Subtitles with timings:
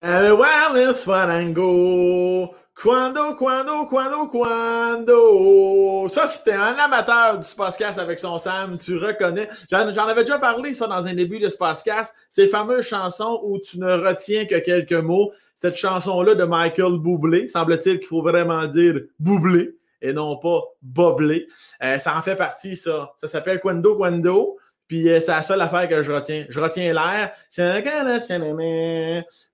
[0.00, 2.54] El wellness farango.
[2.80, 6.08] Quando, quando, quando, quando.
[6.08, 9.48] Ça, c'était un amateur du Spacecast avec son Sam, tu reconnais.
[9.68, 12.14] J'en avais déjà parlé, ça, dans un début de Spacecast.
[12.30, 15.32] Ces fameuses chansons où tu ne retiens que quelques mots.
[15.56, 21.48] Cette chanson-là de Michael Bublé, semble-t-il qu'il faut vraiment dire Bublé et non pas Boblé.
[21.82, 23.12] Euh, ça en fait partie, ça.
[23.16, 24.58] Ça s'appelle Quando, Quando.
[24.88, 26.46] Puis euh, c'est la seule affaire que je retiens.
[26.48, 27.32] Je retiens l'air.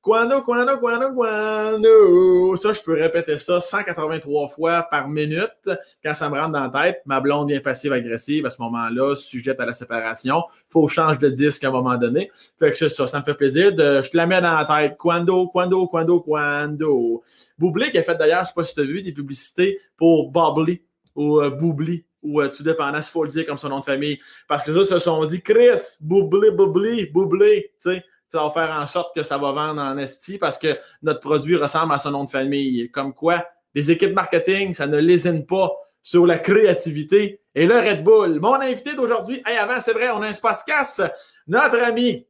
[0.00, 2.56] Quando, quando, quando, quando.
[2.56, 5.68] Ça, je peux répéter ça 183 fois par minute
[6.04, 7.02] quand ça me rentre dans la tête.
[7.04, 10.44] Ma blonde vient passive-agressive à ce moment-là, sujette à la séparation.
[10.68, 12.30] Faut que change de disque à un moment donné.
[12.58, 13.74] Fait que ça, ça me fait plaisir.
[13.74, 14.96] De, je te la mets dans la tête.
[14.96, 17.22] Quando, quando, quando, quando.
[17.58, 20.30] Boublé qui a fait d'ailleurs, je sais pas si tu as vu, des publicités pour
[20.30, 20.80] Bubbly
[21.16, 23.84] ou euh, Boubli ou euh, tout dépendant s'il faut le dire comme son nom de
[23.84, 24.18] famille.
[24.48, 28.04] Parce que ça, se sont dit Chris, Boublé, Boubli, Boublé, tu sais.
[28.32, 31.54] Ça va faire en sorte que ça va vendre en esti parce que notre produit
[31.54, 32.90] ressemble à son nom de famille.
[32.90, 35.70] Comme quoi, les équipes marketing, ça ne lésine pas
[36.02, 37.40] sur la créativité.
[37.54, 41.02] Et le Red Bull, mon invité d'aujourd'hui, hey, avant, c'est vrai, on a un Spacecast,
[41.46, 42.26] notre ami,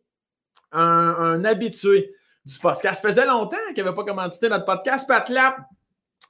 [0.73, 2.13] un, habitué
[2.45, 3.01] du Spacecast.
[3.01, 5.57] Ça faisait longtemps qu'il n'avait pas commandité notre podcast, Pat Lap.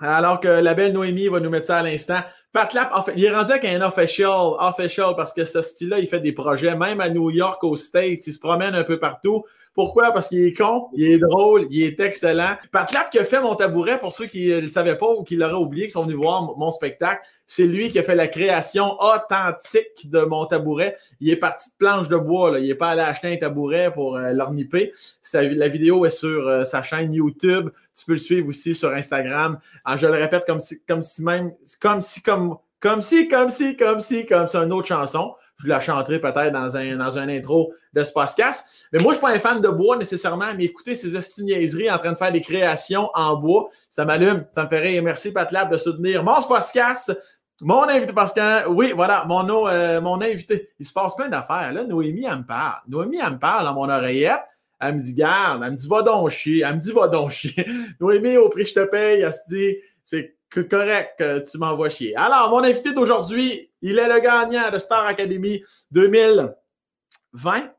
[0.01, 2.21] Alors que la belle Noémie va nous mettre ça à l'instant.
[2.55, 5.99] Pat Lap, en fait, il est rendu avec un official, official, parce que ce style-là,
[5.99, 9.01] il fait des projets, même à New York, aux States, il se promène un peu
[9.01, 9.45] partout.
[9.75, 10.13] Pourquoi?
[10.13, 12.57] Parce qu'il est con, il est drôle, il est excellent.
[12.71, 15.25] Pat Lap qui a fait mon tabouret, pour ceux qui ne le savaient pas ou
[15.25, 18.29] qui l'auraient oublié, qui sont venus voir mon spectacle, c'est lui qui a fait la
[18.29, 20.97] création authentique de mon tabouret.
[21.21, 22.53] Il est parti de planche de bois.
[22.53, 22.59] Là.
[22.61, 24.93] Il n'est pas allé acheter un tabouret pour euh, l'orniper.
[25.33, 27.71] La vidéo est sur euh, sa chaîne YouTube.
[27.95, 29.59] Tu peux le suivre aussi sur Instagram.
[29.85, 33.51] Alors, je le répète comme si, comme si même, comme si, comme, comme si, comme
[33.51, 35.35] si, comme si, comme c'est une autre chanson.
[35.63, 38.87] Je la chanterai peut-être dans un, dans un intro de ce podcast.
[38.93, 41.91] Mais moi, je ne suis pas un fan de bois nécessairement, mais écouter ces estiniaiseries
[41.91, 45.03] en train de faire des créations en bois, ça m'allume, ça me fait rire.
[45.03, 47.17] Merci Patlab de soutenir mon podcast.
[47.61, 51.73] Mon invité, parce que, oui, voilà, mon, euh, mon invité, il se passe plein d'affaires.
[51.73, 52.81] Là, Noémie, elle me parle.
[52.89, 54.43] Noémie, elle me parle dans mon oreillette.
[54.81, 56.65] Elle me dit, garde, elle me dit, va donc chier.
[56.67, 57.65] Elle me dit, va donc chier.
[58.01, 62.17] Noémie, au prix que je te paye, elle se dit, c'est correct tu m'envoies chier.
[62.17, 66.55] Alors, mon invité d'aujourd'hui, il est le gagnant de Star Academy 2020,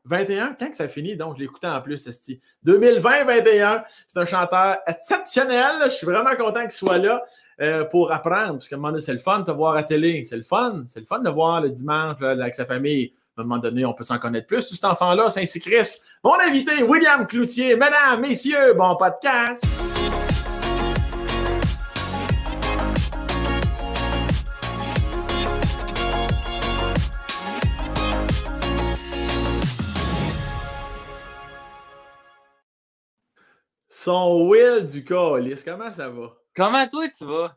[0.04, 0.56] 21.
[0.58, 1.16] Quand que ça finit?
[1.16, 2.40] Donc, je l'écoutais en plus, Esti.
[2.64, 3.84] 2020-21.
[4.06, 5.82] C'est un chanteur exceptionnel.
[5.84, 7.22] Je suis vraiment content qu'il soit là.
[7.58, 8.54] Euh, pour apprendre.
[8.54, 10.26] Parce qu'à un moment donné, c'est le fun de te voir à télé.
[10.26, 10.84] C'est le fun.
[10.88, 13.14] C'est le fun de voir le dimanche avec sa famille.
[13.34, 14.66] À un moment donné, on peut s'en connaître plus.
[14.68, 16.00] Tout cet enfant-là, Saint-Cycris.
[16.22, 17.74] Mon invité, William Cloutier.
[17.74, 19.64] Mesdames, messieurs, bon podcast.
[33.98, 36.36] Son Will du Colis, comment ça va?
[36.54, 37.56] Comment toi tu vas?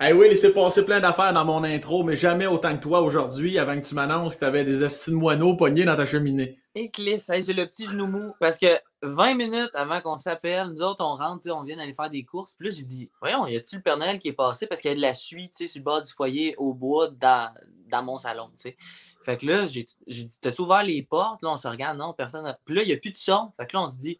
[0.00, 3.02] hey, oui, il s'est passé plein d'affaires dans mon intro, mais jamais autant que toi
[3.02, 6.58] aujourd'hui, avant que tu m'annonces que tu avais des estimes moineaux pognés dans ta cheminée.
[6.74, 8.32] Et Clis, j'ai le petit genou mou.
[8.40, 12.10] Parce que 20 minutes avant qu'on s'appelle, nous autres, on rentre, on vient d'aller faire
[12.10, 12.54] des courses.
[12.54, 14.66] Puis là, j'ai dit, voyons, y a-tu le Père Noël qui est passé?
[14.66, 16.72] Parce qu'il y a de la suie, tu sais, sur le bord du foyer au
[16.72, 17.52] bois dans,
[17.88, 18.76] dans mon salon, tu sais.
[19.22, 21.42] Fait que là, j'ai dit, t'as-tu ouvert les portes?
[21.42, 22.56] Là, on se regarde, non, personne.
[22.64, 23.52] Puis là, il n'y a plus de son.
[23.58, 24.18] Fait que là, on se dit,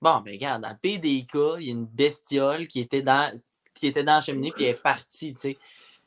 [0.00, 3.32] Bon, ben regarde, dans le PDK, il y a une bestiole qui était dans,
[3.74, 5.58] qui était dans la cheminée puis elle est partie, tu sais.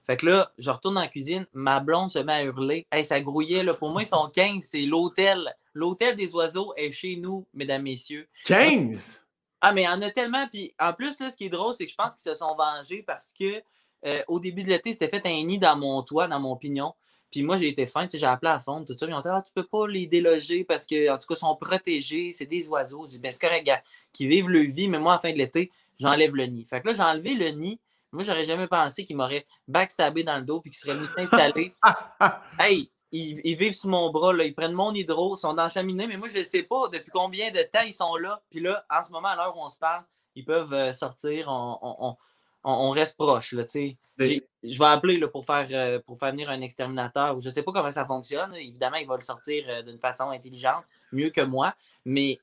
[0.06, 2.88] Fait que là, je retourne la cuisine, ma blonde se met à hurler.
[2.92, 3.74] Hey, ça grouillait, là.
[3.74, 5.56] Pour moi, ils sont 15, c'est l'hôtel.
[5.74, 8.28] L'hôtel des oiseaux est chez nous, mesdames, messieurs.
[8.46, 9.24] 15?
[9.62, 10.48] Ah, mais il y en a tellement.
[10.48, 12.56] Puis en plus, là, ce qui est drôle, c'est que je pense qu'ils se sont
[12.56, 13.62] vengés parce que
[14.06, 16.94] euh, au début de l'été, c'était fait un nid dans mon toit, dans mon pignon.
[17.32, 19.06] Puis moi, j'ai été fin, tu sais, j'ai appelé à fond, tout ça.
[19.08, 21.40] Ils ont dit, ah, tu peux pas les déloger parce que, en tout cas, ils
[21.40, 23.06] sont protégés, c'est des oiseaux.
[23.06, 23.82] Je dis, ben, c'est correct, gars,
[24.12, 26.66] qui vivent leur vie, mais moi, à la fin de l'été, j'enlève le nid.
[26.70, 27.80] Fait que là, j'ai enlevé le nid.
[28.12, 31.74] Moi, j'aurais jamais pensé qu'ils m'auraient backstabé dans le dos puis qu'ils seraient venus s'installer.
[32.60, 34.44] hey, ils, vivent sous mon bras, là.
[34.44, 36.90] ils prennent mon hydro, ils sont dans la cheminée, mais moi, je ne sais pas
[36.90, 38.42] depuis combien de temps ils sont là.
[38.50, 40.04] Puis là, en ce moment, à l'heure où on se parle,
[40.36, 41.48] ils peuvent euh, sortir.
[41.48, 42.18] on, on,
[42.64, 43.54] reste proche.
[43.54, 47.40] Là, je vais appeler là, pour, faire, euh, pour faire venir un exterminateur.
[47.40, 48.54] Je ne sais pas comment ça fonctionne.
[48.56, 51.74] Évidemment, il va le sortir euh, d'une façon intelligente, mieux que moi.
[52.06, 52.38] Mais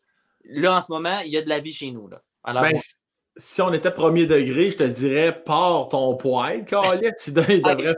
[0.45, 2.09] là, en ce moment, il y a de la vie chez nous.
[2.09, 2.23] Là.
[2.43, 2.77] Alors, ben,
[3.37, 6.75] Si on était premier degré, je te dirais, pars ton poil, tu
[7.33, 7.61] devrais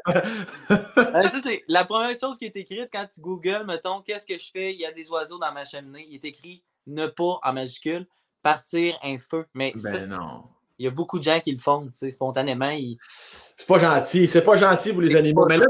[0.96, 4.38] ben, ça, c'est la première chose qui est écrite quand tu googles, mettons, qu'est-ce que
[4.38, 4.72] je fais?
[4.72, 6.06] Il y a des oiseaux dans ma cheminée.
[6.08, 8.06] Il est écrit ne pas en majuscule,
[8.42, 9.46] partir un feu.
[9.54, 10.44] Mais ben non
[10.80, 12.74] il y a beaucoup de gens qui le font, tu sais, spontanément.
[13.58, 15.44] C'est pas gentil, c'est pas gentil pour les animaux.
[15.46, 15.66] Mais là,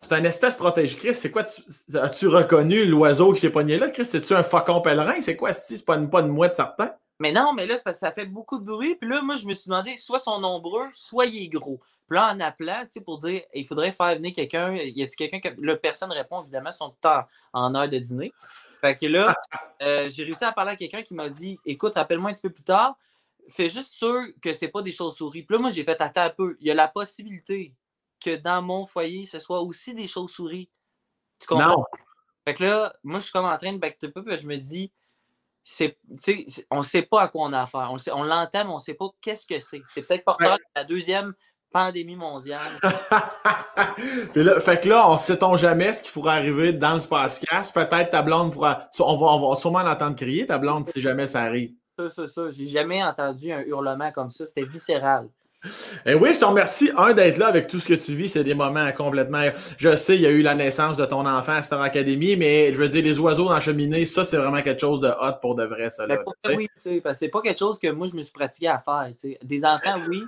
[0.00, 0.96] c'est un espèce protégé.
[0.96, 1.44] Chris, c'est quoi?
[1.92, 3.90] As-tu reconnu l'oiseau qui s'est pogné là?
[3.90, 5.20] Chris, c'est-tu un faucon pèlerin?
[5.20, 6.92] C'est quoi, c'est pas une, pas une mouette certain?
[7.18, 8.96] Mais non, mais là, c'est parce que ça fait beaucoup de bruit.
[8.98, 11.78] Puis là, moi, je me suis demandé, soit sont nombreux, soit il est gros.
[12.08, 14.74] Puis là, en appelant, tu sais, pour dire, il faudrait faire venir quelqu'un.
[14.76, 15.54] Y a-t-il quelqu'un que.
[15.60, 18.32] Là, personne répond, évidemment, son temps en heure de dîner.
[18.80, 19.34] Fait que là,
[19.82, 22.50] euh, j'ai réussi à parler à quelqu'un qui m'a dit, écoute, rappelle-moi un petit peu
[22.50, 22.96] plus tard,
[23.48, 25.42] fais juste sûr que c'est pas des chauves-souris.
[25.42, 26.56] Puis là, moi, j'ai fait attends un peu.
[26.60, 27.74] Il y a la possibilité
[28.20, 30.70] que dans mon foyer, ce soit aussi des chauves-souris.
[31.38, 31.68] Tu comprends?
[31.68, 31.84] Non.
[32.46, 34.56] Fait que là, moi, je suis comme en train de back up, puis je me
[34.56, 34.92] dis,
[35.62, 35.98] c'est,
[36.70, 37.90] on ne sait pas à quoi on a affaire.
[37.90, 39.80] On, on l'entend, mais on ne sait pas qu'est-ce que c'est.
[39.86, 41.34] C'est peut-être porteur de la deuxième
[41.72, 42.70] pandémie mondiale.
[44.32, 47.00] Puis là, fait que là, on ne sait-on jamais ce qui pourrait arriver dans le
[47.00, 47.74] podcast.
[47.74, 48.88] Peut-être ta blonde pourra.
[49.00, 51.74] On va, on va sûrement l'entendre crier, ta blonde, si jamais ça arrive.
[51.98, 52.50] Ça, ça, ça.
[52.50, 54.44] J'ai jamais entendu un hurlement comme ça.
[54.44, 55.28] C'était viscéral.
[56.04, 58.28] Et eh oui, je te remercie, un, d'être là avec tout ce que tu vis.
[58.28, 59.48] C'est des moments complètement.
[59.78, 62.72] Je sais, il y a eu la naissance de ton enfant à Star Academy, mais
[62.72, 65.54] je veux dire, les oiseaux dans cheminée, ça, c'est vraiment quelque chose de hot pour
[65.54, 66.06] de vrai, ça.
[66.06, 66.18] Là,
[66.54, 68.68] oui, tu sais, parce que c'est pas quelque chose que moi, je me suis pratiqué
[68.68, 69.08] à faire.
[69.16, 69.38] sais.
[69.42, 70.22] Des enfants, oui,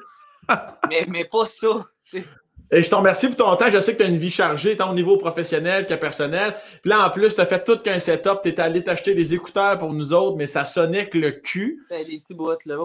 [0.89, 1.85] mais, mais pas ça.
[2.03, 2.25] sais.
[2.71, 3.71] Et je te remercie pour ton temps.
[3.71, 6.55] Je sais que tu as une vie chargée, tant au niveau professionnel que personnel.
[6.83, 8.41] Puis là, en plus, tu as fait tout qu'un setup.
[8.43, 11.85] Tu es allé t'acheter des écouteurs pour nous autres, mais ça sonnait que le cul.
[11.91, 12.77] Ben, les petits bouts, là.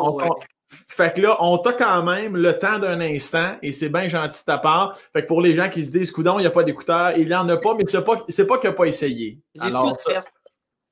[0.87, 4.39] Fait que là, on t'a quand même le temps d'un instant et c'est bien gentil
[4.39, 4.97] de ta part.
[5.11, 7.27] Fait que pour les gens qui se disent, coudon, il n'y a pas d'écouteurs, il
[7.27, 9.37] n'y en a pas, mais c'est pas, c'est pas qu'il n'a pas essayé.
[9.53, 10.23] J'ai tout fait.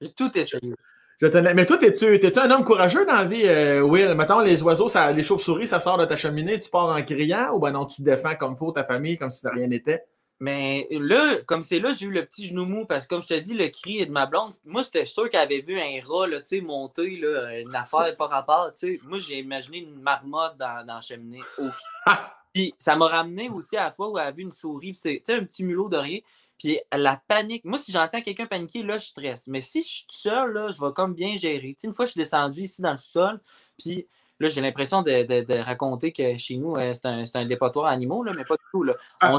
[0.02, 0.74] J'ai tout essayé.
[1.22, 1.28] Je.
[1.28, 4.14] Mais toi, t'es-tu, t'es-tu un homme courageux dans la vie, euh, Will?
[4.16, 7.54] Mettons, les oiseaux, ça, les chauves-souris, ça sort de ta cheminée, tu pars en criant
[7.54, 10.06] ou ben non, tu te défends comme faut ta famille, comme si de rien n'était?
[10.42, 13.28] Mais là, comme c'est là, j'ai eu le petit genou mou parce que, comme je
[13.28, 16.28] te dis, le cri de ma blonde, moi, j'étais sûr qu'elle avait vu un rat
[16.28, 18.72] là, monter, là, une affaire par rapport.
[18.74, 19.02] sais.
[19.04, 21.42] Moi, j'ai imaginé une marmotte dans, dans la cheminée.
[22.54, 25.22] Puis ça m'a ramené aussi à la fois où elle a vu une souris, c'est
[25.30, 26.20] un petit mulot de rien.
[26.60, 27.66] Puis la panique.
[27.66, 29.48] Moi, si j'entends quelqu'un paniquer, là, je stresse.
[29.48, 31.76] Mais si je suis seul, là, je vais comme bien gérer.
[31.84, 33.42] une fois, je suis descendu ici dans le sol,
[33.78, 34.08] puis
[34.40, 38.32] Là, j'ai l'impression de, raconter que chez nous, euh, c'est un, un, dépotoir animaux, là,
[38.36, 38.84] mais pas du tout.
[38.84, 38.96] Là.
[39.20, 39.36] Ah.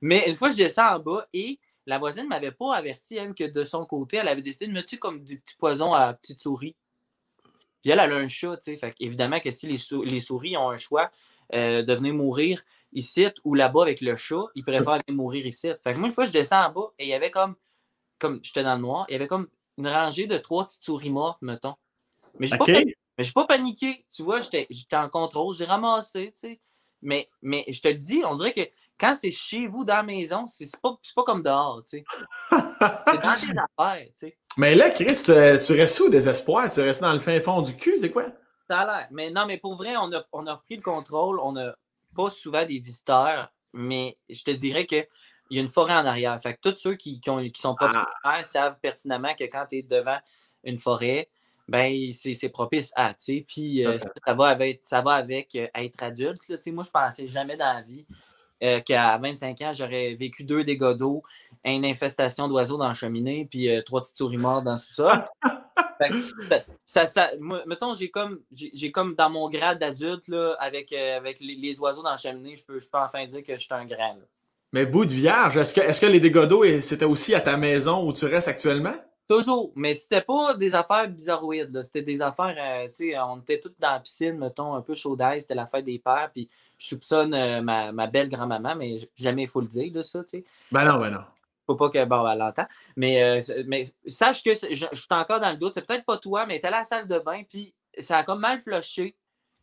[0.00, 3.34] mais une fois, je descends en bas et la voisine ne m'avait pas averti, elle,
[3.34, 6.14] que de son côté, elle avait décidé de me tuer comme du petit poison à
[6.14, 6.76] petite souris.
[7.82, 8.76] Puis elle, elle a un chat, tu sais.
[8.76, 11.10] Fait évidemment que si les, souris ont un choix
[11.52, 15.70] euh, de venir mourir ici ou là-bas avec le chat, ils préfèrent venir mourir ici.
[15.82, 17.54] Fait que moi, une fois, je descends en bas et il y avait comme,
[18.18, 19.48] comme j'étais dans le noir, il y avait comme
[19.78, 21.74] une rangée de trois petites souris mortes, mettons.
[22.38, 22.96] Mais je okay.
[23.18, 24.04] Mais n'ai pas paniqué.
[24.14, 26.60] Tu vois, j'étais en contrôle, j'ai ramassé, tu sais.
[27.02, 28.60] Mais, mais je te le dis, on dirait que
[28.98, 32.04] quand c'est chez vous dans la maison, c'est pas, pas comme dehors, tu sais.
[32.50, 34.38] c'est dans tes affaires, tu sais.
[34.58, 36.70] Mais là, Chris, tu, restes où désespoir?
[36.70, 38.26] Tu restes dans le fin fond du cul, c'est quoi?
[38.68, 39.08] Ça a l'air.
[39.10, 41.40] Mais non, mais pour vrai, on a, on a repris le contrôle.
[41.40, 41.74] On n'a
[42.14, 45.06] pas souvent des visiteurs, mais je te dirais qu'il
[45.50, 46.40] y a une forêt en arrière.
[46.40, 48.44] Fait que tous ceux qui, qui, qui sont pas ah.
[48.44, 50.18] savent pertinemment que quand tu es devant
[50.64, 51.28] une forêt,
[51.70, 53.44] ben c'est propice à, tu sais.
[53.46, 53.96] Puis euh,
[54.26, 56.48] ça, va avec, ça va avec euh, être adulte.
[56.48, 58.06] Là, moi, je pensais jamais dans la vie
[58.64, 61.22] euh, qu'à 25 ans, j'aurais vécu deux dégâts d'eau,
[61.64, 65.24] une infestation d'oiseaux dans la cheminée, puis trois petites souris mortes dans le sous-sol.
[66.86, 67.30] ça, ça,
[67.66, 72.16] mettons, j'ai comme, j'ai comme dans mon grade d'adulte, avec, avec les, oiseaux dans la
[72.16, 74.16] cheminée, je peux, je peux enfin dire que je suis un grand.
[74.72, 77.56] Mais bout de vierge, est-ce que, est que les dégâts d'eau, c'était aussi à ta
[77.56, 78.94] maison où tu restes actuellement?
[79.28, 79.72] Toujours.
[79.74, 81.82] Mais c'était pas des affaires bizarroïdes.
[81.82, 84.94] C'était des affaires, euh, tu sais, on était tous dans la piscine, mettons, un peu
[84.94, 85.40] chaud d'ail.
[85.40, 86.30] C'était la fête des pères.
[86.32, 90.02] Puis je soupçonne euh, ma, ma, belle grand-maman, mais jamais il faut le dire, de
[90.02, 90.44] ça, tu sais.
[90.72, 91.20] Ben non, ben non.
[91.70, 92.66] Faut pas que, bon, elle l'entend.
[92.96, 95.72] Mais, euh, mais sache que je, suis encore dans le doute.
[95.72, 98.40] C'est peut-être pas toi, mais elle à la salle de bain, puis ça a comme
[98.40, 99.14] mal flushé.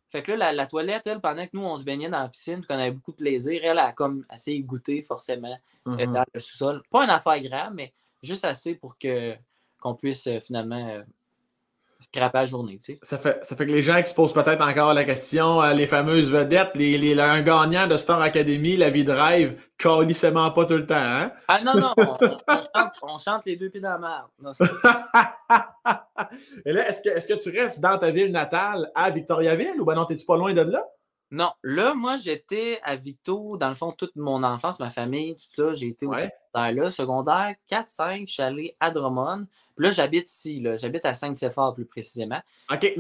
[0.10, 2.66] Fait que là, la, toilette, elle, pendant que nous, on se baignait dans la piscine,
[2.66, 6.12] qu'on avait beaucoup de plaisir, elle a comme assez goûté, forcément, mm-hmm.
[6.14, 6.82] dans le sous-sol.
[6.90, 7.92] Pas une affaire grave, mais
[8.24, 9.36] juste assez pour que
[9.82, 11.04] qu'on puisse euh, finalement euh,
[12.00, 12.78] scraper la journée.
[12.78, 13.00] Tu sais.
[13.04, 15.74] ça, fait, ça fait que les gens qui se posent peut-être encore la question, euh,
[15.74, 20.52] les fameuses vedettes, les, les, un gagnant de Star Academy, la vie de rêve, calissement
[20.52, 20.96] pas tout le temps.
[20.96, 21.32] Hein?
[21.48, 21.94] Ah non, non,
[23.02, 24.28] on, chante, les deux pieds dans la merde.
[26.66, 29.86] Et là, est-ce que, est-ce que tu restes dans ta ville natale à Victoriaville ou
[29.86, 30.84] ben non, t'es-tu pas loin de là?
[31.30, 35.48] Non, là, moi, j'étais à Vito, dans le fond, toute mon enfance, ma famille, tout
[35.50, 35.74] ça.
[35.74, 36.90] J'ai été au secondaire là.
[36.90, 39.46] Secondaire 4-5, je suis allé à Drummond.
[39.76, 40.78] Puis là, j'habite ici, là.
[40.78, 42.42] J'habite à Saint-Séphore, plus précisément.
[42.72, 42.94] OK.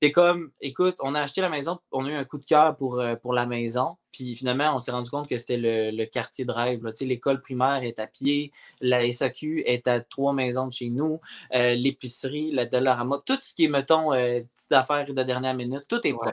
[0.00, 2.76] C'est comme, écoute, on a acheté la maison, on a eu un coup de cœur
[2.76, 3.96] pour, euh, pour la maison.
[4.12, 6.80] Puis finalement, on s'est rendu compte que c'était le, quartier de rêve.
[7.00, 11.20] L'école primaire est à pied, la SAQ est à trois maisons de chez nous,
[11.54, 15.84] euh, l'épicerie, la Dollarama, tout ce qui est, mettons, euh, petites affaires de dernière minute,
[15.88, 16.30] tout est ouais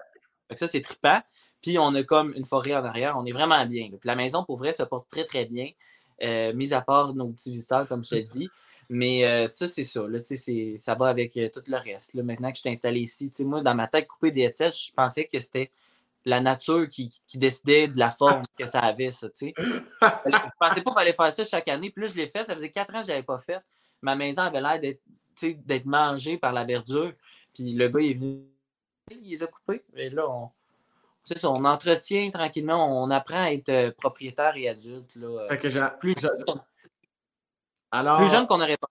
[0.56, 1.20] ça, c'est trippant.
[1.62, 3.18] Puis on a comme une forêt en arrière.
[3.18, 3.88] On est vraiment bien.
[3.90, 5.70] Puis la maison, pour vrai, se porte très, très bien.
[6.24, 8.50] Euh, mis à part nos petits visiteurs, comme je te dis.
[8.90, 10.06] Mais euh, ça, c'est ça.
[10.08, 12.14] Là, ça va avec euh, tout le reste.
[12.14, 14.94] Là, maintenant que je suis installé ici, moi, dans ma tête, couper des headsets, je
[14.94, 15.72] pensais que c'était
[16.26, 19.30] la nature qui, décidait de la forme que ça avait, ça.
[19.34, 19.54] sais.
[19.58, 21.90] je pensais pas qu'il fallait faire ça chaque année.
[21.90, 22.46] Puis là, je l'ai fait.
[22.46, 23.60] Ça faisait quatre ans que je l'avais pas fait.
[24.02, 24.80] Ma maison avait l'air
[25.42, 27.14] d'être mangée par la verdure.
[27.54, 28.42] Puis le gars, il est venu.
[29.22, 29.84] Il les a coupés.
[29.96, 30.50] Et là, on,
[31.24, 35.16] c'est ça, on entretient tranquillement, on apprend à être euh, propriétaire et adulte.
[35.16, 35.48] Là,
[36.00, 36.16] plus,
[37.92, 38.88] Alors, plus jeune qu'on aurait pas.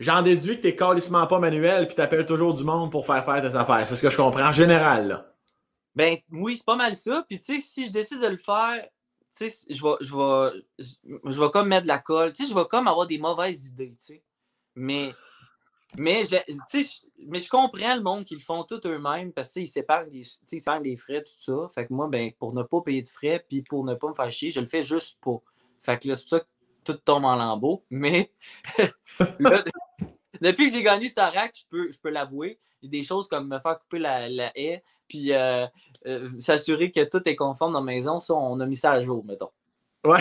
[0.00, 3.04] J'en déduis que tu n'es calissement pas manuel puis tu appelles toujours du monde pour
[3.04, 3.84] faire faire tes affaires.
[3.84, 5.08] C'est ce que je comprends en général.
[5.08, 5.34] Là.
[5.96, 7.24] Ben oui, c'est pas mal ça.
[7.28, 8.80] Puis tu sais, si je décide de le faire,
[9.36, 12.32] tu sais, je vais, je, vais, je vais comme mettre de la colle.
[12.32, 14.22] Tu sais, je vais comme avoir des mauvaises idées, tu sais.
[14.76, 15.12] Mais
[15.96, 16.36] mais je,
[17.26, 20.22] mais je comprends le monde qui le font tout eux-mêmes parce qu'ils s'épargnent des,
[20.82, 21.70] des frais, tout ça.
[21.74, 24.14] Fait que moi, ben, pour ne pas payer de frais puis pour ne pas me
[24.14, 25.42] faire chier, je le fais juste pour.
[25.80, 26.46] Fait que là, c'est pour ça que
[26.84, 27.84] tout tombe en lambeaux.
[27.90, 28.32] Mais
[30.40, 32.58] depuis que j'ai gagné Starac, je peux, je peux l'avouer.
[32.82, 35.66] Des choses comme me faire couper la, la haie puis euh,
[36.06, 38.18] euh, s'assurer que tout est conforme dans la maison.
[38.18, 39.50] Ça, on a mis ça à jour, mettons.
[40.04, 40.20] Ouais.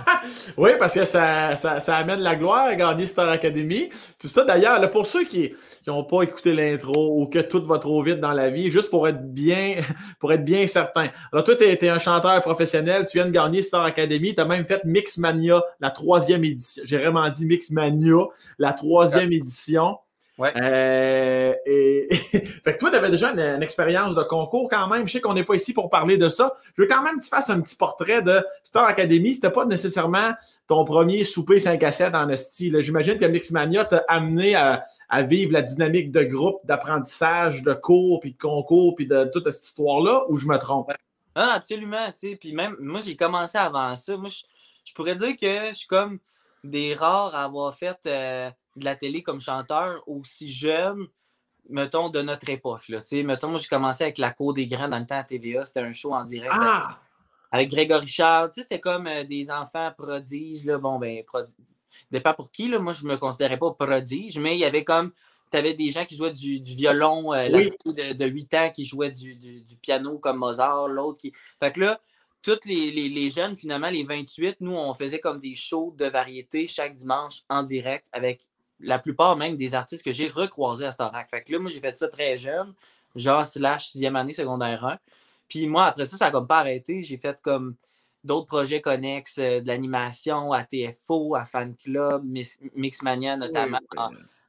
[0.56, 3.88] oui, parce que ça, ça, amène la gloire à gagner Star Academy.
[4.18, 5.54] Tout ça, d'ailleurs, pour ceux qui
[5.86, 9.06] n'ont pas écouté l'intro ou que tout va trop vite dans la vie, juste pour
[9.06, 9.76] être bien,
[10.18, 11.10] pour être bien certain.
[11.32, 14.46] Alors, toi, tu es, un chanteur professionnel, tu viens de gagner Star Academy, tu as
[14.46, 16.82] même fait Mixmania, la troisième édition.
[16.84, 18.26] J'ai vraiment dit Mixmania,
[18.58, 19.98] la troisième édition.
[20.36, 20.52] Ouais.
[20.56, 25.06] Euh, et, fait que toi, tu avais déjà une, expérience de concours quand même.
[25.06, 26.56] Je sais qu'on n'est pas ici pour parler de ça.
[26.76, 29.34] Je veux quand même que tu fasses un petit portrait de Star Academy.
[29.34, 30.32] C'était pas nécessairement
[30.66, 32.80] ton premier souper 5 à 7 en style.
[32.80, 34.86] J'imagine que Mixmania t'a amené à,
[35.22, 39.64] vivre la dynamique de groupe, d'apprentissage, de cours, puis de concours, puis de toute cette
[39.64, 40.90] histoire-là, ou je me trompe?
[41.36, 42.08] Ah, absolument.
[42.40, 44.16] Puis même, moi, j'ai commencé avant ça.
[44.16, 44.28] Moi,
[44.84, 46.18] je, pourrais dire que je suis comme
[46.64, 47.98] des rares à avoir fait.
[48.06, 51.06] Euh, de la télé comme chanteur aussi jeune,
[51.68, 52.88] mettons, de notre époque.
[52.88, 53.00] Là.
[53.24, 55.64] Mettons, moi, j'ai commencé avec La Cour des Grands dans le temps à TVA.
[55.64, 56.52] C'était un show en direct.
[56.54, 56.98] Ah!
[57.50, 58.50] Avec Grégory Charles.
[58.52, 60.64] C'était comme euh, des enfants prodiges.
[60.64, 60.78] Là.
[60.78, 61.54] Bon, ben, prodige.
[62.22, 62.68] pas pour qui.
[62.68, 62.78] Là.
[62.78, 65.12] Moi, je me considérais pas prodige, mais il y avait comme.
[65.52, 69.12] Tu avais des gens qui jouaient du, violon, euh, de, de, 8 ans qui jouaient
[69.12, 71.32] du, du, piano comme Mozart, l'autre qui.
[71.60, 72.00] Fait que là,
[72.42, 76.06] tous les, les, les, jeunes, finalement, les 28, nous, on faisait comme des shows de
[76.06, 78.48] variété chaque dimanche en direct avec
[78.84, 81.28] la plupart même des artistes que j'ai recroisés à Starac.
[81.30, 82.72] Fait que là, moi, j'ai fait ça très jeune,
[83.16, 84.98] genre slash sixième année, secondaire 1.
[85.48, 87.02] Puis moi, après ça, ça n'a comme pas arrêté.
[87.02, 87.74] J'ai fait comme
[88.24, 92.24] d'autres projets connexes, euh, de l'animation à TFO, à Fan Club,
[92.74, 93.78] Mixmania notamment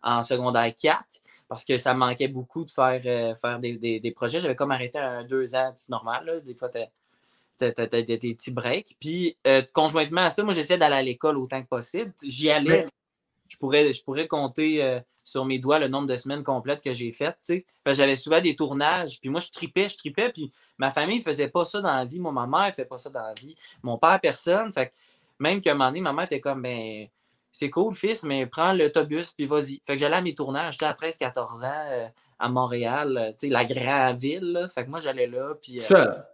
[0.01, 1.03] En, secondaire 4,
[1.47, 4.39] parce que ça me manquait beaucoup de faire, euh, faire des, projets.
[4.39, 6.41] J'avais comme arrêté un deux ans, c'est normal.
[6.45, 8.95] Des fois, tu as, des petits breaks.
[8.99, 12.13] Puis, euh, conjointement à ça, moi, j'essaie d'aller à l'école autant que possible.
[12.23, 12.85] J'y allais,
[13.47, 16.93] je pourrais, je pourrais compter euh, sur mes doigts le nombre de semaines complètes que
[16.93, 17.37] j'ai faites.
[17.85, 21.47] J'avais souvent des tournages, puis moi, je tripais, je tripais, puis ma famille ne faisait
[21.47, 22.19] pas ça dans la vie.
[22.19, 23.55] Moi, ma mère ne fait pas ça dans la vie.
[23.83, 24.71] Mon père, personne.
[24.71, 24.91] Fait
[25.39, 27.07] même qu'à un moment donné, ma mère était comme, ben,
[27.51, 29.81] c'est cool, fils, mais prends l'autobus, puis vas-y.
[29.85, 30.73] Fait que j'allais à mes tournages.
[30.73, 34.67] J'étais à 13-14 ans euh, à Montréal, euh, la grande ville.
[34.73, 36.25] Fait que moi, j'allais là, puis seul.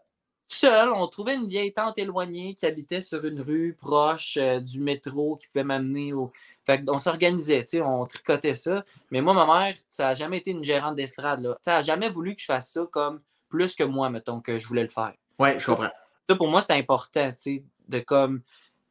[0.63, 5.36] On trouvait une vieille tante éloignée qui habitait sur une rue proche euh, du métro
[5.36, 6.31] qui pouvait m'amener au.
[6.65, 8.84] Fait on s'organisait, on tricotait ça.
[9.10, 11.58] Mais moi, ma mère, ça n'a jamais été une gérante d'estrade.
[11.62, 14.67] Ça n'a jamais voulu que je fasse ça comme plus que moi, mettons, que je
[14.67, 15.13] voulais le faire.
[15.39, 15.89] Oui, je comprends.
[16.29, 17.31] Ça, pour moi, c'est important,
[17.88, 18.41] de comme.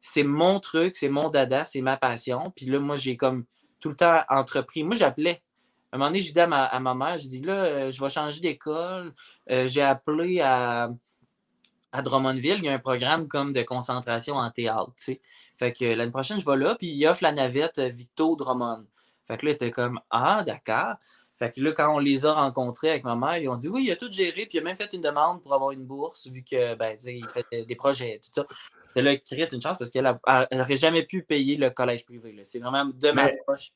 [0.03, 2.51] C'est mon truc, c'est mon dada, c'est ma passion.
[2.55, 3.45] Puis là, moi, j'ai comme
[3.79, 4.83] tout le temps entrepris.
[4.83, 5.41] Moi, j'appelais.
[5.91, 8.09] À un moment donné, j'ai dit à ma, mère, j'ai dit là, euh, je vais
[8.09, 9.13] changer d'école.
[9.51, 10.89] Euh, j'ai appelé à
[11.91, 14.93] à Drummondville, il y a un programme comme de concentration en théâtre.
[15.57, 18.85] Fait que l'année prochaine, je vais là, puis il offre la navette euh, Victo Drummond.
[19.27, 20.95] Fait que là, était comme Ah, d'accord.
[21.37, 23.85] Fait que là, quand on les a rencontrés avec ma mère, ils ont dit oui,
[23.85, 26.27] il a tout géré, puis il a même fait une demande pour avoir une bourse,
[26.27, 28.45] vu que, ben, il fait des projets, tout ça.
[28.95, 30.13] C'est là, Chris, une chance parce qu'elle
[30.51, 32.39] n'aurait jamais pu payer le collège privé.
[32.43, 33.71] C'est vraiment de ma poche.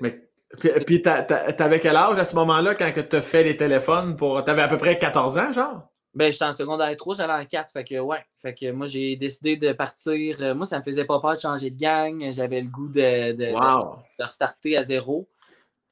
[0.00, 4.44] Mais puis, t'avais quel âge à ce moment-là quand tu as fait les téléphones pour.
[4.44, 5.91] T'avais à peu près 14 ans, genre?
[6.14, 7.72] Ben, j'étais en secondaire 3, j'allais en 4.
[7.72, 8.24] Fait que, ouais.
[8.36, 10.36] Fait que moi, j'ai décidé de partir.
[10.40, 12.30] Euh, moi, ça me faisait pas peur de changer de gang.
[12.32, 15.26] J'avais le goût de, de, de, restarter à zéro.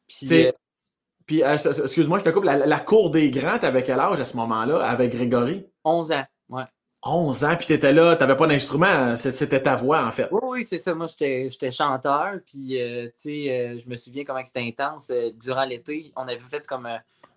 [0.07, 0.51] Puis, euh,
[1.25, 2.45] Puis euh, excuse-moi, je te coupe.
[2.45, 5.67] La, cour des grands, t'avais quel âge à ce moment-là avec Grégory?
[5.85, 6.65] 11 ans, ouais.
[7.03, 10.29] 11 ans, puis t'étais là, t'avais pas d'instrument, c'était ta voix, en fait.
[10.31, 10.93] Oui, oui, c'est ça.
[10.93, 15.11] Moi, j'étais chanteur, puis, tu sais, je me souviens comment c'était intense.
[15.43, 16.87] durant l'été, on avait fait comme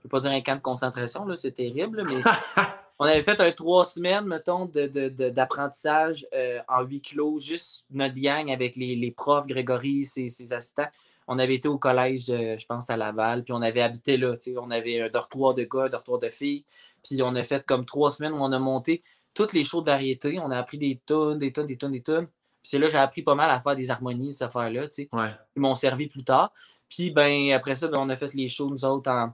[0.03, 2.21] je ne veux pas dire un camp de concentration, c'est terrible, mais
[2.99, 8.51] on avait fait un trois semaines, mettons, d'apprentissage euh, en huis clos, juste notre gang
[8.51, 10.89] avec les, profs, Grégory, ses, ses, assistants.
[11.29, 14.33] On avait été au collège, euh, je pense, à Laval, puis on avait habité là.
[14.57, 16.65] On avait un dortoir de gars, un dortoir de filles.
[17.01, 19.85] Puis on a fait comme trois semaines où on a monté toutes les shows de
[19.85, 20.37] variété.
[20.39, 22.27] On a appris des tonnes, des tonnes, des tonnes, des tonnes.
[22.27, 24.87] Puis c'est là que j'ai appris pas mal à faire des harmonies, ces affaires-là.
[25.13, 25.29] Ouais.
[25.55, 26.51] Ils m'ont servi plus tard.
[26.89, 29.33] Puis ben, après ça, ben, on a fait les shows, nous autres, en,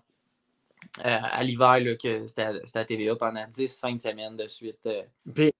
[1.03, 4.85] à l'hiver, que c'était à, TVA pendant 10 5 semaines de suite.
[4.85, 5.51] Euh, Puis,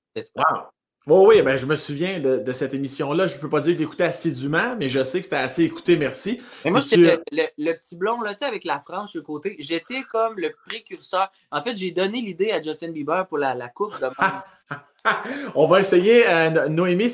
[1.05, 1.27] wow.
[1.27, 3.27] oui, ben, je me souviens de, cette émission-là.
[3.27, 5.97] Je ne peux pas dire que l'écoutais assidûment, mais je sais que c'était assez écouté,
[5.97, 6.41] merci.
[6.65, 7.19] Mais moi, j'étais
[7.57, 9.55] le, petit blond, là, tu sais, avec la frange sur le côté.
[9.59, 11.29] J'étais comme le précurseur.
[11.51, 14.07] En fait, j'ai donné l'idée à Justin Bieber pour la, la coupe de
[15.55, 16.27] On va essayer.
[16.27, 17.11] Euh, Noémie,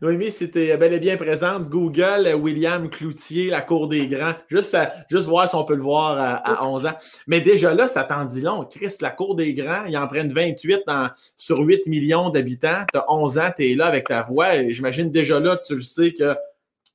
[0.00, 1.68] Noémie, c'était bel et bien présente.
[1.68, 4.34] Google, euh, William Cloutier, la cour des grands.
[4.48, 4.76] Juste,
[5.10, 6.94] juste voir si on peut le voir à, 11 ans.
[7.26, 8.64] Mais déjà là, ça t'en dit long.
[8.64, 10.82] Christ, la cour des grands, il en prennent 28
[11.36, 12.84] sur 8 millions d'habitants.
[12.92, 14.62] Tu as 11 ans, tu es là avec ta voix.
[14.68, 16.34] J'imagine déjà là, tu le sais que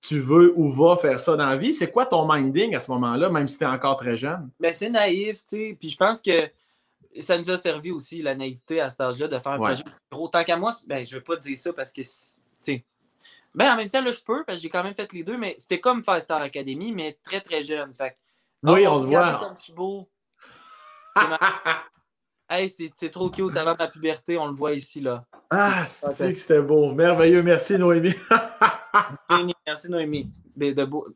[0.01, 1.73] tu veux ou vas faire ça dans la vie.
[1.73, 4.49] C'est quoi ton minding à ce moment-là, même si tu es encore très jeune?
[4.59, 5.77] Ben, c'est naïf, tu sais.
[5.79, 6.49] Puis je pense que
[7.19, 10.27] ça nous a servi aussi, la naïveté à cet âge-là, de faire un projet gros.
[10.27, 12.01] Tant qu'à moi, ben, je ne veux pas dire ça parce que,
[12.63, 12.83] tu
[13.53, 15.37] ben, en même temps, là, je peux, parce que j'ai quand même fait les deux,
[15.37, 17.93] mais c'était comme faire Star Academy, mais très, très jeune.
[17.93, 18.17] Fait
[18.63, 19.53] oui, oh, on te voit.
[19.55, 20.09] je suis beau.
[22.49, 25.25] hey, c'est trop cute, ça va ma puberté, on le voit ici, là.
[25.49, 26.93] Ah, c'est c'était beau.
[26.93, 27.43] Merveilleux.
[27.43, 28.13] Merci, Noémie.
[29.67, 30.31] merci, Noémie.
[30.55, 31.07] De, de beau...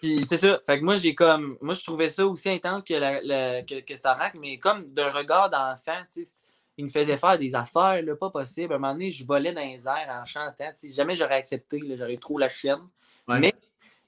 [0.00, 0.60] Puis c'est ça.
[0.66, 1.58] Fait que moi, j'ai comme.
[1.60, 5.50] Moi, je trouvais ça aussi intense que, la, que, que Starac, mais comme d'un regard
[5.50, 6.32] d'enfant, tu sais,
[6.78, 8.72] il me faisait faire des affaires, là, pas possible.
[8.72, 10.70] À un moment donné, je volais dans les airs en chantant.
[10.70, 12.80] Tu sais, jamais j'aurais accepté, j'aurais trop la chienne.
[13.28, 13.54] Mais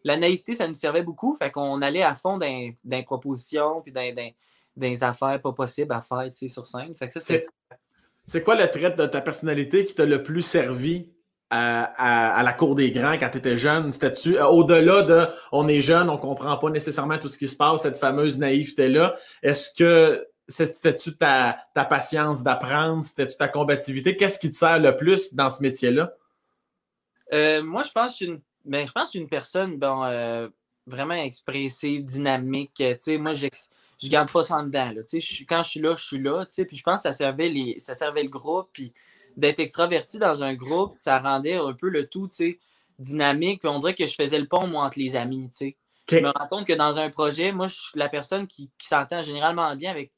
[0.05, 1.37] la naïveté, ça nous servait beaucoup.
[1.37, 4.31] Fait qu'on allait à fond dans, dans les propositions, puis dans, dans,
[4.75, 6.95] des affaires pas possibles à faire, tu sais, sur scène.
[6.97, 7.45] Fait que ça, c'était.
[8.27, 11.12] C'est quoi le trait de ta personnalité qui t'a le plus servi?
[11.55, 13.93] À, la cour des grands quand tu étais jeune?
[13.93, 17.57] C'était-tu euh, au-delà de on est jeune, on comprend pas nécessairement tout ce qui se
[17.57, 19.17] passe, cette fameuse naïveté-là?
[19.43, 23.05] Est-ce que c'était-tu ta, patience d'apprendre?
[23.05, 24.17] C'était-tu ta combativité?
[24.17, 26.15] Qu'est-ce qui te sert le plus dans ce métier-là?
[27.33, 30.49] Euh, moi, je pense que une, ben, je pense une personne bon, euh,
[30.87, 32.83] vraiment expressive, dynamique.
[33.19, 34.93] moi, je garde pas ça en dedans.
[35.49, 36.45] Quand je suis là, je suis là.
[36.47, 38.71] Puis je pense que ça servait, les, ça servait le groupe.
[38.73, 38.93] Puis
[39.37, 42.59] d'être extraverti dans un groupe, ça rendait un peu le tout, tu sais,
[42.99, 43.61] dynamique.
[43.61, 45.77] Puis on dirait que je faisais le pont, moi, entre les amis, tu sais.
[46.11, 49.23] Je me rends compte que dans un projet, moi, je suis la personne qui, s'entend
[49.23, 50.13] généralement bien avec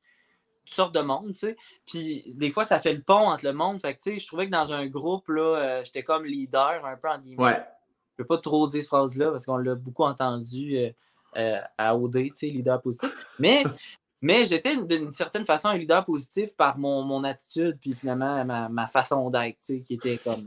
[0.64, 1.56] toutes sortes de monde, tu sais.
[1.86, 3.80] Puis des fois, ça fait le pont entre le monde.
[3.80, 6.84] Fait que, tu sais, je trouvais que dans un groupe, là, euh, j'étais comme leader,
[6.84, 7.42] un peu en guillemets.
[7.42, 7.64] Ouais.
[8.16, 10.90] Je ne peux pas trop dire cette phrase-là parce qu'on l'a beaucoup entendu euh,
[11.36, 13.10] euh, à OD, tu sais, leader positif.
[13.38, 13.64] Mais
[14.24, 18.70] mais j'étais d'une certaine façon un leader positif par mon, mon attitude, puis finalement ma,
[18.70, 20.46] ma façon d'être, qui était comme.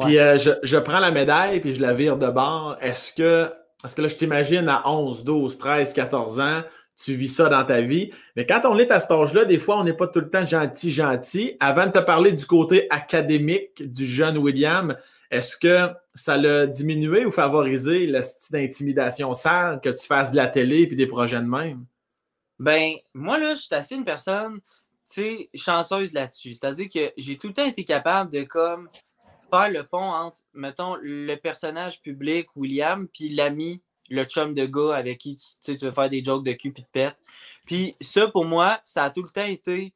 [0.00, 2.76] Puis euh, je, je, prends la médaille, puis je la vire de bord.
[2.80, 3.52] Est-ce que,
[3.82, 6.62] parce que là, je t'imagine à 11, 12, 13, 14 ans,
[6.96, 8.12] tu vis ça dans ta vie.
[8.36, 10.46] Mais quand on est à cet âge-là, des fois, on n'est pas tout le temps
[10.46, 11.56] gentil, gentil.
[11.58, 14.96] Avant de te parler du côté académique du jeune William,
[15.32, 20.36] est-ce que ça l'a diminué ou favorisé le style d'intimidation sale que tu fasses de
[20.36, 21.84] la télé puis des projets de même?
[22.58, 24.60] Ben, moi, là, je suis assez une personne, tu
[25.04, 26.54] sais, chanceuse là-dessus.
[26.54, 28.88] C'est-à-dire que j'ai tout le temps été capable de, comme,
[29.50, 34.96] faire le pont entre, mettons, le personnage public, William, puis l'ami, le chum de gars
[34.96, 37.16] avec qui tu, tu veux faire des jokes de cul puis de pète.
[37.66, 39.92] Puis ça, pour moi, ça a tout le temps été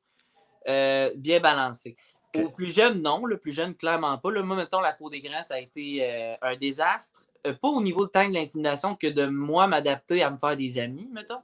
[0.69, 1.97] euh, bien balancé.
[2.37, 3.25] Au plus jeune, non.
[3.25, 4.31] Le plus jeune, clairement pas.
[4.31, 7.19] Le moi, mettons, la cour des grands, ça a été euh, un désastre.
[7.47, 10.57] Euh, pas au niveau de temps de l'intimidation que de moi m'adapter à me faire
[10.57, 11.41] des amis, mettons.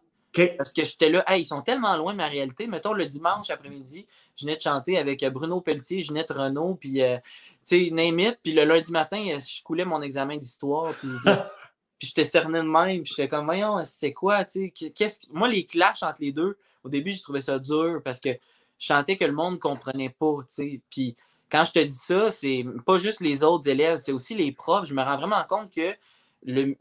[0.57, 2.67] Parce que j'étais là, ils sont tellement loin de ma réalité.
[2.67, 7.03] Mettons, le dimanche après-midi, je venais de chanter avec euh, Bruno Pelletier, Ginette Renault, puis,
[7.03, 7.19] euh,
[7.67, 11.09] tu sais, name Puis le lundi matin, euh, je coulais mon examen d'histoire, puis,
[11.99, 15.49] puis j'étais cerné de même, puis j'étais comme, voyons, c'est quoi, tu sais, qu'est-ce Moi,
[15.49, 18.31] les clashs entre les deux, au début, je trouvais ça dur parce que
[18.79, 20.81] je sentais que le monde ne comprenait pas, tu sais.
[20.91, 21.15] Puis
[21.51, 24.87] quand je te dis ça, c'est pas juste les autres élèves, c'est aussi les profs.
[24.87, 25.95] Je me rends vraiment compte que
[26.45, 26.77] le,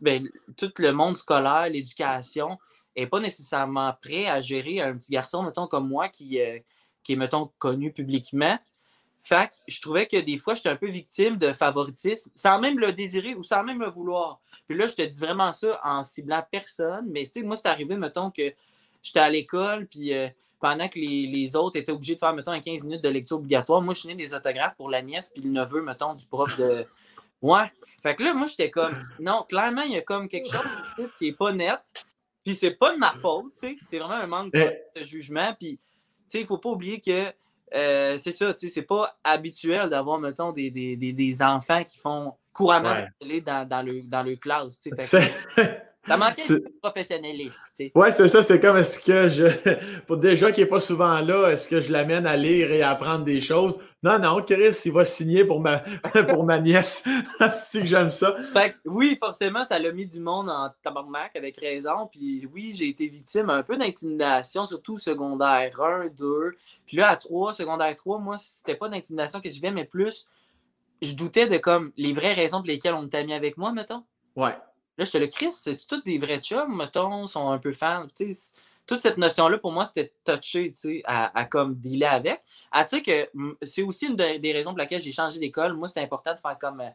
[0.00, 2.58] ben, tout le monde scolaire, l'éducation,
[2.96, 6.58] n'est pas nécessairement prêt à gérer un petit garçon, mettons, comme moi, qui, euh,
[7.02, 8.58] qui est, mettons, connu publiquement.
[9.22, 12.78] Fait que je trouvais que des fois, j'étais un peu victime de favoritisme, sans même
[12.78, 14.40] le désirer ou sans même le vouloir.
[14.66, 17.08] Puis là, je te dis vraiment ça en ciblant personne.
[17.08, 18.52] Mais tu sais, moi, c'est arrivé, mettons, que
[19.00, 20.28] j'étais à l'école, puis euh,
[20.60, 23.94] pendant que les, autres étaient obligés de faire, mettons, 15 minutes de lecture obligatoire, moi,
[23.94, 26.84] je tenais des autographes pour la nièce puis le neveu, mettons, du prof de,
[27.42, 27.70] Ouais.
[28.02, 31.28] Fait que là, moi, j'étais comme, non, clairement, il y a comme quelque chose qui
[31.28, 31.80] est pas net.
[32.44, 33.76] Puis c'est pas de ma faute, tu sais.
[33.84, 35.54] C'est vraiment un manque de jugement.
[35.58, 35.78] Puis,
[36.30, 37.26] tu il ne faut pas oublier que
[37.74, 41.98] euh, c'est ça, tu sais, c'est pas habituel d'avoir, mettons, des, des, des, enfants qui
[41.98, 43.40] font couramment ouais.
[43.40, 44.80] dans, dans, le, dans le classe.
[44.80, 45.32] Tu sais,
[46.06, 47.72] ça manquait de professionnaliste.
[47.76, 47.92] Tu sais.
[47.94, 48.42] Ouais, c'est ça.
[48.42, 50.00] C'est comme est-ce que je.
[50.06, 52.90] Pour déjà qui n'est pas souvent là, est-ce que je l'amène à lire et à
[52.90, 53.78] apprendre des choses?
[54.02, 55.78] Non, non, Chris, il va signer pour ma,
[56.28, 57.04] pour ma nièce.
[57.70, 58.34] si j'aime ça.
[58.52, 62.08] Fait oui, forcément, ça l'a mis du monde en tabarnak avec raison.
[62.10, 66.56] Puis oui, j'ai été victime un peu d'intimidation, surtout secondaire 1, 2.
[66.84, 70.26] Puis là, à 3, secondaire 3, moi, c'était pas d'intimidation que je vivais, mais plus,
[71.00, 74.02] je doutais de comme les vraies raisons pour lesquelles on était mis avec moi, mettons.
[74.34, 74.56] Ouais.
[74.98, 78.06] Là, te le Chris, c'est tous des vrais chums, mettons, sont un peu fans?
[78.86, 80.72] toute cette notion-là, pour moi, c'était touché
[81.04, 82.40] à, à comme dealer avec.
[83.04, 83.30] Que
[83.62, 85.74] c'est aussi une des raisons pour lesquelles j'ai changé d'école.
[85.74, 86.90] Moi, c'était important de faire comme euh,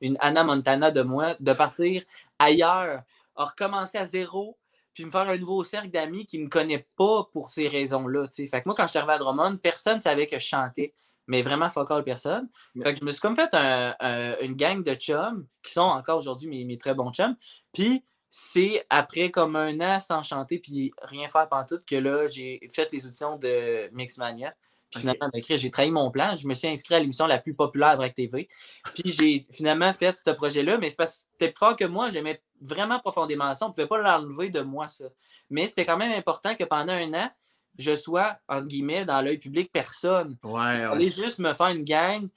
[0.00, 2.02] une Anna Montana de moi, de partir
[2.38, 3.02] ailleurs,
[3.34, 4.56] recommencer à zéro,
[4.94, 8.26] puis me faire un nouveau cercle d'amis qui ne me connaît pas pour ces raisons-là.
[8.30, 10.94] Fait que moi, quand je suis arrivé à Drummond, personne ne savait que je chantais
[11.26, 12.48] mais vraiment focal personne.
[12.82, 16.48] Fait que je me suis comme fait une gang de chums qui sont encore aujourd'hui
[16.48, 17.36] mes, mes, très bons chums.
[17.72, 22.60] Puis c'est après comme un an sans chanter puis rien faire tout que là, j'ai
[22.72, 24.54] fait les auditions de Mixmania.
[24.90, 26.36] Puis finalement, j'ai trahi mon plan.
[26.36, 28.48] Je me suis inscrit à l'émission la plus populaire de TV.
[28.94, 32.10] Puis j'ai finalement fait ce projet-là, mais c'est parce que c'était plus fort que moi.
[32.10, 33.64] J'aimais vraiment profondément ça.
[33.66, 35.06] On ne pouvait pas l'enlever de moi, ça.
[35.48, 37.30] Mais c'était quand même important que pendant un an,
[37.78, 40.36] je sois, entre guillemets, dans l'œil public personne.
[40.44, 41.00] Ouais, ouais.
[41.10, 42.28] juste me faire une gang,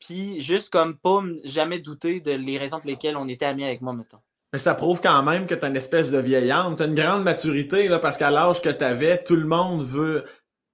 [0.00, 3.80] puis juste comme pas jamais douter de les raisons pour lesquelles on était amis avec
[3.80, 4.20] moi, mettons.
[4.52, 6.74] Mais ça prouve quand même que tu as une espèce de vieille âme.
[6.76, 9.84] Tu as une grande maturité, là, parce qu'à l'âge que tu avais, tout le monde
[9.84, 10.24] veut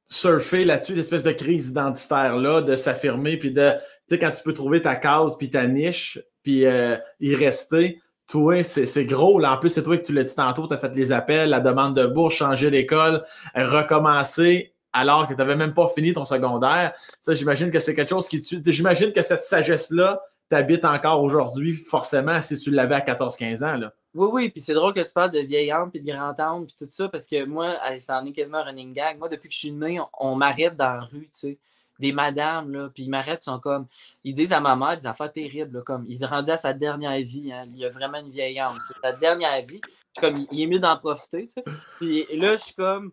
[0.06, 4.52] surfer là-dessus, l'espèce de crise identitaire-là, de s'affirmer, puis de, tu sais, quand tu peux
[4.52, 9.38] trouver ta case, puis ta niche, puis euh, y rester, toi, c'est gros.
[9.38, 9.54] Là.
[9.54, 11.60] En plus, c'est toi que tu l'as dit tantôt, tu as fait les appels, la
[11.60, 16.94] demande de bourse, changer d'école, recommencer alors que tu n'avais même pas fini ton secondaire.
[17.20, 18.42] Ça, j'imagine que c'est quelque chose qui.
[18.66, 23.76] J'imagine que cette sagesse-là t'habite encore aujourd'hui, forcément, si tu l'avais à 14-15 ans.
[23.76, 23.92] Là.
[24.14, 26.66] Oui, oui, puis c'est drôle que tu parles de vieille âme puis de grand âme
[26.66, 29.18] puis tout ça, parce que moi, ça en est quasiment un running gag.
[29.18, 31.58] Moi, depuis que je suis né, on, m'arrête dans la rue, tu sais
[31.98, 33.86] des madames, là, puis ils m'arrêtent, sont comme.
[34.24, 37.18] Ils disent à ma mère des affaires terribles, comme il est rendu à sa dernière
[37.22, 39.80] vie, hein, il a vraiment une vieille âme, c'est sa dernière vie.
[40.20, 41.64] comme, il est mieux d'en profiter, tu sais.
[41.98, 43.12] Puis là, je suis comme.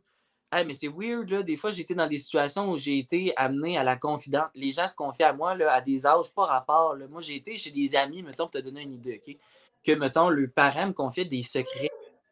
[0.54, 1.44] Hey, mais c'est weird, là.
[1.44, 4.48] Des fois, j'ai été dans des situations où j'ai été amené à la confidence.
[4.54, 6.98] Les gens se confient à moi là, à des âges pas rapport.
[7.10, 9.38] Moi, j'ai été chez des amis, mettons, pour te donner une idée, OK?
[9.82, 11.90] Que, mettons, le parent me confiait des secrets.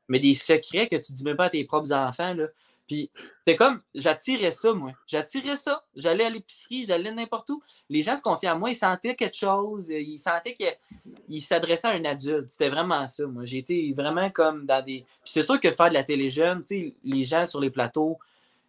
[0.10, 2.48] Mais des secrets que tu dis même pas à tes propres enfants, là.
[2.90, 3.12] Puis
[3.46, 4.92] c'est comme, j'attirais ça, moi.
[5.06, 5.84] J'attirais ça.
[5.96, 7.62] J'allais à l'épicerie, j'allais n'importe où.
[7.88, 11.92] Les gens se confiaient à moi, ils sentaient quelque chose, ils sentaient qu'ils s'adressaient à
[11.92, 12.50] un adulte.
[12.50, 13.46] C'était vraiment ça, moi.
[13.46, 15.06] J'ai été vraiment comme dans des.
[15.24, 17.70] Puis c'est sûr que faire de la télé jeune, tu sais, les gens sur les
[17.70, 18.18] plateaux,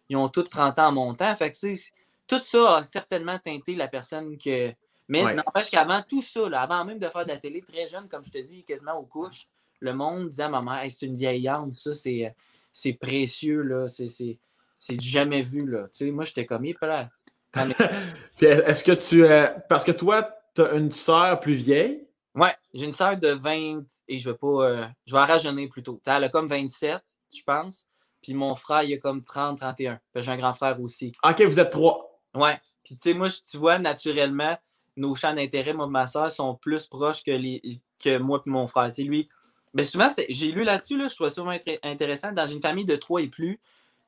[0.07, 1.33] ils ont tous 30 ans en montant.
[1.35, 1.91] Fait que, tu sais,
[2.27, 4.71] tout ça a certainement teinté la personne que.
[5.07, 8.23] Mais n'empêche qu'avant tout ça, avant même de faire de la télé très jeune, comme
[8.23, 9.47] je te dis, quasiment aux couches,
[9.79, 12.33] le monde disait à ma mère, c'est une vieille âme, ça, c'est
[12.73, 13.87] c'est précieux, là.
[13.87, 15.83] C'est du jamais vu, là.
[15.85, 17.09] Tu sais, moi, j'étais comme, là.
[18.41, 19.25] est-ce que tu.
[19.25, 22.07] Euh, parce que toi, tu as une sœur plus vieille?
[22.33, 24.47] Ouais, j'ai une sœur de 20 et je vais pas.
[24.47, 26.01] Euh, je vais rajeunir plutôt.
[26.05, 27.01] Elle a comme 27,
[27.33, 27.87] je pense.
[28.21, 29.99] Puis mon frère, il a comme 30, 31.
[30.15, 31.11] J'ai un grand frère aussi.
[31.23, 32.21] OK, vous êtes trois.
[32.35, 32.59] Ouais.
[32.83, 34.57] Puis tu sais, moi, tu vois, naturellement,
[34.95, 38.49] nos champs d'intérêt, moi et ma soeur, sont plus proches que, les, que moi et
[38.49, 38.87] mon frère.
[38.91, 39.27] Tu sais, lui,
[39.73, 42.31] mais souvent, j'ai lu là-dessus, là, je trouve ça souvent intéressant.
[42.31, 43.59] Dans une famille de trois et plus,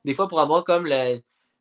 [0.04, 0.86] des fois, pour avoir comme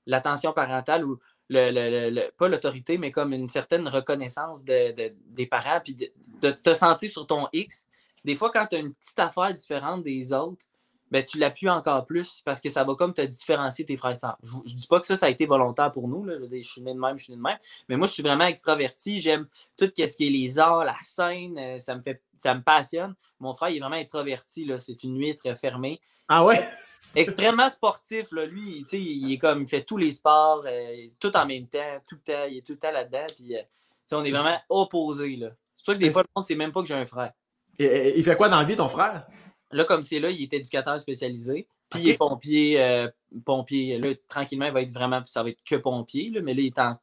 [0.06, 5.96] l'attention parentale ou le, pas l'autorité, mais comme une certaine reconnaissance des parents, puis
[6.42, 7.88] de, te sentir sur ton X.
[8.26, 10.66] Des fois, quand tu as une petite affaire différente des autres,
[11.14, 14.16] ben, tu l'appuies encore plus parce que ça va comme te différencier tes frères et
[14.16, 14.36] sœurs.
[14.42, 16.26] Je, ne dis pas que ça, ça a été volontaire pour nous.
[16.26, 16.38] Là.
[16.40, 17.60] Je, suis né de même, je suis né de même.
[17.88, 19.22] Mais moi, je suis vraiment extraverti.
[19.22, 19.46] J'aime
[19.78, 21.56] tout ce qui est les arts, la scène.
[21.60, 23.14] Euh, ça me fait ça me passionne.
[23.40, 24.68] Mon frère, il est vraiment introverti.
[24.80, 26.02] C'est une huître fermée.
[26.28, 26.68] Ah ouais?
[27.14, 28.32] Extrêmement sportif.
[28.32, 28.48] Là.
[28.48, 32.16] Lui, il, est comme, il fait tous les sports, euh, tout en même temps, tout
[32.16, 32.46] le temps.
[32.50, 33.28] Il est tout le temps là-dedans.
[33.38, 33.62] Puis, euh,
[34.14, 35.38] on est vraiment opposés.
[35.76, 37.06] C'est pour ça que des fois, le monde ne sait même pas que j'ai un
[37.06, 37.34] frère.
[37.78, 39.28] Et, il fait quoi dans la vie, ton frère?
[39.74, 41.68] Là, comme c'est là, il est éducateur spécialisé.
[41.90, 42.82] Puis il est pompier.
[42.82, 43.08] Euh,
[43.46, 43.98] pompier.
[43.98, 45.22] Là, tranquillement, il va être vraiment.
[45.26, 46.30] Ça va être que pompier.
[46.30, 46.96] Là, mais là, il est en,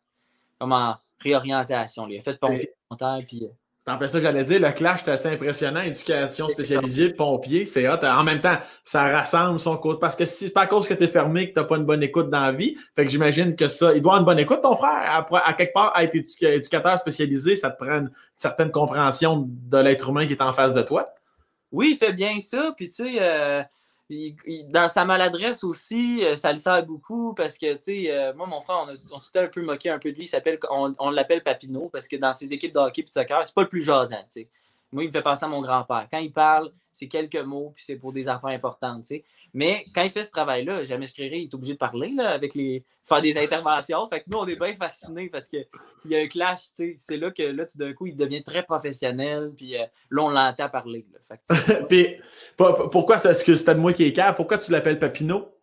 [0.58, 2.08] comme en réorientation.
[2.08, 3.24] Il a fait pompier volontaire.
[3.26, 3.44] Puis.
[3.44, 3.48] Euh,
[3.90, 5.80] en ça, j'allais dire, le clash est assez impressionnant.
[5.80, 8.04] Éducation spécialisée, pompier, c'est hot.
[8.04, 9.98] En même temps, ça rassemble son côté.
[10.00, 11.76] Parce que si c'est pas à cause que tu es fermé que tu n'as pas
[11.76, 14.26] une bonne écoute dans la vie, fait que j'imagine que ça, il doit avoir une
[14.26, 15.26] bonne écoute, ton frère.
[15.32, 20.08] À, quelque part, à être éducateur spécialisé, ça te prend une certaine compréhension de l'être
[20.08, 21.12] humain qui est en face de toi.
[21.72, 22.72] Oui, il fait bien ça.
[22.76, 23.62] Puis, tu sais, euh,
[24.70, 28.46] dans sa maladresse aussi, euh, ça le sert beaucoup parce que, tu sais, euh, moi,
[28.46, 30.26] mon frère, on, on s'était un peu moqué un peu de lui.
[30.26, 33.46] s'appelle, on, on l'appelle Papineau parce que dans ses équipes de hockey et de soccer,
[33.46, 34.48] c'est pas le plus jasant, tu sais.
[34.92, 36.06] Moi, il me fait penser à mon grand-père.
[36.10, 39.24] Quand il parle, c'est quelques mots, puis c'est pour des affaires importantes, tu sais.
[39.54, 42.54] Mais quand il fait ce travail-là, jamais je il est obligé de parler, là, avec
[42.54, 42.84] les...
[43.04, 44.08] faire des interventions.
[44.08, 45.66] Fait que nous, on est bien fascinés parce qu'il
[46.06, 46.96] y a un clash, tu sais.
[46.98, 50.30] C'est là que, là, tout d'un coup, il devient très professionnel, puis euh, là, on
[50.30, 51.06] l'entend parler,
[51.88, 52.16] puis,
[52.56, 54.34] pourquoi, est-ce que c'était de moi qui est cave?
[54.34, 55.59] Pourquoi tu l'appelles Papineau?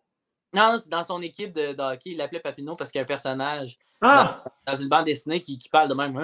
[0.54, 3.76] Non, dans son équipe de, hockey, il l'appelait Papineau parce qu'il y a un personnage
[4.00, 4.42] ah!
[4.66, 6.16] dans, une bande dessinée qui, parle de même.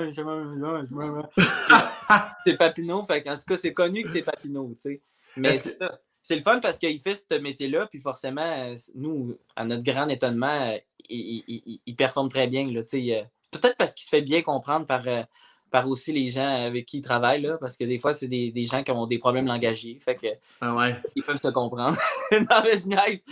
[2.47, 4.75] c'est Papineau, fait en tout cas, c'est connu que c'est Papineau.
[5.37, 10.09] Mais c'est le fun parce qu'il fait ce métier-là, puis forcément, nous, à notre grand
[10.09, 10.75] étonnement,
[11.11, 12.67] il, il, performe très bien.
[12.67, 15.23] Peut-être parce qu'il se fait bien comprendre par, euh,
[15.75, 18.53] par aussi les gens avec qui il travaille, là, parce que des fois, c'est des,
[18.53, 19.99] des, gens qui ont des problèmes langagiers.
[20.01, 20.29] Fait que
[20.61, 21.99] ah ils peuvent se comprendre.
[22.31, 23.25] non, mais je niaise.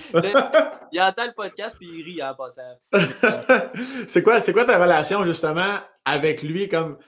[0.91, 2.63] il entend le podcast puis il rit en passant.
[4.09, 6.99] c'est quoi, quoi ta relation justement avec lui comme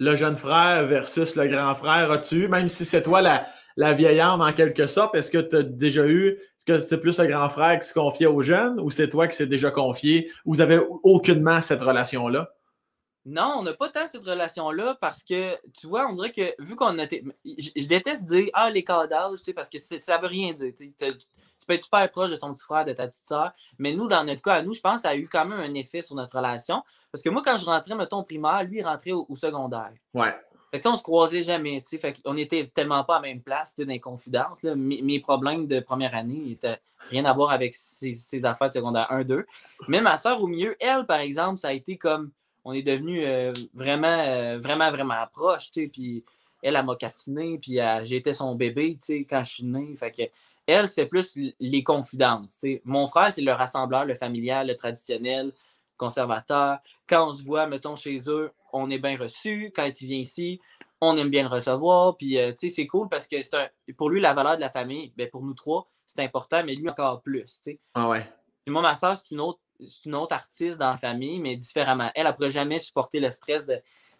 [0.00, 2.10] le jeune frère versus le grand frère?
[2.10, 5.54] As-tu, même si c'est toi la, la vieille âme en quelque sorte, est-ce que tu
[5.54, 8.80] as déjà eu est-ce que c'est plus le grand frère qui se confiait aux jeunes
[8.80, 10.28] ou c'est toi qui s'est déjà confié?
[10.44, 12.50] Ou vous avez aucunement cette relation-là?
[13.24, 16.74] Non, on n'a pas tant cette relation-là parce que, tu vois, on dirait que vu
[16.74, 17.06] qu'on a.
[17.06, 20.72] Je, déteste dire Ah, les cadavres, tu sais, parce que ça veut rien dire.
[20.76, 24.08] Tu peux être super proche de ton petit frère, de ta petite soeur, mais nous,
[24.08, 26.00] dans notre cas, à nous, je pense que ça a eu quand même un effet
[26.00, 26.82] sur notre relation.
[27.12, 29.92] Parce que moi, quand je rentrais, mettons, au primaire, lui, il rentrait au, secondaire.
[30.12, 30.34] Ouais.
[30.72, 31.98] Fait que, on se croisait jamais, tu sais.
[31.98, 34.64] Fait on était tellement pas à la même place, dans les confidences.
[34.64, 36.80] Mes, problèmes de première année n'étaient
[37.10, 39.44] rien à voir avec ses, affaires de secondaire 1-2.
[39.86, 42.32] Mais ma soeur, au milieu, elle, par exemple, ça a été comme
[42.64, 46.24] on est devenu euh, vraiment, euh, vraiment, vraiment proche, tu sais, puis
[46.62, 50.10] elle, elle m'a catiné, puis j'étais son bébé, tu sais, quand je suis né, fait
[50.10, 50.22] que
[50.66, 52.82] elle, c'est plus les confidences, tu sais.
[52.84, 55.52] Mon frère, c'est le rassembleur, le familial, le traditionnel,
[55.96, 56.78] conservateur.
[57.08, 59.72] Quand on se voit, mettons, chez eux, on est bien reçu.
[59.74, 60.60] Quand il vient ici,
[61.00, 62.16] on aime bien le recevoir.
[62.16, 63.68] Puis, euh, tu sais, c'est cool parce que c'est un...
[63.96, 66.88] pour lui, la valeur de la famille, ben, pour nous trois, c'est important, mais lui
[66.88, 67.80] encore plus, tu sais.
[67.94, 68.26] Ah ouais.
[68.64, 71.56] Puis moi, ma soeur, c'est une autre c'est une autre artiste dans la famille, mais
[71.56, 72.10] différemment.
[72.14, 73.66] Elle, ne pourrait jamais supporter le stress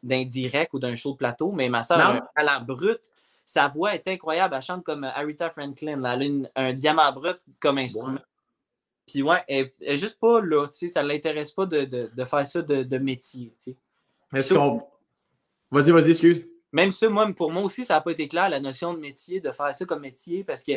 [0.03, 3.01] d'un direct ou d'un show de plateau, mais ma soeur a un talent brut.
[3.45, 4.55] Sa voix est incroyable.
[4.55, 6.03] Elle chante comme Aretha Franklin.
[6.05, 8.21] Elle a un diamant brut comme instrument.
[9.07, 12.47] Puis ouais, elle, n'est juste pas là, tu sais, ça ne l'intéresse pas de, faire
[12.47, 13.77] ça de, métier, tu
[14.31, 14.41] sais.
[15.71, 16.47] Vas-y, vas-y, excuse.
[16.73, 19.41] Même ça, moi, pour moi aussi, ça n'a pas été clair, la notion de métier,
[19.41, 20.73] de faire ça comme métier, parce que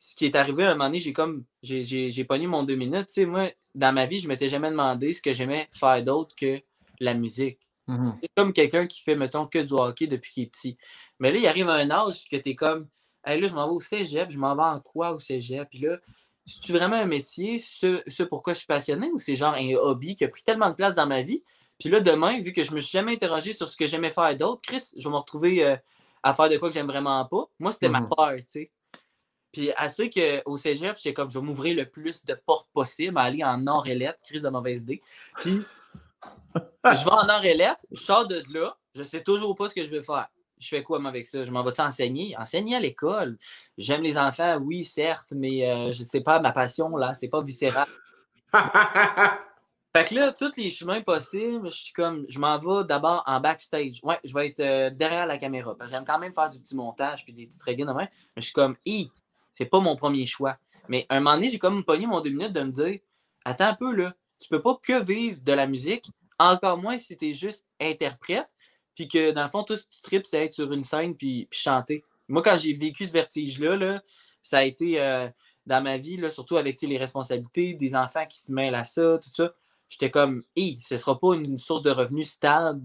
[0.00, 3.08] ce qui est arrivé à un moment donné, j'ai comme j'ai pogné mon deux minutes.
[3.08, 6.34] Tu sais, moi, dans ma vie, je m'étais jamais demandé ce que j'aimais faire d'autre
[6.34, 6.58] que
[7.00, 7.60] la musique.
[7.86, 8.14] Mm-hmm.
[8.22, 10.78] C'est comme quelqu'un qui fait, mettons, que du hockey depuis qu'il est petit.
[11.18, 12.88] Mais là, il arrive à un âge que tu es comme
[13.26, 15.68] hey, là, je m'en vais au cégep, je m'en vais en quoi au cégep?
[15.68, 15.98] Puis là,
[16.46, 20.16] c'est-tu vraiment un métier, ce, ce pourquoi je suis passionné, ou c'est genre un hobby
[20.16, 21.44] qui a pris tellement de place dans ma vie?
[21.78, 24.34] Puis là, demain, vu que je me suis jamais interrogé sur ce que j'aimais faire
[24.34, 25.76] d'autre, Chris, je vais me retrouver euh,
[26.22, 27.44] à faire de quoi que j'aime vraiment pas.
[27.58, 28.16] Moi, c'était ma mm-hmm.
[28.16, 28.70] peur, tu sais.
[29.52, 33.42] Puis assez qu'au cégep, j'étais comme, je vais m'ouvrir le plus de portes possible, aller
[33.42, 35.02] en nord et lettres, crise de mauvaise idée.
[35.36, 35.62] Puis
[36.84, 39.74] je vais en nord et lettres, je sors de là, je sais toujours pas ce
[39.74, 40.28] que je vais faire.
[40.58, 41.42] Je fais quoi avec ça?
[41.44, 42.36] Je m'en vais-tu enseigner?
[42.36, 43.38] Enseigner à l'école.
[43.78, 47.28] J'aime les enfants, oui, certes, mais euh, je ne sais pas, ma passion, là, c'est
[47.28, 47.88] pas viscéral.
[48.52, 53.40] fait que là, tous les chemins possibles, je suis comme, je m'en vais d'abord en
[53.40, 54.00] backstage.
[54.02, 55.74] Ouais, je vais être euh, derrière la caméra.
[55.74, 58.42] Parce que j'aime quand même faire du petit montage puis des petites de Mais je
[58.42, 59.10] suis comme, hi,
[59.52, 60.58] c'est pas mon premier choix.
[60.88, 62.98] Mais un moment donné, j'ai comme pogné mon deux minutes de me dire
[63.44, 67.16] Attends un peu, là, tu peux pas que vivre de la musique, encore moins si
[67.16, 68.48] tu es juste interprète,
[68.94, 72.04] puis que dans le fond, tout ce trip, c'est être sur une scène puis, chanter.
[72.28, 74.02] Moi, quand j'ai vécu ce vertige-là, là,
[74.42, 75.28] ça a été euh,
[75.66, 79.18] dans ma vie, là, surtout avec les responsabilités, des enfants qui se mêlent à ça,
[79.18, 79.54] tout ça.
[79.88, 82.82] J'étais comme, hé, ce sera pas une source de revenus stable,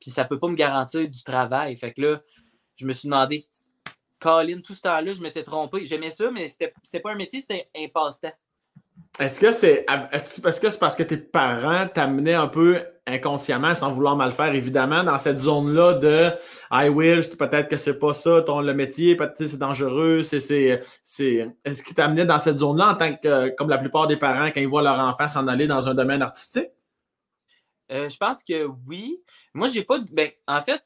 [0.00, 1.76] puis ça peut pas me garantir du travail.
[1.76, 2.22] Fait que là,
[2.76, 3.48] je me suis demandé,
[4.18, 5.84] Colin, tout ce temps-là, je m'étais trompé.
[5.86, 8.32] J'aimais ça, mais c'était pas un métier, c'était un passe-temps.
[9.18, 9.84] Est-ce que c'est
[10.42, 14.54] parce que c'est parce que tes parents t'amenaient un peu inconsciemment, sans vouloir mal faire,
[14.54, 16.30] évidemment, dans cette zone-là de
[16.70, 20.40] I wish, peut-être que c'est pas ça, ton le métier, peut-être c'est dangereux, c'est.
[20.44, 24.60] Est-ce qu'ils t'amenaient dans cette zone-là en tant que comme la plupart des parents quand
[24.60, 26.68] ils voient leur enfant s'en aller dans un domaine artistique?
[27.90, 29.20] Euh, je pense que oui.
[29.54, 29.98] Moi, j'ai pas.
[30.12, 30.82] Ben, en fait,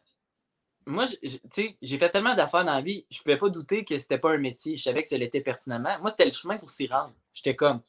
[0.86, 4.18] moi, j'ai fait tellement d'affaires dans la vie, je ne pouvais pas douter que c'était
[4.18, 4.76] pas un métier.
[4.76, 5.98] Je savais que ça l'était pertinemment.
[6.00, 7.12] Moi, c'était le chemin pour s'y rendre.
[7.32, 7.80] J'étais comme,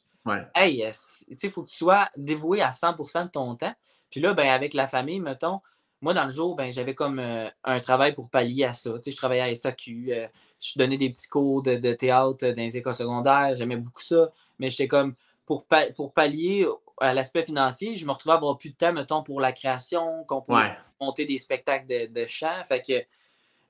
[0.54, 0.84] hey,
[1.28, 3.74] il faut que tu sois dévoué à 100% de ton temps.
[4.10, 5.60] Puis là, ben, avec la famille, mettons,
[6.00, 8.92] moi, dans le jour, ben, j'avais comme euh, un travail pour pallier à ça.
[8.94, 10.28] Tu sais, je travaillais à SAQ, euh,
[10.60, 14.70] je donnais des petits cours de, théâtre dans les écoles secondaires, j'aimais beaucoup ça, mais
[14.70, 15.14] j'étais comme,
[15.46, 16.66] pour, pour pallier
[17.00, 20.24] à l'aspect financier, je me retrouvais à avoir plus de temps, mettons, pour la création,
[20.24, 20.68] composer,
[21.04, 22.62] monter des spectacles de, de chant.
[22.64, 23.04] Fait que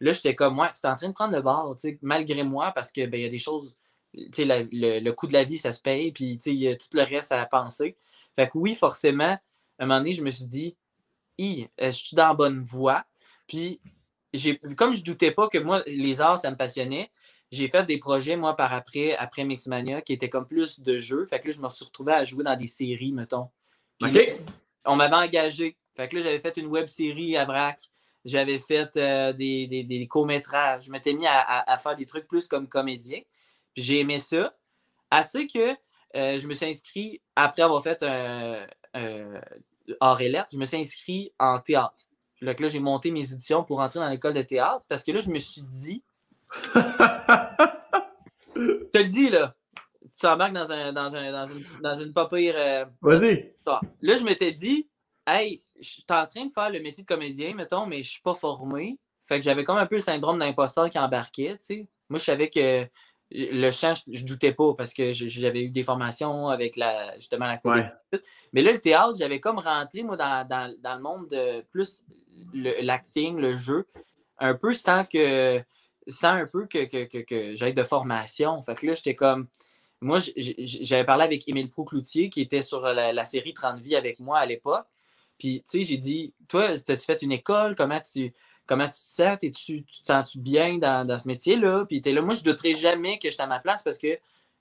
[0.01, 3.09] là, j'étais comme, ouais, c'était en train de prendre le bord, malgré moi, parce qu'il
[3.09, 3.75] ben, y a des choses,
[4.15, 6.69] tu sais, le, coût de la vie, ça se paye, puis tu sais, il y
[6.69, 7.97] a tout le reste à penser.
[8.35, 9.41] Fait que oui, forcément, à
[9.79, 10.77] un moment donné, je me suis dit,
[11.39, 13.05] je suis dans la bonne voie?
[13.47, 13.81] Puis,
[14.77, 17.11] comme je doutais pas que moi, les arts, ça me passionnait,
[17.51, 21.25] j'ai fait des projets, moi, par après, après Mixmania, qui étaient comme plus de jeux.
[21.27, 23.49] Fait que là, je me suis retrouvé à jouer dans des séries, mettons.
[24.85, 25.77] on m'avait engagé.
[25.95, 27.81] Fait que là, j'avais fait une web série à Vrac.
[28.25, 30.87] J'avais fait euh, des, courts-métrages.
[30.87, 33.21] Je m'étais mis à, faire des trucs plus comme comédien.
[33.75, 34.55] Puis j'ai aimé ça.
[35.11, 35.75] Assez que
[36.17, 38.67] euh, je me suis inscrit, après avoir fait un,
[40.01, 42.09] hors élève, je me suis inscrit en théâtre.
[42.37, 45.21] Puis là, j'ai monté mes auditions pour entrer dans l'école de théâtre parce que là,
[45.21, 46.03] je me suis dit.
[46.75, 46.81] je
[48.93, 49.55] te le dis, là.
[50.03, 53.53] Tu t'embarques dans, un, dans, un, dans, une, dans une pas euh, Vas-y.
[53.67, 54.89] Là, je m'étais dit,
[55.27, 58.23] hey, je suis en train de faire le métier de comédien, mettons, mais je suis
[58.23, 58.99] pas formé.
[59.23, 61.89] Fait que j'avais comme un peu le syndrome d'imposteur qui embarquait, tu sais.
[62.11, 62.87] Moi, je savais que
[63.31, 67.47] le chant, je, ne doutais pas parce que j'avais eu des formations avec la, justement
[67.47, 67.89] la COVID.
[68.53, 72.05] Mais là, le théâtre, j'avais comme rentré, moi, dans, le monde de plus
[72.53, 73.87] l'acting, le, jeu,
[74.39, 75.63] un peu sans que
[76.07, 78.61] sans un peu que, que, j'aille de formation.
[78.63, 79.49] Fait que là, j'étais comme.
[80.01, 84.39] Moi, j'avais parlé avec Émile Proucloutier qui était sur la, série 30 vies avec moi
[84.39, 84.87] à l'époque.
[85.39, 87.75] Puis, tu sais, j'ai dit, toi, as-tu fait une école?
[87.75, 88.33] Comment tu
[88.67, 89.39] comment tu te sens?
[89.41, 91.85] tu, tu te sens-tu bien dans, ce métier-là?
[91.87, 94.19] Puis là, moi, je ne douterai jamais que je suis à ma place parce que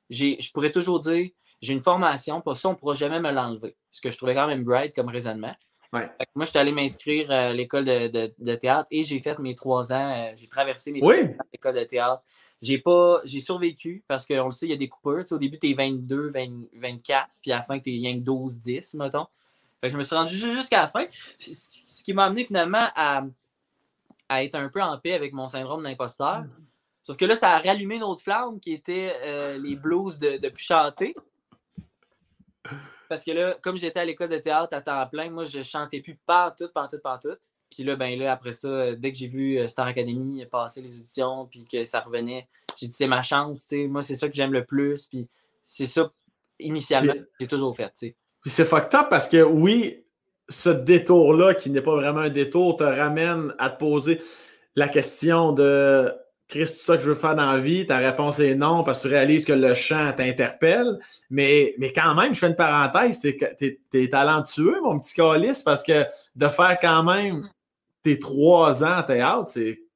[0.09, 1.29] je pourrais toujours dire
[1.61, 3.77] j'ai une formation, pas ça, on ne pourra jamais me l'enlever.
[3.89, 5.55] Ce que je trouvais quand même bright comme raisonnement.
[5.93, 10.09] Moi, je suis allé m'inscrire à l'école de, théâtre et j'ai fait mes trois ans.
[10.09, 12.23] Euh, j'ai traversé mes trois ans à l'école de théâtre.
[12.61, 15.23] J'ai pas j'ai survécu parce qu'on le sait, il y a des coupeurs.
[15.31, 16.31] au début, tu es 22,
[16.73, 19.27] 24, puis à la fin, tu es rien que 12, 10, mettons.
[19.89, 21.05] Je me suis rendu jusqu'à la fin.
[21.37, 23.23] Ce qui m'a amené finalement à,
[24.29, 26.41] à être un peu en paix avec mon syndrome d'imposteur.
[26.41, 26.49] Mm.
[27.01, 30.37] Sauf que là, ça a rallumé une autre flamme qui était euh, les blues de,
[30.37, 31.15] de plus chanter.
[33.09, 35.99] Parce que là, comme j'étais à l'école de théâtre à temps plein, moi, je chantais
[35.99, 37.35] plus partout, partout, partout.
[37.69, 40.97] Puis là, ben là, après ça, dès que j'ai vu euh, Star Academy passer les
[40.97, 43.87] auditions, puis que ça revenait, j'ai dit, c'est ma chance, tu sais.
[43.87, 45.07] Moi, c'est ça que j'aime le plus.
[45.07, 45.27] Puis
[45.63, 46.11] c'est ça,
[46.59, 48.15] initialement, que j'ai toujours fait, tu sais.
[48.43, 50.03] Puis c'est fucked up parce que oui,
[50.49, 54.21] ce détour-là, qui n'est pas vraiment un détour, te ramène à te poser
[54.75, 56.11] la question de
[56.47, 57.87] Chris, tout ça que je veux faire dans la vie?
[57.87, 60.99] Ta réponse est non parce que tu réalises que le chant t'interpelle.
[61.29, 66.05] Mais, quand même, je fais une parenthèse, t'es es, talentueux, mon petit calice, parce que
[66.35, 67.41] de faire quand même
[68.03, 69.49] tes trois ans à théâtre,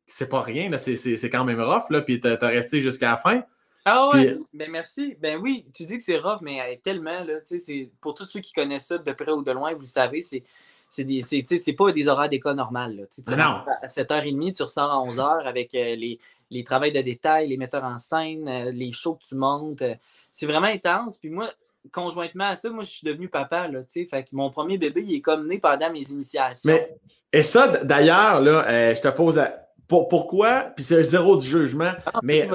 [0.08, 3.44] c'est pas rien, c'est quand même rough, là, puis t'as resté jusqu'à la fin.
[3.90, 5.16] Ah ouais, ben merci.
[5.22, 8.42] Ben oui, tu dis que c'est rough, mais tellement, là, tu sais, pour tous ceux
[8.42, 10.44] qui connaissent ça de près ou de loin, vous le savez, c'est
[10.90, 12.98] c'est pas des horaires d'école normales.
[12.98, 13.04] Là.
[13.08, 13.62] Tu non.
[13.82, 16.20] À 7h30, tu ressors à 11h avec euh, les,
[16.50, 19.82] les travails de détail, les metteurs en scène, euh, les shows que tu montes.
[19.82, 19.96] Euh,
[20.32, 21.18] c'est vraiment intense.
[21.18, 21.50] Puis moi,
[21.92, 23.68] conjointement à ça, moi, je suis devenu papa.
[23.68, 26.72] Là, fait que mon premier bébé, il est comme né pendant mes initiations.
[26.72, 26.96] Mais,
[27.34, 29.42] et ça, d'ailleurs, là, je te pose
[29.88, 32.50] pourquoi, puis c'est zéro du jugement, ah, mais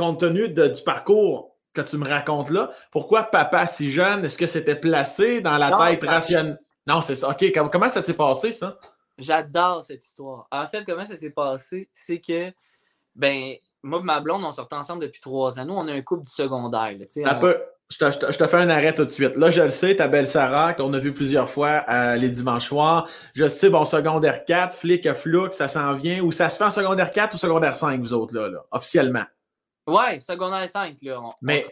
[0.00, 4.24] compte tenu du parcours que tu me racontes là, pourquoi papa si jeune?
[4.24, 6.58] Est-ce que c'était placé dans la tête rationnelle?
[6.86, 7.28] Non, c'est ça.
[7.28, 8.78] OK, comment ça s'est passé, ça?
[9.18, 10.48] J'adore cette histoire.
[10.50, 11.88] En fait, comment ça s'est passé?
[11.92, 12.50] C'est que,
[13.14, 15.64] ben, moi et ma blonde, on sort ensemble depuis trois ans.
[15.66, 16.96] Nous, on a un couple du secondaire.
[17.24, 17.60] un peu.
[17.90, 19.36] Je te, fais un arrêt tout de suite.
[19.36, 22.68] Là, je le sais, ta belle Sarah, qu'on a vu plusieurs fois euh, les dimanches
[22.68, 23.08] soirs.
[23.34, 26.22] Je sais, bon, secondaire 4, flic à flux, ça s'en vient.
[26.22, 29.24] Ou ça se fait en secondaire 4 ou secondaire 5, vous autres, là, là officiellement?
[29.90, 31.20] Ouais, secondaire 5, là.
[31.42, 31.64] mais,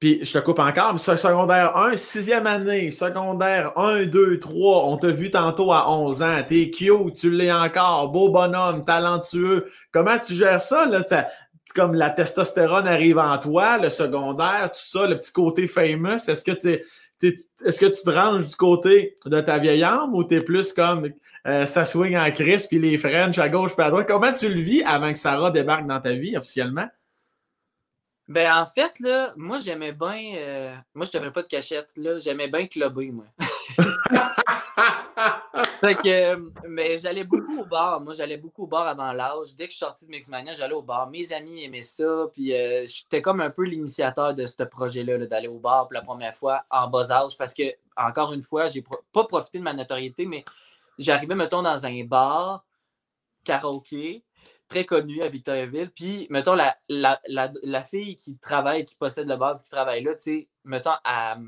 [0.00, 4.96] puis je te coupe encore, mais secondaire 1, sixième année, secondaire 1, 2, 3, on
[4.96, 9.70] t'a vu tantôt à 11 ans, t'es cute, tu l'es encore, beau bonhomme, talentueux.
[9.92, 11.04] Comment tu gères ça, là?
[11.74, 16.42] Comme la testostérone arrive en toi, le secondaire, tout ça, le petit côté famous, est-ce
[16.42, 16.82] que tu
[17.22, 21.10] est-ce que tu te ranges du côté de ta vieille âme ou t'es plus comme
[21.46, 24.06] euh, ça swing en crise puis les French à gauche puis à droite?
[24.08, 26.86] Comment tu le vis avant que Sarah débarque dans ta vie officiellement?
[28.30, 30.36] Ben, en fait, là, moi, j'aimais bien.
[30.36, 32.20] Euh, moi, je devrais pas de cachette, là.
[32.20, 33.24] J'aimais bien clubber, moi.
[35.80, 36.36] fait que,
[36.68, 38.00] mais j'allais beaucoup au bar.
[38.00, 39.56] Moi, j'allais beaucoup au bar avant l'âge.
[39.56, 41.10] Dès que je suis sorti de Mixmania, j'allais au bar.
[41.10, 42.28] Mes amis aimaient ça.
[42.32, 45.94] Puis, euh, j'étais comme un peu l'initiateur de ce projet-là, -là, d'aller au bar pour
[45.94, 47.36] la première fois en bas âge.
[47.36, 50.44] Parce que, encore une fois, j'ai pas profité de ma notoriété, mais
[50.98, 52.64] j'arrivais, mettons, dans un bar,
[53.42, 54.22] karaoké,
[54.70, 55.90] très connu à Victoriaville.
[55.90, 60.14] Puis, mettons, la, la, la, fille qui travaille, qui possède le bar, qui travaille là,
[60.14, 61.42] tu sais, mettons, elle,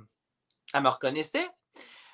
[0.74, 1.48] elle, me reconnaissait.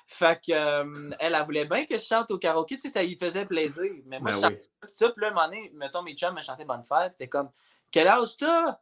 [0.05, 3.03] Fait que, euh, elle, elle, voulait bien que je chante au karaoké, tu sais, ça
[3.03, 3.91] lui faisait plaisir.
[4.05, 5.09] Mais moi, ben je chantais ça.
[5.09, 7.15] Puis là, un moment donné, mettons, mes chums me chantaient Bonne Fête.
[7.17, 7.49] T'es comme,
[7.91, 8.79] quel âge t'as?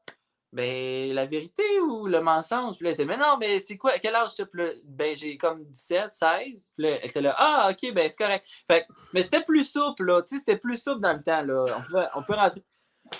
[0.53, 2.77] Ben, la vérité ou le mensonge?
[2.77, 3.99] Puis elle était, mais non, mais c'est quoi?
[3.99, 4.45] Quel âge t'as?
[4.85, 6.71] Ben, j'ai comme 17, 16.
[6.75, 8.45] Puis là, elle était là, ah, ok, ben, c'est correct.
[8.69, 10.21] Fait mais c'était plus souple, là.
[10.21, 11.65] Tu sais, c'était plus souple dans le temps, là.
[11.77, 12.63] On peut, on peut rentrer.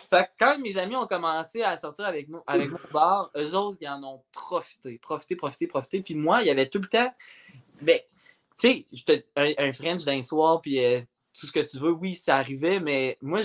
[0.10, 3.56] Fait que quand mes amis ont commencé à sortir avec nous, avec mon bar, eux
[3.56, 6.02] autres, ils en ont profité, profité, profité, profité.
[6.02, 7.14] Puis moi, il y avait tout le temps.
[7.82, 8.00] Ben,
[8.60, 11.02] tu sais, un, un French d'un soir, puis euh,
[11.40, 13.42] tout ce que tu veux, oui, ça arrivait, mais moi,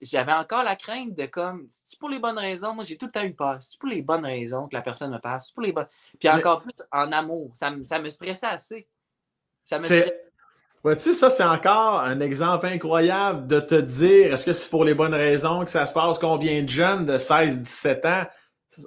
[0.00, 2.74] j'avais encore la crainte de comme, c'est pour les bonnes raisons?
[2.74, 3.58] Moi, j'ai tout le temps eu peur.
[3.60, 5.42] C'est pour les bonnes raisons que la personne me parle?
[5.42, 5.88] C'est pour les bonnes?
[6.18, 7.50] Puis encore plus en amour.
[7.54, 8.88] Ça, ça, me stressait assez.
[9.64, 10.24] Ça me stressait.
[10.82, 14.94] Vois-tu, ça, c'est encore un exemple incroyable de te dire est-ce que c'est pour les
[14.94, 16.18] bonnes raisons que ça se passe?
[16.18, 18.26] Combien de jeunes de 16-17 ans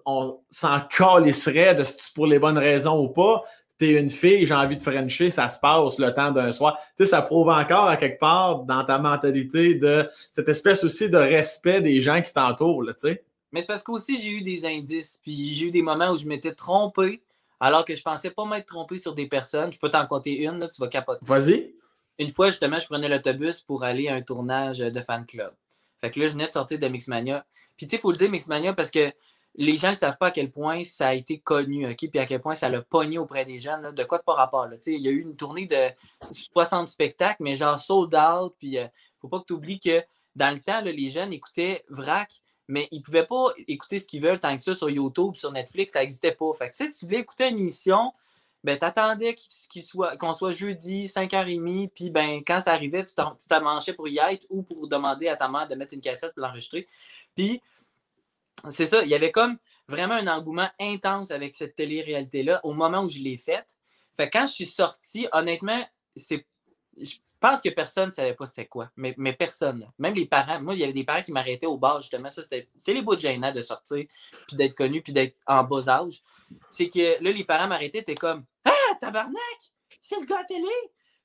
[0.06, 3.44] on s'en calisserait de si c'est pour les bonnes raisons ou pas?
[3.82, 6.78] T'es une fille, j'ai envie de frencher, ça se passe le temps d'un soir.
[6.96, 11.10] Tu sais, ça prouve encore à quelque part dans ta mentalité de cette espèce aussi
[11.10, 13.24] de respect des gens qui t'entourent, tu sais.
[13.52, 16.28] Mais c'est parce qu'aussi j'ai eu des indices, puis j'ai eu des moments où je
[16.28, 17.24] m'étais trompé,
[17.60, 19.74] alors que je pensais pas m'être trompé sur des personnes.
[19.74, 21.26] Je peux t'en compter une, là, tu vas capoter.
[21.26, 21.74] Vas-y.
[22.20, 25.52] Une fois, justement, je prenais l'autobus pour aller à un tournage de fan club.
[26.02, 27.44] Fait que là, je venais de sortir de Mixmania.
[27.78, 29.12] Puis tu sais, il faut le dire, Mixmania, parce que
[29.56, 32.10] les gens ne savent pas à quel point ça a été connu, OK?
[32.10, 33.92] Puis à quel point ça l'a pogné auprès des jeunes.
[33.94, 34.68] de quoi de pas rapport?
[34.68, 34.78] Là?
[34.88, 35.90] Il y a eu une tournée de
[36.32, 38.56] 60 spectacles, mais genre sold out.
[38.60, 38.88] Puis euh,
[39.20, 40.02] faut pas que tu oublies que
[40.36, 44.40] dans le temps, les jeunes écoutaient VRAC, mais ils pouvaient pas écouter ce qu'ils veulent
[44.40, 46.54] tant que ça sur YouTube, sur Netflix, ça n'existait pas.
[46.54, 48.14] Fait que si tu voulais écouter une émission,
[48.64, 53.14] ben, tu attendais qu'on soit, soit jeudi, 5h30, puis ben, quand ça arrivait, tu
[53.50, 56.44] t'amanchais pour y être ou pour demander à ta mère de mettre une cassette pour
[56.44, 56.88] l'enregistrer.
[57.36, 57.62] Puis
[58.70, 63.04] c'est ça, il y avait comme vraiment un engouement intense avec cette télé-réalité-là au moment
[63.04, 63.78] où je l'ai faite.
[64.16, 65.84] Fait quand je suis sorti, honnêtement,
[66.16, 66.46] c'est.
[66.98, 68.92] Je pense que personne ne savait pas c'était quoi.
[68.96, 69.90] Mais, mais personne.
[69.98, 70.62] Même les parents.
[70.62, 72.30] Moi, il y avait des parents qui m'arrêtaient au bar, justement.
[72.30, 72.68] Ça, c'était.
[72.76, 74.06] C'est les bouts de de sortir,
[74.48, 76.22] puis d'être connu, puis d'être en bas âge.
[76.70, 79.38] C'est que là, les parents m'arrêtaient, t'es comme Ah, tabarnak!
[80.00, 80.68] C'est le gars à télé!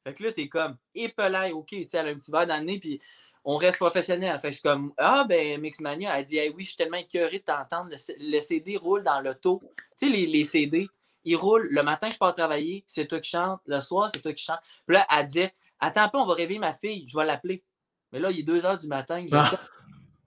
[0.05, 2.59] Fait que là, t'es comme épelé, ok, tu sais, elle a un petit verre dans
[2.59, 3.01] le nez, puis
[3.47, 4.39] on reste professionnel.
[4.41, 7.39] Fait que je suis comme, ah, ben, Mixmania, elle dit, oui, je suis tellement écœuré
[7.39, 7.91] de t'entendre.
[8.19, 9.63] Le, CD roule dans l'auto.
[9.97, 10.89] Tu sais, les, les, CD,
[11.25, 11.69] ils roulent.
[11.71, 13.61] Le matin, je pars travailler, c'est toi qui chante.
[13.67, 14.59] Le soir, c'est toi qui chante.
[14.85, 15.47] Puis là, elle dit,
[15.79, 17.63] attends un peu, on va réveiller ma fille, je vais l'appeler.
[18.11, 19.25] Mais là, il est 2 heures du matin.
[19.31, 19.49] Ah.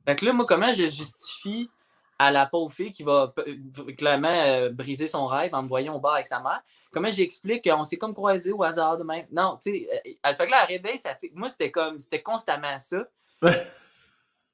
[0.08, 1.70] Fait que là, moi, comment je justifie
[2.20, 3.34] à la pauvre fille qui va
[3.98, 6.62] clairement euh, briser son rêve en me voyant au bar avec sa mère.
[6.92, 9.26] Comment j'explique qu'on s'est comme croisé au hasard de même?
[9.32, 11.32] Non, tu sais, euh, elle fait que là, elle réveille, ça fait.
[11.34, 13.08] Moi, c'était comme, c'était constamment ça.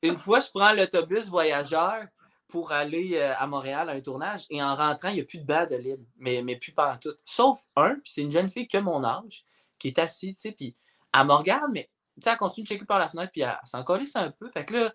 [0.04, 2.06] Une fois, je prends l'autobus voyageur
[2.48, 5.40] pour aller euh, à Montréal à un tournage et en rentrant, il n'y a plus
[5.40, 7.16] de bas de libre, mais, mais plus pas en tout.
[7.26, 9.44] Sauf un, puis c'est une jeune fille que mon âge
[9.80, 10.76] qui est assise, tu sais, puis
[11.12, 13.58] elle me regarde, mais tu sais, elle continue de checker par la fenêtre, puis elle
[13.66, 14.52] s'en un peu.
[14.52, 14.94] Fait que là,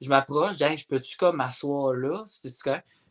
[0.00, 2.22] je m'approche, je dis, je peux-tu comme m'asseoir là?
[2.26, 2.50] C'est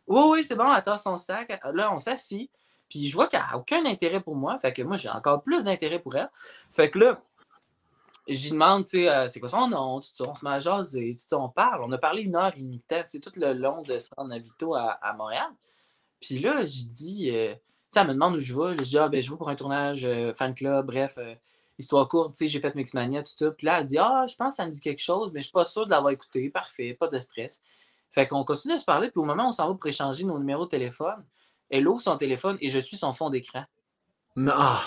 [0.06, 1.60] Oui, oui, c'est bon, attends son sac.
[1.72, 2.50] Là, on s'assit.
[2.88, 4.58] Puis je vois qu'elle n'a aucun intérêt pour moi.
[4.60, 6.30] Fait que moi, j'ai encore plus d'intérêt pour elle.
[6.70, 7.20] Fait que là,
[8.26, 9.96] j'y demande, tu sais, euh, c'est quoi son nom?
[9.96, 11.82] On se met à jaser, tu on parle.
[11.84, 14.74] On a parlé une heure et demie de temps, tout le long de San Navito
[14.74, 15.50] à, à Montréal.
[16.20, 17.60] Puis là, je dis, euh, tu
[17.90, 18.78] sais, elle me demande où je vais.
[18.78, 21.18] Je dis, ah, ben, je vais pour un tournage, euh, fan club, bref
[21.78, 23.50] histoire courte, tu sais, j'ai fait Mixmania, tout ça.
[23.52, 25.44] Puis là, elle dit Ah, je pense que ça me dit quelque chose, mais je
[25.44, 26.50] suis pas sûr de l'avoir écouté.
[26.50, 27.62] Parfait, pas de stress.
[28.10, 30.24] Fait qu'on continue de se parler, puis au moment où on s'en va pour échanger
[30.24, 31.24] nos numéros de téléphone,
[31.70, 33.64] elle ouvre son téléphone et je suis son fond d'écran.
[34.36, 34.78] Non.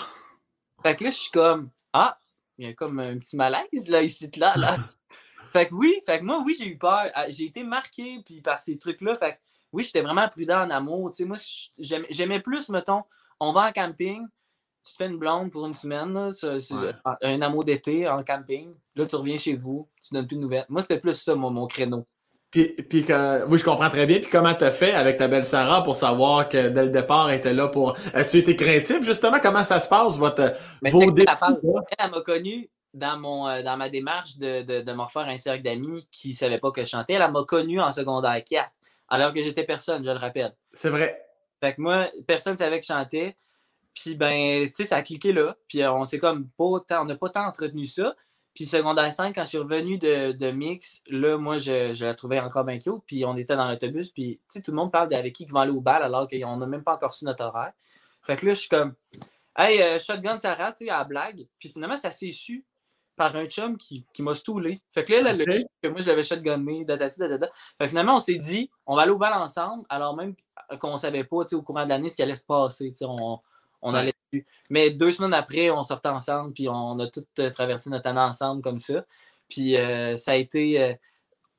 [0.82, 2.18] Fait que là, je suis comme Ah,
[2.58, 4.76] il y a comme un petit malaise là, ici, là, là.
[5.50, 7.10] fait que oui, fait que moi, oui, j'ai eu peur.
[7.14, 9.14] Ah, j'ai été marqué puis par ces trucs-là.
[9.14, 9.38] Fait que
[9.72, 11.10] oui, j'étais vraiment prudent en amour.
[11.10, 11.36] Tu sais, moi,
[11.78, 13.04] j'aimais plus, mettons,
[13.40, 14.26] on va en camping,
[14.84, 16.32] tu te fais une blonde pour une semaine,
[17.22, 18.74] un amour d'été en camping.
[18.96, 20.66] Là, tu reviens chez vous, tu donnes plus de nouvelles.
[20.68, 22.06] Moi, c'était plus ça, mon, créneau.
[22.50, 23.06] Puis, puis
[23.48, 24.18] oui, je comprends très bien.
[24.18, 27.30] Puis comment tu as fait avec ta belle Sarah pour savoir que dès le départ,
[27.30, 27.96] elle était là pour.
[28.12, 29.38] As-tu été craintif, justement?
[29.40, 31.24] Comment ça se passe, votre, Mais vos Elle,
[31.98, 35.62] elle m'a connu dans, mon, euh, dans ma démarche de, de, me refaire un cercle
[35.62, 37.14] d'amis qui ne savaient pas que je chantais.
[37.14, 38.70] Elle m'a connu en secondaire 4,
[39.08, 40.52] alors que j'étais personne, je le rappelle.
[40.72, 41.24] C'est vrai.
[41.62, 43.36] Fait que moi, personne ne savait que je chantais.
[43.94, 45.56] Puis, ben, tu sais, ça a cliqué là.
[45.68, 48.14] Puis, euh, on s'est comme pas on n'a pas tant entretenu ça.
[48.54, 52.14] Puis, secondaire 5, quand je suis revenu de, de Mix, là, moi, je, je, la
[52.14, 53.02] trouvais encore bien cute.
[53.06, 54.10] Puis, on était dans l'autobus.
[54.10, 56.28] Puis, tu sais, tout le monde parle d'avec qui qui va aller au bal alors
[56.28, 57.72] qu'on n'a même pas encore su notre horaire.
[58.22, 58.94] Fait que là, je suis comme,
[59.58, 61.46] hey, euh, Shotgun Sarah, tu sais, à la blague.
[61.58, 62.64] Puis, finalement, ça s'est su.
[63.16, 64.80] par un chum qui, qui m'a stoulé.
[64.92, 65.52] Fait que là, Ok.
[65.52, 67.46] su que moi, j'avais shotgunné, datati, datata.
[67.78, 70.34] Fait que finalement, on s'est dit, on va aller au bal ensemble, alors même
[70.80, 72.96] qu'on savait pas, tu sais, au courant de l'année, ce qui allait se passer, tu
[72.98, 73.38] sais, on,
[73.82, 73.98] on Ouais.
[74.00, 74.46] allait dessus.
[74.70, 78.20] Mais deux semaines après, on sortait ensemble, puis on a tout euh, traversé notre année
[78.20, 79.04] ensemble comme ça.
[79.48, 80.94] Puis euh, ça a été, euh,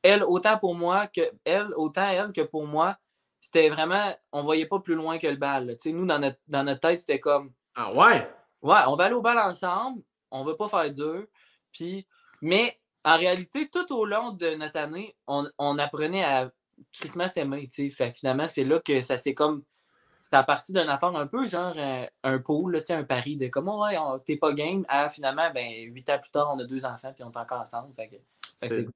[0.01, 2.97] elle, autant pour moi que, elle, autant elle que pour moi,
[3.39, 5.67] c'était vraiment, on voyait pas plus loin que le bal.
[5.81, 8.29] Tu sais, nous, dans notre, dans notre tête, c'était comme, Ah ouais?
[8.61, 10.01] Ouais, on va aller au bal ensemble,
[10.31, 11.25] on va pas faire dur.
[11.73, 12.07] Puis,
[12.41, 16.49] mais en réalité, tout au long de notre année, on, on apprenait à
[16.93, 17.89] Christmas aimer, tu sais.
[17.89, 19.63] Fait finalement, c'est là que ça s'est comme.
[20.23, 23.47] C'était à partir d'une affaire un peu genre euh, un pool, là, un pari de
[23.49, 24.85] comment ouais, t'es pas game.
[24.89, 27.61] À finalement, ben, huit ans plus tard, on a deux enfants puis on est encore
[27.61, 27.93] ensemble.
[27.95, 28.15] Fait que,
[28.59, 28.87] fait que C'est- c'est-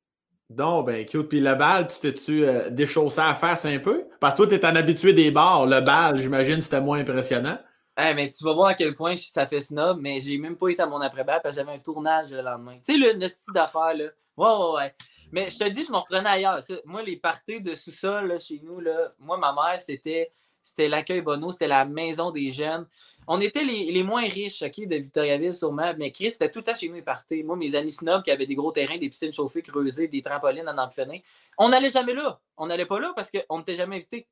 [0.50, 1.28] Donc, ben, cute.
[1.30, 4.08] Puis le bal, tu t'es-tu euh, déchaussé à faire ça un peu?
[4.22, 5.66] Parce que toi, t'es un habitué des bars.
[5.66, 7.60] Le bal, j'imagine, c'était moins impressionnant.
[7.98, 10.70] Hey, mais tu vas voir à quel point ça fait snob, mais j'ai même pas
[10.70, 12.76] été à mon après-balle parce que j'avais un tournage le lendemain.
[12.86, 14.06] Tu sais, le le style d'affaires, là.
[14.38, 14.96] Ouais, ouais, ouais.
[15.32, 16.60] Mais je te dis, je me reprenais ailleurs.
[16.86, 20.32] Moi, les parties de sous-sol là, chez nous, là, moi, ma mère, c'était
[20.68, 22.86] c'était l'accueil Bono, c'était la maison des jeunes.
[23.28, 26.74] On était les, les moins riches, OK, de Victoriaville, sûrement, mais Chris, c'était tout temps
[26.74, 27.44] chez nous, les parties.
[27.44, 30.68] Moi, mes amis snobs qui avaient des gros terrains, des piscines chauffées, creusées, des trampolines
[30.70, 31.24] en empionné,
[31.58, 32.40] on n'allait jamais là.
[32.60, 34.28] On n'allait pas là parce qu'on n'était jamais invités.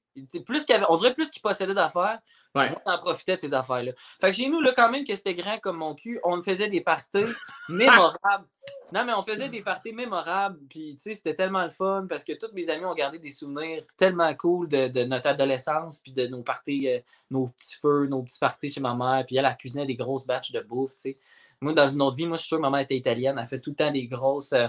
[0.45, 2.19] Plus avait- on dirait plus qu'ils possédaient d'affaires,
[2.55, 2.69] Ouais.
[2.69, 3.91] moi, j'en profitais de ces affaires-là.
[4.21, 6.69] Fait que chez nous, là, quand même, que c'était grand comme mon cul, on faisait
[6.69, 7.19] des parties
[7.69, 8.45] mémorables.
[8.91, 10.57] Non, mais on faisait des parties mémorables.
[10.69, 13.31] Puis, tu sais, c'était tellement le fun parce que tous mes amis ont gardé des
[13.31, 18.07] souvenirs tellement cool de, de notre adolescence, puis de nos parties, euh, nos petits feux,
[18.07, 19.25] nos petits parties chez ma mère.
[19.25, 21.17] Puis elle, elle cuisinait des grosses batches de bouffe, tu sais.
[21.61, 23.37] Moi, dans une autre vie, moi, je suis sûr que ma mère était italienne.
[23.39, 24.53] Elle fait tout le temps des grosses.
[24.53, 24.67] euh,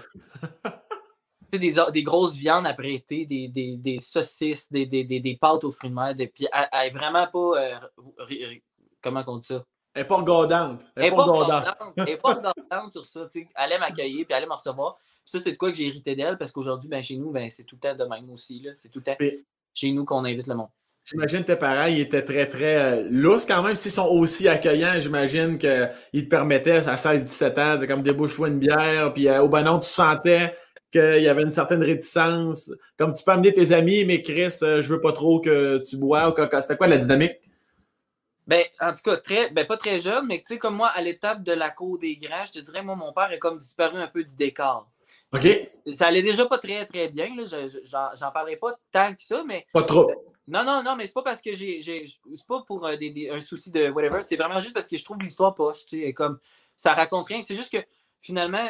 [1.52, 5.70] des, des grosses viandes apprêtées, des, des, des saucisses, des, des, des, des pâtes aux
[5.72, 6.14] fruits de mer.
[6.34, 7.62] Puis elle, elle est vraiment pas.
[7.62, 8.54] euh,
[9.00, 9.64] comment on dit ça?
[9.94, 10.82] Elle est pas regardante.
[10.94, 11.92] Elle Elle est n'est pas regardante.
[11.96, 13.26] Elle est pas regardante sur ça.
[13.34, 14.96] Elle allait m'accueillir puis elle allait me recevoir.
[14.96, 17.50] Puis ça, c'est de quoi que j'ai hérité d'elle parce qu'aujourd'hui, ben, chez nous, ben,
[17.50, 18.66] c'est tout le temps de même aussi.
[18.74, 19.16] C'est tout le temps
[19.74, 20.68] chez nous qu'on invite le monde.
[21.06, 23.76] J'imagine tes parents, ils étaient très, très euh, lousses quand même.
[23.76, 28.02] S'ils sont aussi accueillants, j'imagine qu'ils te permettaient à 16-17 ans de comme
[28.48, 30.56] une bière, puis euh, au banon, tu sentais
[30.92, 32.70] qu'il y avait une certaine réticence.
[32.98, 35.96] Comme tu peux amener tes amis, mais Chris, euh, je veux pas trop que tu
[35.96, 36.28] bois.
[36.30, 37.36] ou que- que- C'était quoi la dynamique?
[38.46, 41.00] Ben, en tout cas, très, ben, pas très jeune, mais tu sais, comme moi, à
[41.02, 44.00] l'étape de la cour des grands, je te dirais, moi, mon père est comme disparu
[44.00, 44.88] un peu du décor.
[45.32, 45.70] OK?
[45.94, 47.34] Ça allait déjà pas très, très bien.
[47.36, 47.44] Là.
[47.44, 50.10] Je- je- J'en parlerai pas tant que ça, mais Pas trop.
[50.48, 51.80] Non, non, non, mais c'est pas parce que j'ai.
[51.80, 54.22] j'ai- C'est pas pour euh, des- des- un souci de whatever.
[54.22, 55.84] C'est vraiment juste parce que je trouve l'histoire poche.
[55.86, 56.38] Tu sais, comme
[56.76, 57.42] ça raconte rien.
[57.42, 57.84] C'est juste que
[58.20, 58.66] finalement,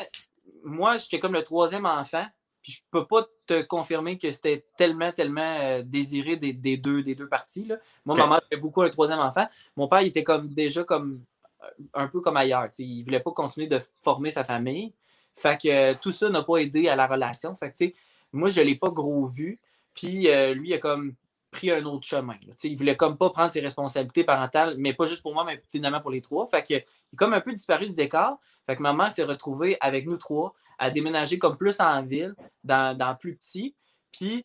[0.64, 2.24] moi, j'étais comme le troisième enfant.
[2.62, 7.02] Puis je peux pas te confirmer que c'était tellement, tellement euh, désiré des, des deux,
[7.02, 7.64] des deux parties.
[7.66, 7.76] Là.
[8.04, 8.30] Moi, ma Ok.
[8.30, 9.46] mère avait beaucoup un troisième enfant.
[9.76, 11.22] Mon père, il était comme déjà comme
[11.62, 12.68] euh, un peu comme ailleurs.
[12.78, 14.92] Il voulait pas continuer de former sa famille.
[15.36, 17.54] Fait que euh, tout ça n'a pas aidé à la relation.
[17.54, 17.84] Fait que,
[18.32, 19.60] moi, je l'ai pas gros vu.
[19.94, 21.14] Puis euh, lui, il a comme
[21.50, 22.36] pris un autre chemin.
[22.46, 22.52] là.
[22.64, 26.00] Il voulait comme pas prendre ses responsabilités parentales, mais pas juste pour moi, mais finalement
[26.00, 26.46] pour les trois.
[26.48, 28.38] Fait que, il est comme un peu disparu du décor.
[28.66, 32.34] Fait que maman s'est retrouvée avec nous trois à déménager comme plus en ville,
[32.64, 33.74] dans, dans plus petit.
[34.12, 34.44] Puis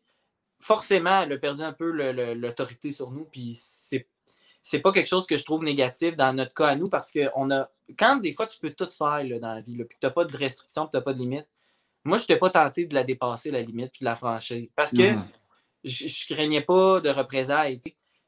[0.59, 1.91] forcément, elle a perdu un peu
[2.33, 3.25] l'autorité sur nous.
[3.25, 4.07] Puis c'est
[4.63, 7.29] c'est pas quelque chose que je trouve négatif dans notre cas à nous parce que
[7.35, 9.97] on a quand des fois tu peux tout faire là, dans la vie, là, puis
[9.99, 11.47] tu n'as pas de restrictions, tu n'as pas de limite.
[12.03, 14.67] Moi, je n'étais pas tenté de la dépasser, la limite, puis de la franchir.
[14.75, 15.27] Parce que Mhm.
[15.83, 17.79] je, je craignais pas de représailles.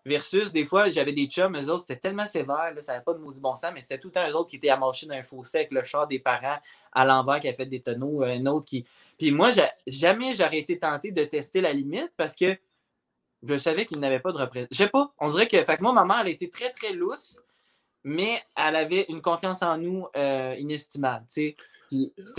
[0.06, 3.14] Versus, des fois, j'avais des chums, eux autres, c'était tellement sévère, là, ça n'avait pas
[3.14, 5.16] de maudit bon sens, mais c'était tout le temps eux autres qui étaient amarchés dans
[5.16, 6.58] un fossé avec le char des parents
[6.92, 8.86] à l'envers qui a fait des tonneaux, un autre qui.
[9.18, 12.58] Puis moi, j'a- jamais j'aurais été tenté de tester la limite parce que
[13.46, 14.68] je savais qu'il n'avait pas de représailles.
[14.72, 15.62] Je sais pas, on dirait que.
[15.64, 17.39] Fait que moi, ma mère, elle été très, très lousse,
[18.04, 21.26] mais elle avait une confiance en nous euh, inestimable.
[21.30, 21.56] C'était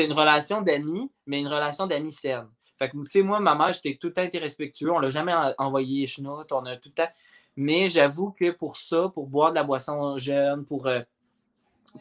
[0.06, 2.48] une relation d'amis, mais une relation d'amis saine.
[2.78, 4.90] Fait que, tu sais, moi, ma mère, j'étais tout le temps été respectueux.
[4.90, 6.50] On l'a jamais en- envoyé chenoute.
[6.52, 7.10] On a tout le temps.
[7.56, 11.00] Mais j'avoue que pour ça, pour boire de la boisson jeune, pour, euh,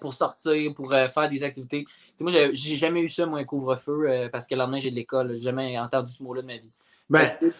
[0.01, 1.85] pour sortir, pour euh, faire des activités.
[2.21, 5.33] Moi, j'ai jamais eu ça, moi, un couvre-feu, parce que le lendemain, j'ai de l'école.
[5.35, 6.71] J'ai jamais entendu ce mot-là de ma vie.
[7.09, 7.51] Ben, sais,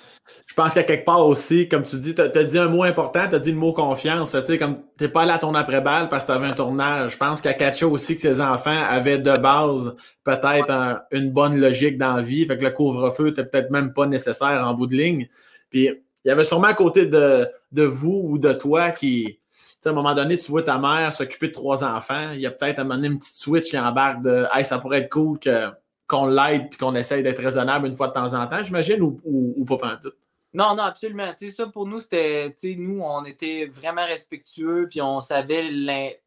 [0.48, 3.28] je pense qu'à quelque part aussi, comme tu dis, tu as dit un mot important,
[3.30, 4.32] tu as dit le mot confiance.
[4.32, 7.12] Tu sais, comme t'es pas allé à ton après-balle parce que tu avais un tournage.
[7.14, 11.58] Je pense qu'à Catcho aussi, que ses enfants avaient de base peut-être un- une bonne
[11.60, 12.46] logique dans la vie.
[12.48, 15.30] Fait que le couvre-feu n'était peut-être même pas nécessaire en bout de ligne.
[15.70, 19.26] Puis il y avait sûrement à côté de, de vous ou de toi qui.
[19.26, 19.40] tu
[19.82, 22.32] sais, à un moment donné, tu vois ta mère s'occuper de trois enfants.
[22.34, 24.64] Il y a peut-être à un moment donné une petite switch qui embarque de Hey,
[24.66, 25.70] ça pourrait être cool que
[26.14, 29.20] qu'on l'aide puis qu'on essaye d'être raisonnable une fois de temps en temps, j'imagine, ou,
[29.24, 30.16] ou, ou pas pantoute.
[30.54, 31.34] Non, non, absolument.
[31.38, 35.20] Tu sais, ça, pour nous, c'était, tu sais, nous, on était vraiment respectueux, puis on
[35.20, 36.22] savait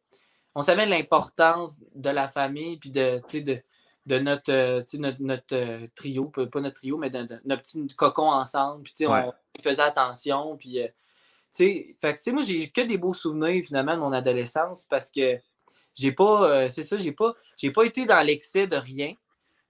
[0.53, 3.61] on savait l'importance de la famille, puis de, tu sais, de,
[4.07, 8.29] de notre, euh, notre, notre euh, trio, pas notre trio, mais de, notre petit cocon
[8.31, 8.83] ensemble.
[8.83, 10.57] Puis, on, faisait attention.
[10.57, 10.87] Puis, euh,
[11.53, 15.37] fait, moi, j'ai que des beaux souvenirs, finalement, de mon adolescence parce que
[15.93, 19.13] j'ai pas, c'est ça, j'ai pas, j'ai pas été dans l'excès de rien,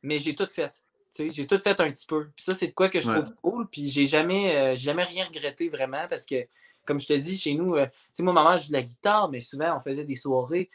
[0.08, 0.72] mais j'ai tout fait.
[1.18, 2.30] J'ai tout fait un petit peu.
[2.36, 3.68] Puis ça, c'est de quoi que je trouve cool.
[3.70, 6.48] Puis j'ai jamais, jamais rien regretté vraiment parce que,
[6.86, 9.40] comme je te dis, chez nous, tu sais, moi, maman joue de la guitare, mais
[9.40, 10.70] souvent, on faisait des soirées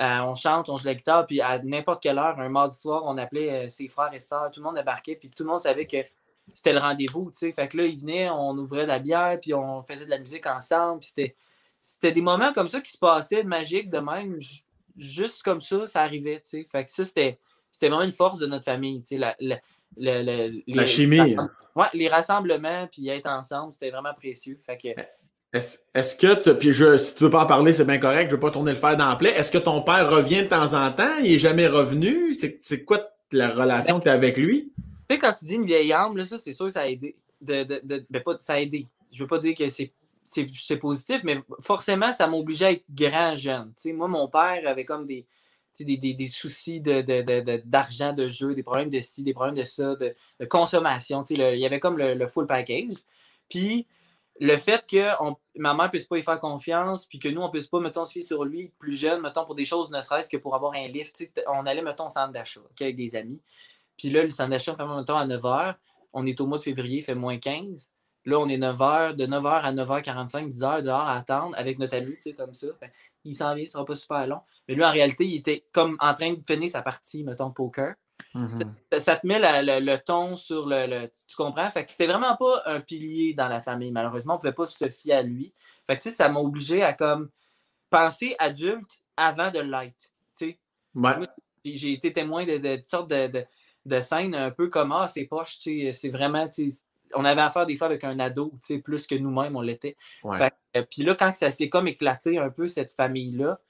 [0.00, 3.02] euh, on chante, on joue la guitare, puis à n'importe quelle heure, un mardi soir,
[3.04, 5.60] on appelait euh, ses frères et sœurs, tout le monde débarquait, puis tout le monde
[5.60, 5.98] savait que
[6.54, 7.52] c'était le rendez-vous, tu sais.
[7.52, 10.18] Fait que là, ils venaient, on ouvrait de la bière, puis on faisait de la
[10.18, 11.34] musique ensemble, puis
[11.80, 14.38] c'était, des moments comme ça qui se passaient, magiques de même,
[14.96, 16.66] juste comme ça, ça arrivait, tu sais.
[16.70, 17.38] Fait que ça, c'était,
[17.80, 19.18] vraiment une force de notre famille, tu sais.
[19.18, 19.34] La,
[19.96, 21.36] la, chimie.
[21.74, 24.58] Ouais, les rassemblements, puis être ensemble, c'était vraiment précieux.
[24.64, 24.88] Fait que
[25.52, 28.36] est-ce que, tu, puis je, si tu veux pas en parler, c'est bien correct, je
[28.36, 29.32] veux pas tourner le fer dans la plaie.
[29.36, 31.18] Est-ce que ton père revient de temps en temps?
[31.18, 32.34] Il est jamais revenu?
[32.34, 34.72] C'est, quoi la relation que tu as avec lui?
[35.08, 36.86] Tu sais, quand tu dis une vieille âme, là, ça, c'est sûr que ça a
[36.86, 37.16] aidé.
[37.42, 38.86] De, de, de ben, pas, ça a aidé.
[39.12, 39.92] Je veux pas dire que c'est,
[40.24, 43.72] c'est, positif, mais forcément, ça m'obligeait à être grand jeune.
[43.76, 45.26] Tu sais, moi, mon père avait comme des,
[45.80, 47.00] des, des, des, soucis de,
[47.64, 50.14] d'argent, de, jeu, des problèmes de ci, des problèmes de ça, de,
[50.48, 51.22] consommation.
[51.30, 52.94] Il y avait comme le, le full package.
[53.48, 53.86] Puis,
[54.40, 57.46] le fait que on, maman ne puisse pas y faire confiance, puis que nous, on
[57.46, 60.00] ne puisse pas, mettons, se fier sur lui plus jeune, mettons, pour des choses, ne
[60.00, 61.22] serait-ce que pour avoir un lift.
[61.46, 63.40] On allait, mettons, au centre d'achat avec des amis.
[63.96, 65.74] Puis là, le centre d'achat, mettons, à 9 h.
[66.12, 67.91] On est au mois de février, il fait moins 15.
[68.24, 71.54] Là, on est 9 h, de 9 h à 9h45, 10 h dehors à attendre
[71.58, 72.68] avec notre ami, tu sais, comme ça.
[73.24, 74.40] il s'en vient, ça sera pas super long.
[74.68, 77.94] Mais lui, en réalité, il était comme en train de finir sa partie, mettons, poker.
[78.34, 78.74] Mhm.
[78.98, 81.06] ça, te met le, ton sur le.
[81.06, 81.70] tu, comprends?
[81.70, 83.90] Fait que c'était vraiment pas un pilier dans la famille.
[83.90, 85.52] Malheureusement, on pouvait pas se fier à lui.
[85.86, 87.30] Fait que ça m'a obligé à comme
[87.90, 90.10] penser adulte avant de l'être.
[91.64, 93.44] J'ai été témoin de, toutes sortes de,
[93.86, 96.48] de, scènes un peu comme Ah, c'est poche, c'est vraiment.
[97.14, 98.52] On avait affaire des fois avec un ado,
[98.84, 99.96] plus que nous-mêmes, on l'était.
[100.90, 103.60] Puis là, quand ça s'est comme éclaté un peu, cette famille-là,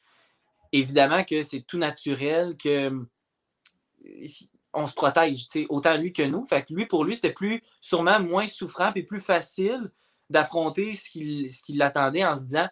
[0.72, 3.07] évidemment que c'est tout naturel que
[4.74, 6.45] on se protège, autant lui que nous.
[6.45, 9.90] Fait que lui, pour lui, c'était plus sûrement moins souffrant et plus facile
[10.30, 12.68] d'affronter ce qui, l'attendait en se disant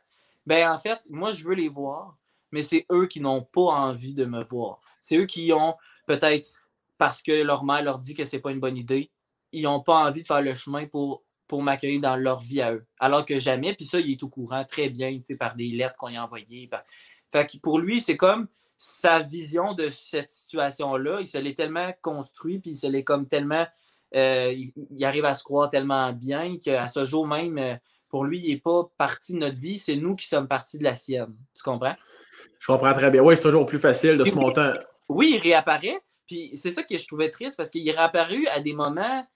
[0.46, 2.16] ben en fait, moi je veux les voir,
[2.50, 4.80] mais c'est eux qui n'ont pas envie de me voir.
[5.00, 6.50] C'est eux qui ont peut-être
[6.96, 9.10] parce que leur mère leur dit que c'est pas une bonne idée,
[9.52, 12.72] ils n'ont pas envie de faire le chemin pour, pour m'accueillir dans leur vie à
[12.72, 12.86] eux.
[12.98, 16.14] Alors que jamais, puis ça, il est au courant très bien par des lettres qu'on
[16.14, 16.68] a envoyées.
[17.32, 18.48] Fait que pour lui, c'est comme
[18.78, 23.28] sa vision de cette situation-là, il se l'est tellement construit, puis il se l'est comme
[23.28, 23.66] tellement.
[24.16, 27.74] Euh, il, arrive à se croire tellement bien qu'à ce jour même, euh,
[28.08, 30.84] pour lui, il n'est pas parti de notre vie, c'est nous qui sommes partis de
[30.84, 31.34] la sienne.
[31.54, 31.94] Tu comprends?
[32.58, 33.22] Je comprends très bien.
[33.22, 34.72] Oui, c'est toujours plus facile de se monter.
[35.08, 35.98] Oui, il réapparaît.
[36.26, 39.26] Puis c'est ça que je trouvais triste parce qu'il est réapparu à des moments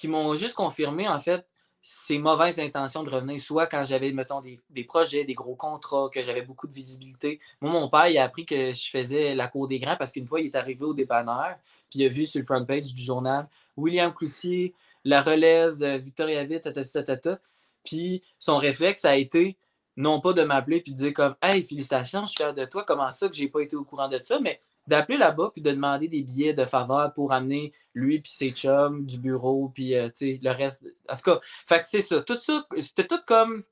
[0.00, 1.44] qui m'ont juste confirmé, en fait,
[1.82, 6.22] ces mauvaises intentions de revenir, soit quand j'avais, mettons, des, projets, des gros contrats, que
[6.22, 7.38] j'avais beaucoup de visibilité.
[7.60, 10.26] Moi, mon père, il a appris que je faisais la cour des grands parce qu'une
[10.26, 11.54] fois, il est arrivé au dépanneur,
[11.90, 13.46] puis il a vu sur le front page du journal
[13.76, 14.72] William Cloutier,
[15.04, 17.38] la relève, Victoria Vitt, tata,
[17.84, 19.58] Puis son réflexe a été
[19.98, 22.84] non pas de m'appeler puis de dire comme Hey, félicitations, je suis fier de toi,
[22.84, 25.70] comment ça que j'ai pas été au courant de ça, mais d'appeler là-bas puis de
[25.70, 30.08] demander des billets de faveur pour amener lui puis ses chums du bureau puis euh,
[30.20, 30.84] le reste.
[31.08, 32.20] En tout cas, fait c'est ça.
[32.20, 33.62] Tout ça, c'était tout comme.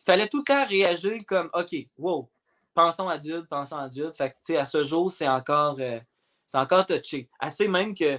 [0.00, 2.30] Il fallait tout le temps réagir comme OK, wow,
[2.72, 4.16] pensons adulte, pensons adulte.
[4.16, 5.98] Fait que, à ce jour, c'est encore, euh,
[6.46, 7.28] c'est encore touché.
[7.40, 8.18] Assez même que.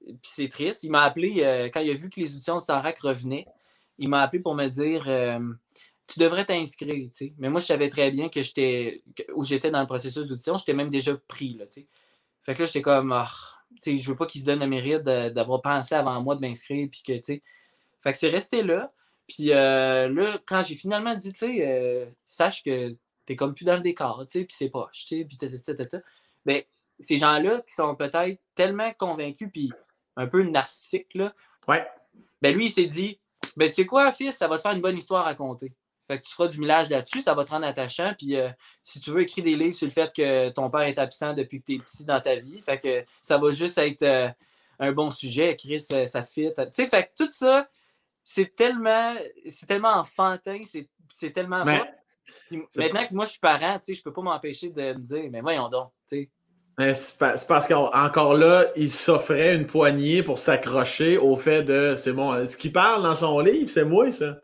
[0.00, 0.84] Puis c'est triste.
[0.84, 3.46] Il m'a appelé euh, quand il a vu que les auditions de Starac revenaient.
[3.98, 5.08] Il m'a appelé pour me dire
[6.08, 7.34] tu devrais t'inscrire, tu sais.
[7.38, 9.02] Mais moi, je savais très bien que j'étais,
[9.34, 11.86] où j'étais dans le processus d'audition, j'étais même déjà pris, là, tu sais.
[12.40, 13.28] Fait que là, j'étais comme, oh,
[13.82, 16.40] tu sais, je veux pas qu'il se donne le mérite d'avoir pensé avant moi de
[16.40, 17.42] m'inscrire, puis que, tu sais.
[18.02, 18.92] Fait que c'est resté là.
[19.28, 22.96] Puis euh, là, quand j'ai finalement dit, tu sais, euh, sache que
[23.26, 25.36] t'es comme plus dans le décor, tu sais, puis c'est pas, tu sais, puis
[26.46, 26.62] ben,
[26.98, 29.70] ces gens-là qui sont peut-être tellement convaincus, puis
[30.16, 31.34] un peu narcissiques, là.
[31.68, 31.86] Ouais.
[32.40, 33.20] Ben lui, il s'est dit,
[33.56, 35.72] ben tu sais quoi, fils, ça va te faire une bonne histoire à raconter.
[36.08, 38.14] Fait que tu feras du millage là-dessus, ça va te rendre attachant.
[38.16, 38.48] Puis euh,
[38.82, 41.60] si tu veux écrire des livres sur le fait que ton père est absent depuis
[41.60, 44.28] que tu es petit dans ta vie, fait que ça va juste être euh,
[44.78, 45.54] un bon sujet.
[45.54, 46.50] Chris, euh, ça fit.
[46.56, 47.68] Tu sais, fait que tout ça,
[48.24, 49.14] c'est tellement,
[49.50, 51.64] c'est tellement enfantin, c'est tellement
[52.76, 55.30] Maintenant que moi je suis parent, tu sais, je peux pas m'empêcher de me dire,
[55.30, 56.30] mais voyons donc, tu sais.
[56.78, 62.46] C'est parce qu'encore là, il s'offrait une poignée pour s'accrocher au fait de c'est bon,
[62.46, 64.38] ce qu'il parle dans son livre, c'est moi, ça.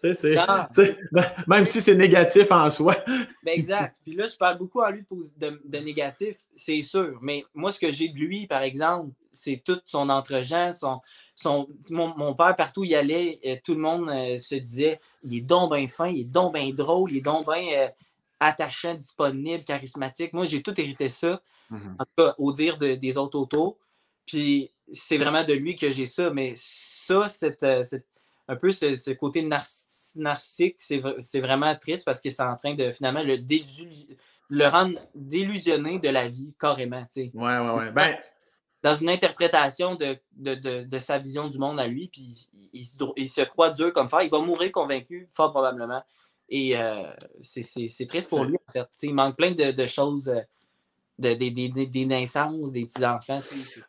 [1.47, 2.97] même si c'est négatif en soi.
[3.45, 3.97] Ben exact.
[4.03, 5.05] Puis là, je parle beaucoup en lui
[5.39, 7.19] de, de négatif, c'est sûr.
[7.23, 11.01] Mais moi, ce que j'ai de lui, par exemple, c'est tout son entre-gens, son,
[11.35, 15.37] son, mon, père, partout où il allait, euh, tout le monde euh, se disait il
[15.37, 17.89] est donc bien fin, il est donc bien drôle, il est donc bien euh,
[18.45, 20.33] attachant, disponible, charismatique.
[20.33, 21.97] Moi, j'ai tout hérité ça, mhm.
[21.99, 23.79] en tout cas, au dire des autres autos.
[24.27, 26.31] Puis c'est vraiment de lui que j'ai ça.
[26.31, 27.65] Mais ça, c'est
[28.47, 33.23] un peu ce, côté narcissique, c'est vraiment triste parce que c'est en train de finalement
[33.23, 33.39] le,
[34.51, 37.07] le rendre délusionné de la vie, carrément.
[37.17, 37.91] Oui, oui, oui.
[37.93, 38.17] Ben,
[38.83, 43.71] dans une interprétation de, de, sa vision du monde à lui, puis il, se croit
[43.71, 44.21] dur comme fer.
[44.23, 46.03] Il va mourir convaincu, fort probablement.
[46.49, 47.03] Et euh,
[47.41, 48.87] c'est triste pour lui, en fait.
[49.03, 50.41] il manque plein de, choses, euh,
[51.19, 53.41] des naissances, des petits-enfants.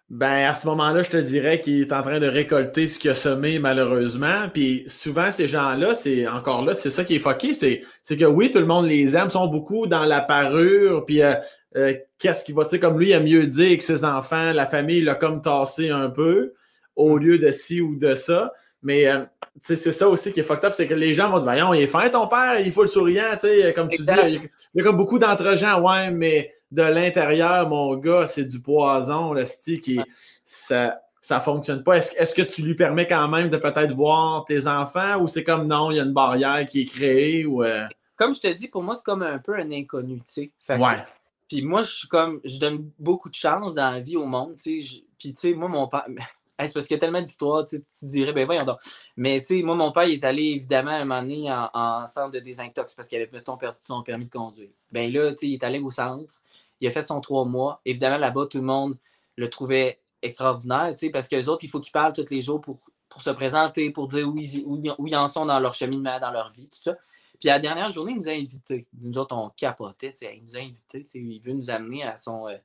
[0.09, 3.09] Ben, à ce moment-là, je te dirais qu'il est en train de récolter ce qu'il
[3.11, 4.49] a semé, malheureusement.
[4.53, 7.81] Puis souvent, ces gens-là, c'est encore là, c'est ça qui est foqué, c'est
[8.17, 11.33] que oui, tout le monde les aime, sont beaucoup dans la parure, puis euh,
[11.75, 14.53] euh, qu'est-ce qu'il va, tu sais, comme lui, il a mieux dire que ses enfants,
[14.53, 16.53] la famille l'a comme tassé un peu
[16.95, 17.19] au mm.
[17.19, 18.53] lieu de ci ou de ça.
[18.85, 19.25] Mais euh,
[19.63, 21.81] c'est ça aussi qui est fucked up, c'est que les gens vont dire Voyons, il
[21.81, 24.81] est fin ton père, il faut le souriant, tu sais, comme tu dis, il y,
[24.81, 29.79] a, comme beaucoup d'entre-gens, ouais, mais de l'intérieur, mon gars, c'est du poison, le style
[29.79, 29.99] qui
[30.45, 31.97] ça ça fonctionne pas.
[31.97, 35.65] Est-ce que tu lui permets quand même de peut-être voir tes enfants ou c'est comme
[35.65, 37.87] non, il y a une barrière qui est créée ou euh?
[38.15, 40.75] Comme je te dis, pour moi, c'est comme un peu un inconnu, tu sais.
[40.75, 41.03] Ouais.
[41.49, 44.55] Puis moi, je suis comme, je donne beaucoup de chance dans la vie au monde,
[44.55, 45.01] tu sais.
[45.17, 46.05] Puis, tu sais, moi, mon père,
[46.59, 48.79] c'est parce qu'il y a tellement d'histoires, tu, tu dirais, ben voyons donc.
[49.17, 52.31] Mais, tu sais, moi, mon père, il est allé, évidemment, un moment donné en, centre
[52.31, 54.69] de désintox parce qu'il avait, mettons, perdu son permis de conduire.
[54.91, 56.33] Ben là, tu sais, il est allé au centre,
[56.79, 57.81] il a fait son trois mois.
[57.85, 58.97] Évidemment, là-bas, tout le monde
[59.35, 62.61] le trouvait extraordinaire, tu sais, parce qu'eux autres, il faut qu'ils parlent tous les jours
[62.61, 62.79] pour,
[63.09, 64.63] pour se présenter, pour dire où ils,
[64.97, 66.95] où ils en sont dans leur cheminement, dans leur vie, tout ça.
[67.39, 68.87] Puis la dernière journée, il nous a invités.
[69.01, 70.13] Nous autres, on capotait.
[70.21, 71.05] Il nous a invités.
[71.13, 72.57] Il veut nous amener à son, euh,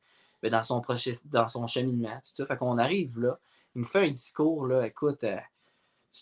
[0.42, 0.80] ben, dans, son
[1.26, 2.16] dans son cheminement.
[2.16, 2.46] Tout ça.
[2.46, 3.38] Fait qu'on arrive là.
[3.74, 4.66] Il nous fait un discours.
[4.66, 5.36] Là, écoute, euh,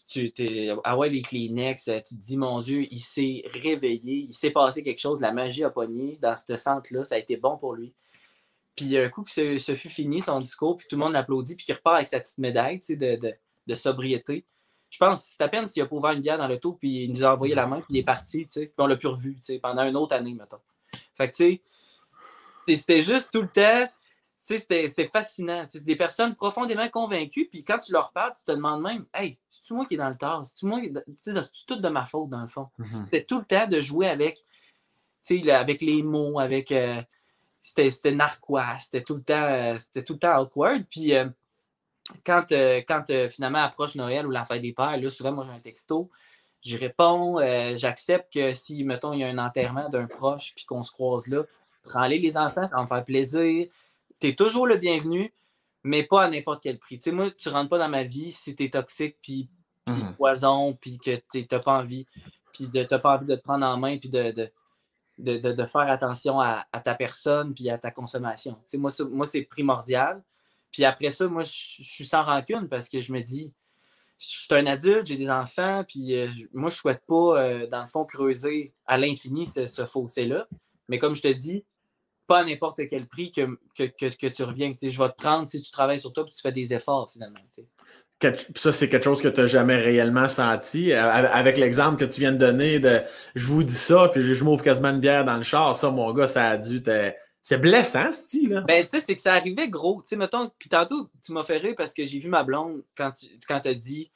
[0.08, 4.26] tu, tu ah ouais, les Kleenex, euh, tu te dis, mon Dieu, il s'est réveillé.
[4.28, 5.20] Il s'est passé quelque chose.
[5.20, 7.04] La magie a pogné dans ce centre-là.
[7.04, 7.94] Ça a été bon pour lui.
[8.76, 11.66] Puis un coup que ce, fut fini, son discours, puis tout le monde l'applaudit, puis
[11.66, 13.34] qu'il repart avec sa petite médaille de, de,
[13.66, 14.44] de sobriété
[14.90, 17.04] je pense c'est à peine s'il a pas ouvert une bière dans le l'auto, puis
[17.04, 18.96] il nous a envoyé la main, puis il est parti, tu sais, puis on l'a
[18.96, 20.60] plus revu, tu sais, pendant une autre année, mettons.
[21.14, 21.62] Fait que, tu
[22.66, 23.92] sais, c'était juste tout le temps,
[24.56, 25.64] c'était fascinant.
[25.68, 29.38] C'est des personnes profondément convaincues, puis quand tu leur parles, tu te demandes même, hey,
[29.48, 30.44] c'est-tu moi qui est dans le tort?
[30.44, 30.92] C'est-tu moi qui.
[31.16, 31.34] C'est
[31.66, 32.68] tout de ma faute, dans le fond.
[32.78, 32.86] Mm-hmm.
[32.86, 34.44] C'était tout le temps de jouer avec,
[35.48, 36.72] avec les mots, avec.
[36.72, 37.02] Euh,
[37.60, 41.14] c'était narquois, c'était tout le temps, euh, c'était tout le temps awkward, puis.
[41.14, 41.28] Euh,
[42.24, 45.60] quand, quand finalement approche Noël ou la fête des pères, là, souvent, moi, j'ai un
[45.60, 46.08] texto.
[46.62, 47.36] J'y réponds,
[47.76, 51.26] j'accepte que si, mettons, il y a un enterrement d'un proche puis qu'on se croise
[51.26, 51.44] là,
[51.82, 53.68] prends-les les enfants, ça va me faire plaisir.
[54.20, 55.32] Tu es toujours le bienvenu,
[55.84, 56.98] mais pas à n'importe quel prix.
[56.98, 59.48] Tu sais, moi, tu rentres pas dans ma vie si tu es toxique puis,
[59.86, 60.14] mmh.
[60.16, 62.06] poison puis que tu n'as pas envie
[62.52, 64.50] puis de pas envie de te prendre en main puis de,
[65.18, 68.54] de, faire attention à, ta personne puis à ta consommation.
[68.54, 70.22] Tu sais, moi, moi c'est primordial.
[70.72, 73.52] Puis après ça, moi, je, suis sans rancune parce que je me dis,
[74.18, 77.66] je suis un adulte, j'ai des enfants, puis euh, moi, je ne souhaite pas, euh,
[77.68, 80.46] dans le fond, creuser à l'infini ce, fossé-là.
[80.88, 81.64] Mais comme je te dis,
[82.28, 84.72] pas à n'importe quel prix que, que, tu reviens.
[84.80, 87.40] Je vais te prendre si tu travailles sur toi et tu fais des efforts, finalement.
[88.56, 90.92] Ça, c'est quelque chose que tu n'as jamais réellement senti.
[90.92, 93.02] Avec l'exemple que tu viens de donner de
[93.34, 96.12] je vous dis ça, puis je m'ouvre quasiment une bière dans le char, ça, mon
[96.12, 97.12] gars, ça a dû te
[97.48, 98.50] c'est blessant, ce style.
[98.50, 100.02] là Ben, tu sais, c'est que ça arrivait gros.
[100.02, 102.82] Tu sais, mettons, puis tantôt, tu m'as fait rire parce que j'ai vu ma blonde
[102.94, 104.10] quand tu quand as dit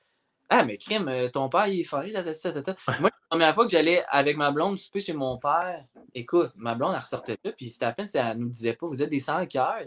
[0.55, 4.05] Ah, mais crime, euh, ton père, il est faré, Moi, la première fois que j'allais
[4.11, 5.83] avec ma blonde souper chez mon père,
[6.15, 9.03] écoute, ma blonde, elle ressortait là, puis c'était à peine, elle nous disait pas, vous
[9.03, 9.87] êtes des sans cœurs.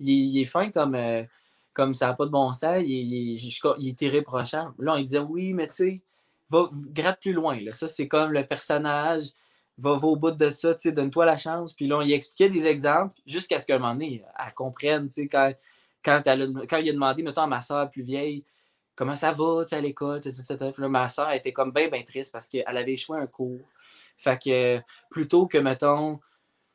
[0.00, 1.22] Il, est fin comme, euh,
[1.72, 4.74] comme ça n'a pas de bon sens, il, il, est irréprochant.
[4.78, 6.00] Là, on disait Oui, mais tu sais,
[6.50, 7.58] va, gratte plus loin.
[7.62, 7.72] Là.
[7.72, 9.30] Ça, c'est comme le personnage
[9.78, 11.72] va, au bout de ça, donne-toi la chance.
[11.72, 15.08] Puis là, on y expliquait des exemples jusqu'à ce qu'à un moment donné, elle comprenne,
[15.30, 15.54] quand,
[16.04, 18.44] quand, elle quand il a demandé, mettons, à ma soeur plus vieille,
[18.94, 20.20] comment ça va à l'école,
[20.78, 23.60] là, ma soeur était comme bien, bien triste parce qu'elle avait échoué un cours.
[24.16, 24.80] Fait que
[25.10, 26.20] plutôt que, mettons,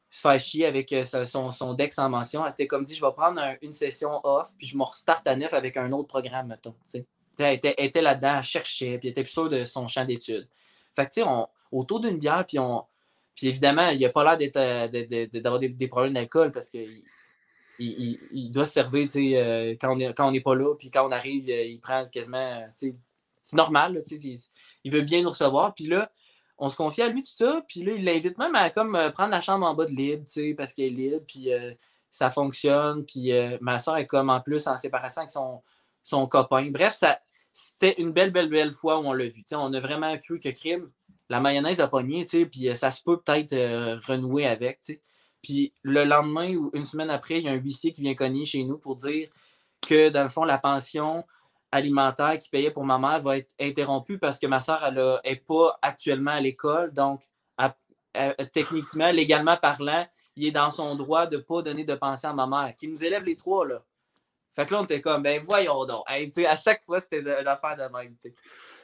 [0.09, 3.05] se faire chier avec euh, son, son Dex en mention, elle s'était comme dit, je
[3.05, 6.47] vais prendre une session off, puis je me restart à neuf avec un autre programme,
[6.47, 6.75] mettons.
[7.39, 10.47] Elle était, était là-dedans, elle cherchait, puis elle était plus sûre de son champ d'études.
[10.95, 11.27] Fait que, tu sais,
[11.71, 12.83] autour d'une bière, puis on,
[13.37, 14.87] puis évidemment, il n'a pas l'air euh,
[15.31, 16.79] d'avoir des, des, problèmes d'alcool parce que
[17.79, 21.63] il, doit se servir euh, quand on n'est pas là, puis quand on arrive, euh,
[21.63, 22.65] il prend quasiment.
[22.75, 22.95] C'est
[23.53, 24.39] normal, il,
[24.83, 25.73] il, veut bien nous recevoir.
[25.73, 26.11] Puis là,
[26.57, 27.63] on se confie à lui, tout ça.
[27.67, 30.25] Puis là, il l'invite même à comme, prendre la chambre en bas de libre,
[30.57, 31.23] parce qu'elle est libre.
[31.27, 31.49] Puis
[32.11, 33.05] ça fonctionne.
[33.05, 35.61] Puis ma soeur est comme en plus en séparation avec son,
[36.03, 36.69] son copain.
[36.71, 37.19] Bref, ça,
[37.53, 39.45] c'était une belle, belle, belle fois où on l'a vu.
[39.53, 40.89] on a vraiment cru que crime,
[41.29, 43.55] la mayonnaise a pogné, puis ça se peut peut-être
[44.07, 44.79] renouer avec.
[45.41, 48.45] Puis le lendemain ou une semaine après, il y a un huissier qui vient cogner
[48.45, 49.29] chez nous pour dire
[49.81, 51.23] que, dans le fond, la pension
[51.71, 55.77] alimentaire qu'il payait pour ma mère va être interrompue parce que ma soeur n'est pas
[55.81, 56.93] actuellement à l'école.
[56.93, 57.23] Donc,
[58.51, 62.33] techniquement, légalement parlant, il est dans son droit de ne pas donner de pension à
[62.33, 63.67] ma mère, qui nous élève les trois.
[63.67, 63.83] Là.
[64.53, 66.03] Fait que là, on était comme, ben voyons donc.
[66.07, 68.15] à chaque fois, c'était une affaire de même.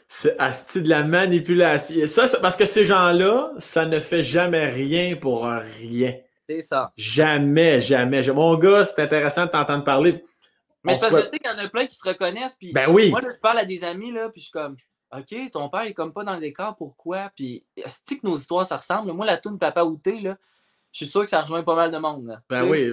[0.08, 0.38] C'est
[0.84, 2.06] de la manipulation.
[2.06, 6.16] Ça, parce que ces gens-là, ça ne fait jamais rien pour rien.
[6.48, 6.91] C'est ça.
[6.98, 8.22] Jamais, jamais.
[8.32, 10.24] Mon gars, c'est intéressant de t'entendre parler.
[10.84, 12.56] Mais c'est parce que tu sais qu'il y en a plein qui se reconnaissent.
[12.56, 13.10] Puis ben oui.
[13.10, 14.76] Moi, je parle à des amis, là, puis je suis comme,
[15.16, 17.32] OK, ton père est comme pas dans le décor, pourquoi?
[17.36, 19.14] Puis, est-ce que nos histoires se ressemblent?
[19.14, 20.38] Moi, la toune Papa Outé, là,
[20.91, 22.41] je suis sûr que ça rejoint pas mal de monde.
[22.50, 22.91] Ben oui.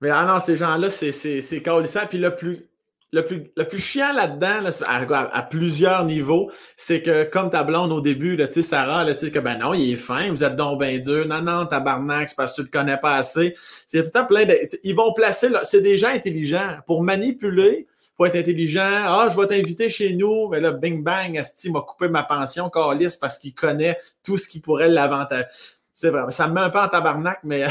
[0.00, 2.06] Mais ah non, ces gens-là, c'est carolissant.
[2.08, 2.66] Puis le plus,
[3.12, 8.00] le plus, le plus chiant là-dedans, à, plusieurs niveaux, c'est que comme ta blonde au
[8.00, 11.26] début, là, Sarah, là, que ben non, il est fin, vous êtes donc bien dur.
[11.26, 13.56] Non, non, tabarnak, c'est parce que tu le connais pas assez.
[13.86, 14.56] C'est tout le temps plein de.
[14.84, 16.76] Ils vont placer, c'est des gens intelligents.
[16.86, 17.86] Pour manipuler,
[18.16, 18.82] faut être intelligent.
[18.84, 20.48] Ah, je vais t'inviter chez nous.
[20.48, 24.46] Mais là, bing bang, Asti m'a coupé ma pension, Carlis, parce qu'il connaît tout ce
[24.46, 25.46] qui pourrait l'avantager.
[26.00, 26.30] C'est vrai.
[26.30, 27.66] Ça me met un peu en tabarnak, mais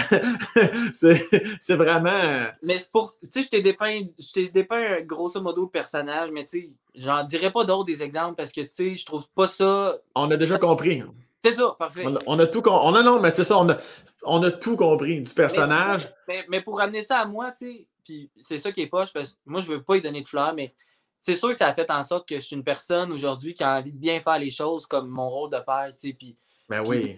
[0.93, 2.45] c'est vraiment.
[2.61, 3.15] Mais c'est pour.
[3.23, 7.23] Tu sais, je t'ai dépeint, je dépeint grosso modo le personnage, mais tu sais, j'en
[7.23, 9.97] dirais pas d'autres des exemples parce que tu sais, je trouve pas ça.
[10.13, 11.01] On a déjà compris.
[11.43, 12.05] C'est ça, parfait.
[12.27, 12.81] On a, tout compris.
[12.83, 13.77] On a, non, mais c'est ça, on a,
[14.21, 16.13] on a tout compris du personnage.
[16.27, 19.11] Mais, mais, pour ramener ça à moi, tu sais, puis c'est ça qui est poche,
[19.11, 20.75] parce que moi, je veux pas y donner de fleurs, mais
[21.19, 23.63] c'est sûr que ça a fait en sorte que je suis une personne aujourd'hui qui
[23.63, 26.35] a envie de bien faire les choses comme mon rôle de père, tu sais, puis.
[26.69, 27.17] Ben oui.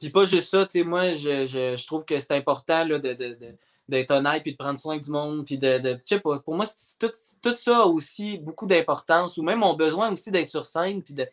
[0.00, 2.98] Puis pas juste ça, tu sais, moi, je, je, je, trouve que c'est important là,
[2.98, 3.54] de, de, de,
[3.88, 5.44] d'être honnête puis de prendre soin du monde.
[5.44, 6.66] Puis de, de sais pas, pour moi,
[7.00, 7.10] tout,
[7.42, 11.14] tout, ça a aussi beaucoup d'importance, ou même mon besoin aussi d'être sur scène, puis
[11.14, 11.26] de,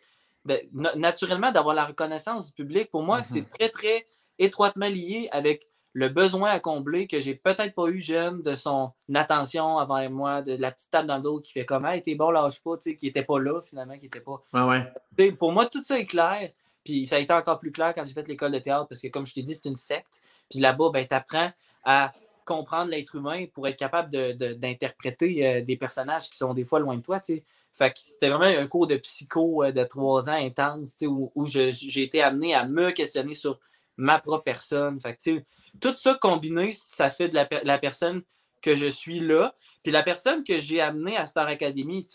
[0.96, 2.90] naturellement d'avoir la reconnaissance du public.
[2.90, 3.58] Pour moi, c'est mm-hmm.
[3.58, 4.06] très, très
[4.38, 8.92] étroitement lié avec le besoin à combler que j'ai peut-être pas eu jeune de son
[9.14, 12.16] attention envers moi, de la petite table dans le dos qui fait comme Hey, t'es
[12.16, 14.42] bon, lâche pas, tu sais, qui était pas là finalement, qui était pas.
[14.52, 14.84] Ouais,
[15.16, 15.32] ouais.
[15.32, 16.50] Pour moi, tout ça est clair.
[16.84, 19.08] Puis ça a été encore plus clair quand j'ai fait l'école de théâtre parce que,
[19.08, 20.20] comme je t'ai dit, c'est une secte.
[20.50, 21.50] Puis là-bas, ben, tu apprends
[21.84, 22.12] à
[22.44, 26.80] comprendre l'être humain pour être capable d'interpréter de, euh, des personnages qui sont des fois
[26.80, 27.20] loin de toi.
[27.22, 27.42] sais.
[27.72, 31.46] Fait que c'était vraiment un cours de psycho euh, de trois ans intense où, où
[31.46, 33.58] j'ai été amené à me questionner sur
[33.96, 35.00] ma propre personne.
[35.00, 35.42] Fait que,
[35.80, 38.22] tout ça combiné, ça fait de la, la, personne
[38.62, 39.54] que je suis là.
[39.82, 42.06] Puis la personne que j'ai amenée à Star Academy,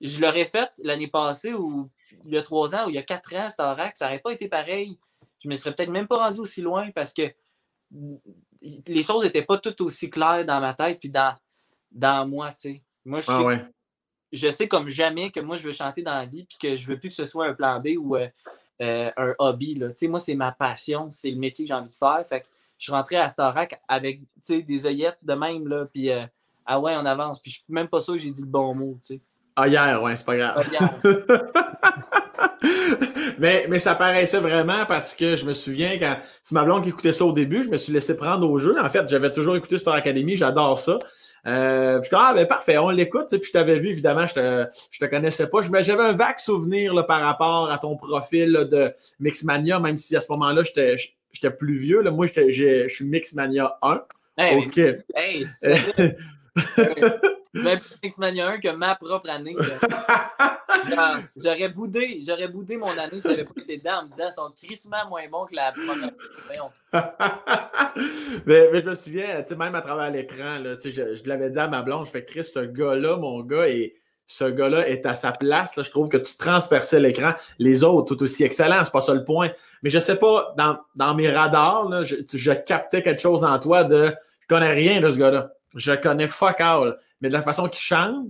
[0.00, 1.90] je l'aurais faite l'année passée ou
[2.24, 4.32] il y a trois ans ou il y a quatre ans, Starac, ça n'aurait pas
[4.32, 4.98] été pareil.
[5.40, 7.22] Je me serais peut-être même pas rendu aussi loin parce que
[8.86, 11.34] les choses n'étaient pas toutes aussi claires dans ma tête puis dans,
[11.90, 12.82] dans moi, tu sais.
[13.04, 13.66] Moi, je, ah sais,
[14.32, 16.86] je sais comme jamais que moi, je veux chanter dans la vie puis que je
[16.86, 18.28] veux plus que ce soit un plan B ou euh,
[18.80, 19.74] euh, un hobby.
[19.74, 19.88] Là.
[20.02, 22.24] Moi, c'est ma passion, c'est le métier que j'ai envie de faire.
[22.26, 22.46] Fait que
[22.78, 26.26] je suis rentré à Starac avec des œillettes de même, là, puis euh,
[26.66, 27.40] ah ouais, on avance.
[27.40, 29.20] Puis je suis même pas sûr que j'ai dit le bon mot, tu sais.
[29.56, 30.68] Ah, hier, ouais, c'est pas grave.
[33.38, 36.88] mais, mais ça paraissait vraiment parce que je me souviens quand c'est ma blonde qui
[36.88, 38.76] écoutait ça au début, je me suis laissé prendre au jeu.
[38.80, 40.98] En fait, j'avais toujours écouté Star Academy, j'adore ça.
[41.46, 43.28] Euh, je ah ben parfait, on l'écoute.
[43.30, 45.60] Puis je t'avais vu, évidemment, je te, je te connaissais pas.
[45.82, 50.20] J'avais un vague souvenir là, par rapport à ton profil de Mixmania, même si à
[50.20, 52.00] ce moment-là, j'étais plus vieux.
[52.00, 52.10] Là.
[52.10, 54.02] Moi, je suis Mixmania 1.
[54.38, 54.80] OK.
[55.14, 55.44] Hey,
[57.54, 59.56] Même plus Mixmania 1 que ma propre année.
[61.36, 62.20] J'aurais boudé,
[62.52, 65.46] boudé mon année si j'avais pas été dedans en me disant son crissement moins bon
[65.46, 66.10] que la première.
[68.46, 72.06] mais, mais, je me souviens, même à travers l'écran, je, l'avais dit à ma blonde,
[72.06, 73.94] je fais Chris, ce gars-là, mon gars, et
[74.26, 75.74] ce gars-là est à sa place.
[75.76, 77.34] Je trouve que tu transperçais l'écran.
[77.58, 79.50] Les autres, tout aussi excellent, c'est pas ça le point.
[79.82, 84.12] Mais je sais pas, dans, mes radars, je, je, captais quelque chose en toi de
[84.40, 85.52] je connais rien de ce gars-là.
[85.74, 86.98] Je connais fuck all.
[87.20, 88.26] Mais de la façon qu'il chante,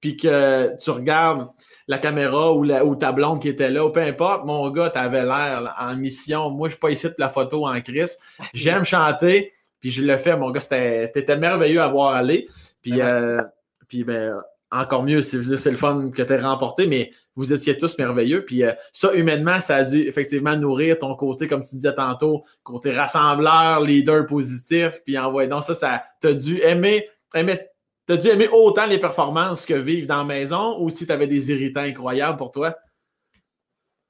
[0.00, 1.48] puis que tu regardes
[1.88, 4.90] la caméra ou, la, ou ta blonde qui était là, ou peu importe, mon gars,
[4.90, 6.50] t'avais l'air en mission.
[6.50, 8.18] Moi, je suis pas ici de la photo en crise.
[8.52, 10.60] J'aime chanter, puis je le fais, mon gars.
[10.60, 12.48] T'étais merveilleux à voir aller.
[12.82, 13.42] Puis, euh,
[13.88, 15.22] puis ben, encore mieux.
[15.22, 18.44] C'est le fun que tu remporté, mais vous étiez tous merveilleux.
[18.44, 22.44] Puis euh, ça, humainement, ça a dû effectivement nourrir ton côté, comme tu disais tantôt,
[22.62, 25.00] côté rassembleur, leader positif.
[25.04, 25.48] Puis envoyé.
[25.48, 27.60] Donc, ça, ça t'as dû aimer, aimer
[28.08, 31.26] T'as dû aimer autant les performances que vivre dans la maison ou si tu avais
[31.26, 32.74] des irritants incroyables pour toi?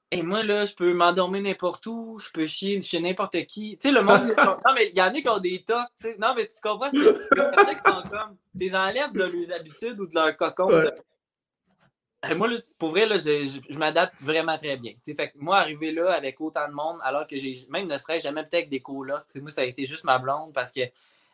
[0.09, 3.77] Et moi, là, je peux m'endormir n'importe où, je peux chier chez n'importe qui.
[3.77, 4.33] Tu sais, le monde.
[4.37, 6.15] non, mais il y en a qui ont des tocs, tu sais.
[6.17, 7.83] Non, mais tu comprends ce que.
[7.83, 8.37] Comme.
[8.57, 10.69] Tu enlèves de leurs habitudes ou de leur cocon.
[12.29, 14.93] Et moi, là, pour vrai, là, je, je, m'adapte vraiment très bien.
[15.01, 17.97] sais, fait que moi, arriver là avec autant de monde, alors que j'ai même ne
[17.97, 19.25] serait jamais peut-être des colocs.
[19.35, 20.81] Moi, ça a été juste ma blonde parce que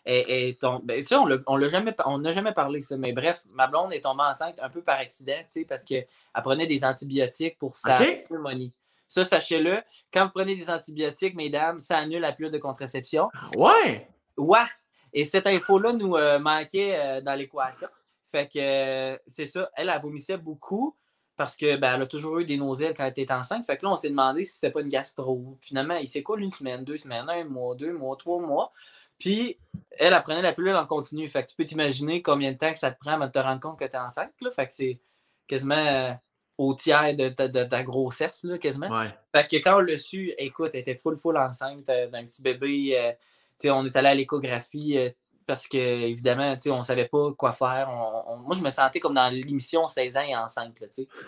[0.06, 3.94] et, ben, ça, on l'a jamais, on n'a jamais parlé ça, mais bref, ma blonde
[3.94, 6.06] est tombée enceinte un peu par accident, parce qu'elle
[6.44, 7.98] prenait des antibiotiques pour sa
[8.28, 8.72] pneumonie.
[9.08, 9.82] Ça, sachez-le,
[10.12, 13.30] quand vous prenez des antibiotiques, mesdames, ça annule la pilule de contraception.
[13.56, 14.08] Ouais!
[14.38, 14.66] Ouais!
[15.14, 17.88] Et cette info-là nous euh, manquait euh, dans l'équation.
[18.26, 20.96] Fait que euh, c'est ça, elle, elle vomissait beaucoup
[21.38, 23.66] parce qu'elle ben, a toujours eu des nausées quand elle était enceinte.
[23.66, 25.58] Fait que là, on s'est demandé si c'était pas une gastro.
[25.62, 28.72] Finalement, il s'écoule une semaine, deux semaines, un mois, deux mois, trois mois.
[29.20, 29.58] Puis,
[29.92, 31.28] elle, elle prenait la pilule en continu.
[31.28, 33.40] Fait que tu peux t'imaginer combien de temps que ça te prend avant de te
[33.40, 34.34] rendre compte que tu es enceinte.
[34.42, 34.52] Là.
[34.52, 35.00] Fait que c'est
[35.48, 36.12] quasiment euh,
[36.58, 39.02] au tiers de ta, grossesse, là, quasiment.
[39.34, 42.42] Fait que quand on l'a su, écoute, elle était full, full enceinte euh, d'un petit
[42.42, 42.98] bébé.
[42.98, 43.12] Euh,
[43.58, 44.98] sais, on est allé à l'échographie
[45.46, 47.90] parce que, évidemment, on ne savait pas quoi faire.
[47.90, 50.84] moi, je me sentais comme dans l'émission 16 ans et enceinte.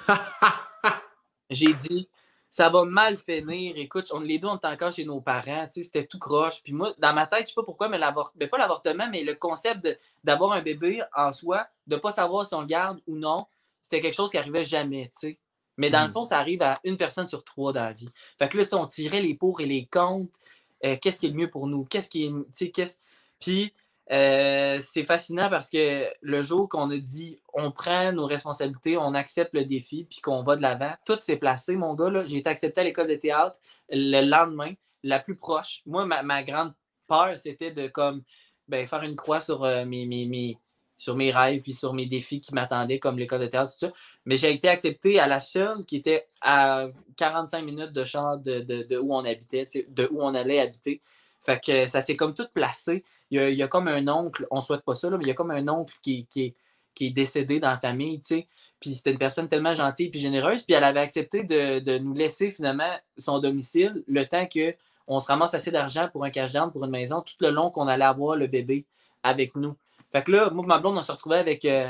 [1.49, 2.09] J'ai dit,
[2.57, 3.77] ça va mal finir.
[3.77, 5.67] Écoute, on, les deux, on était encore chez nos parents.
[5.69, 6.63] C'était tout croche.
[6.63, 9.35] Puis moi, dans ma tête, je sais pas pourquoi, mais ben, pas l'avortement, mais le
[9.35, 9.87] concept
[10.23, 13.45] d'avoir un bébé en soi, de ne pas savoir si on le garde ou non,
[13.79, 15.07] c'était quelque chose qui arrivait jamais.
[15.77, 16.11] Mais dans le hmm.
[16.11, 18.09] fond, ça arrive à une personne sur trois dans la vie.
[18.39, 20.31] Fait que là, on tirait les pour et les contre.
[20.83, 21.85] Euh, qu'est-ce qui est le mieux pour nous?
[21.85, 22.71] Qu'est-ce qui est.
[22.71, 22.97] Qu'est-ce...
[23.39, 23.71] Puis
[24.09, 29.13] euh, c'est fascinant parce que le jour qu'on a dit on prend nos responsabilités, on
[29.13, 32.23] accepte le défi, puis qu'on va de l'avant, tout s'est placé, mon gars.
[32.25, 35.81] J'ai été accepté à l'école de théâtre le lendemain, la plus proche.
[35.85, 36.73] Moi, ma, grande
[37.07, 38.23] peur, c'était de comme
[38.67, 40.57] ben, faire une croix sur, euh, mes,
[40.97, 43.93] sur mes rêves puis sur mes défis qui m'attendaient, comme l'école de théâtre, tout ça.
[44.25, 46.87] Mais j'ai été accepté à la seule qui était à
[47.17, 51.01] 45 minutes de champ de, de où on habitait, de où on allait habiter.
[51.47, 53.05] Fait que ça s'est comme tout placé.
[53.31, 55.51] Il y, a, comme un oncle, on souhaite pas ça, mais il y a comme
[55.51, 56.53] un oncle qui, qui,
[56.99, 58.47] est, décédé dans la famille, tu sais.
[58.81, 60.63] Puis c'était une personne tellement gentille et généreuse.
[60.63, 65.53] Puis elle avait accepté de, nous laisser finalement son domicile le temps qu'on se ramasse
[65.53, 68.35] assez d'argent pour un cash down pour une maison, tout le long qu'on allait avoir
[68.35, 68.83] le bébé
[69.23, 69.73] avec nous.
[70.11, 71.89] Fait que là, moi ma blonde, on se retrouvait avec euh,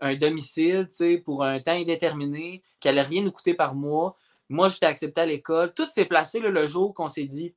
[0.00, 4.16] un domicile, tu sais, pour un temps indéterminé, qui allait rien nous coûter par mois.
[4.48, 5.74] Moi, j'étais accepté à l'école.
[5.74, 7.52] Tout s'est placé le jour qu'on s'est dit,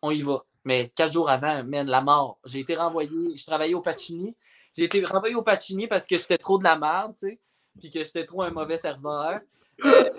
[0.00, 0.44] on y va.
[0.68, 2.38] Mais quatre jours avant, mène la mort.
[2.44, 4.36] J'ai été renvoyé, je travaillais au Pacini.
[4.76, 7.40] J'ai été renvoyé au Pacini parce que j'étais trop de la merde, tu sais,
[7.80, 9.40] puis que j'étais trop un mauvais serveur.
[9.82, 10.10] Euh,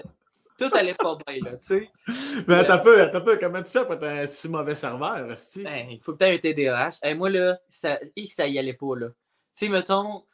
[0.57, 1.91] tout allait pas bien, là, tu sais.
[2.47, 5.27] Mais t'as peu, t'as peu, comment tu fais pour être un si mauvais serveur,
[5.57, 6.97] ben, Il faut que tu aies un TDAH.
[7.03, 9.09] Et moi, là, ça, ça y allait pas, là.
[9.09, 9.13] Tu
[9.53, 10.25] sais, mettons,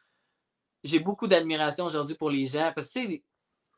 [0.82, 3.24] j'ai beaucoup d'admiration aujourd'hui pour les gens, parce que, tu sais,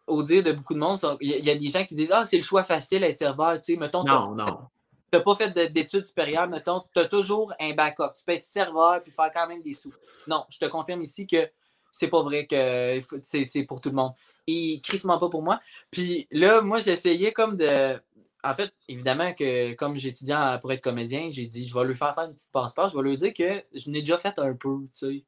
[0.06, 2.38] au dire de beaucoup de monde, il y, a des gens qui disent Ah, c'est
[2.38, 3.60] le choix facile être serveur.
[3.60, 4.70] Tu sais, mettons, non, non
[5.14, 8.14] n'as pas fait d'études supérieures, mettons, tu as toujours un backup.
[8.16, 9.94] Tu peux être serveur puis faire quand même des sous.
[10.28, 11.50] Non, je te confirme ici que
[11.92, 14.14] c'est pas vrai que c'est pour tout le monde.
[14.48, 15.60] Et crissement pas pour moi.
[15.92, 18.00] Puis là, moi, essayé comme de.
[18.44, 20.32] En fait, évidemment que comme j'étudie
[20.62, 23.04] pour être comédien, j'ai dit je vais lui faire faire une petite passe-passe, je vais
[23.04, 25.24] lui dire que je n'ai déjà fait un peu, tu sais.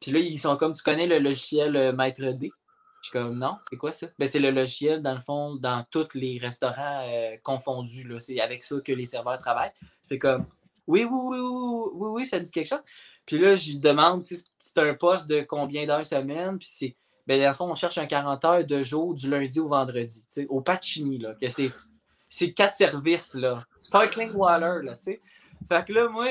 [0.00, 2.50] Puis là, ils sont comme tu connais le logiciel euh, Maître D?
[3.02, 4.06] Je suis comme, non, c'est quoi ça?
[4.16, 8.06] Ben, c'est le logiciel, dans le fond, dans tous les restaurants euh, confondus.
[8.20, 9.72] C'est avec ça que les serveurs travaillent.
[10.04, 10.46] Je fais comme,
[10.86, 12.82] oui, oui, oui, oui, oui, oui, ça dit quelque chose.
[13.26, 16.58] Puis là, je demande, si c'est un poste de combien d'heures semaine?
[16.58, 16.96] Puis c'est,
[17.26, 20.24] ben, dans le fond, on cherche un 40 heures de jour du lundi au vendredi,
[20.48, 21.72] au Pacini, là, que c'est,
[22.28, 23.64] c'est quatre services, là.
[23.80, 25.20] Sparkling water, là, tu sais.
[25.68, 26.28] Fait que là, moi,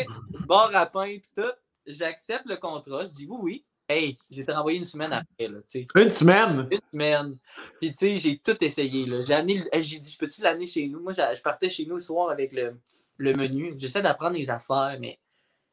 [0.48, 1.44] bar à pain, tout,
[1.86, 3.04] j'accepte le contrat.
[3.04, 3.66] Je dis oui, oui.
[3.92, 5.50] Hey, j'ai été renvoyé une semaine après.
[5.50, 5.60] Là,
[5.96, 6.66] une semaine?
[6.72, 7.38] Une semaine.
[7.82, 9.06] Puis, tu sais, j'ai tout essayé.
[9.06, 11.02] J'ai j'ai dit, je peux-tu l'amener chez nous?
[11.02, 12.80] Moi, je partais chez nous le soir avec le,
[13.18, 13.74] le menu.
[13.76, 15.20] J'essaie d'apprendre les affaires, mais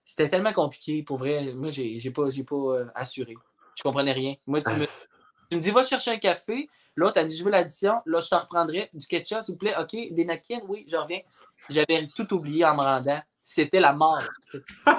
[0.04, 1.04] c'était tellement compliqué.
[1.04, 3.36] Pour vrai, moi, j'ai pas, pas euh, assuré.
[3.76, 4.34] Je comprenais rien.
[4.48, 6.68] Moi, tu me, tu me dis, va chercher un café.
[6.96, 8.00] Là, tu as dit, je veux l'addition.
[8.04, 8.90] Là, je t'en reprendrai.
[8.92, 9.76] Du ketchup, s'il vous plaît.
[9.78, 9.94] OK.
[10.10, 10.60] Des napkins?
[10.66, 11.20] Oui, je reviens.
[11.70, 14.22] J'avais tout oublié en me rendant c'était la mort.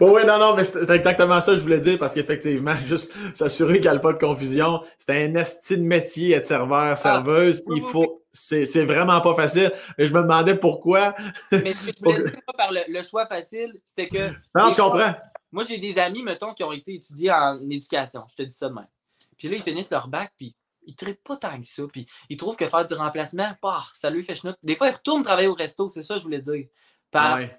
[0.00, 3.80] oui, non, non, mais c'est exactement ça que je voulais dire parce qu'effectivement, juste s'assurer
[3.80, 4.80] qu'il n'y a pas de confusion.
[4.96, 7.62] C'est un esti de métier être serveur, ah, serveuse.
[7.68, 8.24] il faut.
[8.32, 9.74] C'est vraiment pas facile.
[9.98, 11.14] Et je me demandais pourquoi.
[11.50, 14.30] mais ce que je voulais dire par le, choix facile, c'était que.
[14.54, 15.14] Non, je comprends.
[15.52, 18.22] Moi, j'ai des amis, mettons, qui ont été étudiés en éducation.
[18.30, 18.88] Je te dis ça de même.
[19.36, 21.82] Puis là, ils finissent leur bac, puis ils ne pas tant que ça.
[21.92, 24.56] Puis ils trouvent que faire du remplacement, bah, ça lui fait chenoute.
[24.62, 26.64] Des fois, ils retournent travailler au resto, c'est ça que je voulais dire.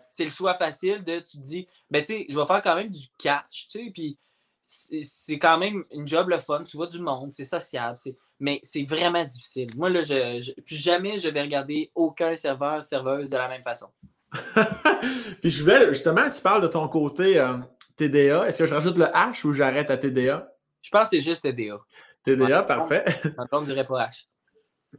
[0.09, 2.75] C'est le choix facile de, tu te dis, ben tu sais, je vais faire quand
[2.75, 4.17] même du cash, tu sais, puis
[4.65, 7.97] c'est quand même une job le fun, tu vois du monde, c'est sociable,
[8.39, 9.69] mais c'est vraiment difficile.
[9.75, 13.87] Moi, là, je, plus jamais je vais regarder aucun serveur, serveuse de la même façon.
[15.41, 17.57] puis je voulais, justement, tu parles de ton côté euh,
[17.97, 18.47] TDA.
[18.47, 20.49] Est-ce que je rajoute le H ou j'arrête à TDA?
[20.81, 21.77] Je pense que c'est juste TDA.
[22.23, 23.05] TDA, parfait.
[23.51, 24.25] On ne dirait pas H.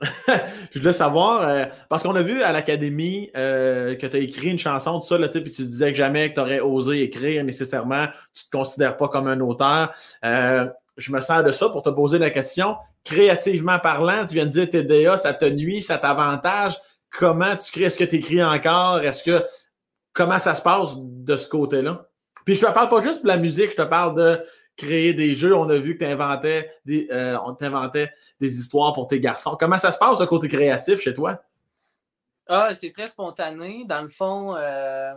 [0.73, 4.49] je voulais savoir, euh, parce qu'on a vu à l'académie euh, que tu as écrit
[4.49, 7.45] une chanson, tout ça, là, puis tu disais que jamais que tu aurais osé écrire
[7.45, 9.95] nécessairement, tu ne te considères pas comme un auteur.
[10.25, 10.67] Euh,
[10.97, 12.77] je me sers de ça pour te poser la question.
[13.05, 16.75] Créativement parlant, tu viens de dire TDA, ça te nuit, ça t'avantage.
[17.11, 17.85] Comment tu crées?
[17.85, 19.01] Est-ce que tu écris encore?
[19.01, 19.45] Est-ce que
[20.13, 22.07] comment ça se passe de ce côté-là?
[22.45, 24.41] Puis je te parle pas juste de la musique, je te parle de
[24.77, 25.55] créer des jeux.
[25.55, 27.57] On a vu que tu inventais des, euh, on
[28.41, 29.57] des histoires pour tes garçons.
[29.59, 31.43] Comment ça se passe, le côté créatif chez toi?
[32.47, 33.85] Ah, c'est très spontané.
[33.87, 35.15] Dans le fond, euh,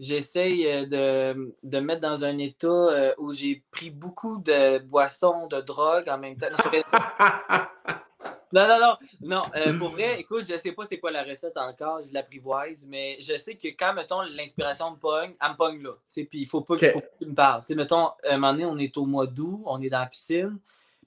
[0.00, 0.86] j'essaye euh,
[1.34, 6.18] de, de, mettre dans un état où j'ai pris beaucoup de boissons, de drogue en
[6.18, 6.48] même temps.
[8.52, 8.96] Non, non, non.
[9.20, 12.86] Non, euh, pour vrai, écoute, je sais pas c'est quoi la recette encore, je l'apprivoise,
[12.88, 15.92] mais je sais que quand, mettons, l'inspiration me pogne, elle me pogne là.
[16.14, 17.62] Puis il faut pas, que tu me parles.
[17.74, 20.58] mettons, un moment donné, on est au mois d'août, on est dans la piscine.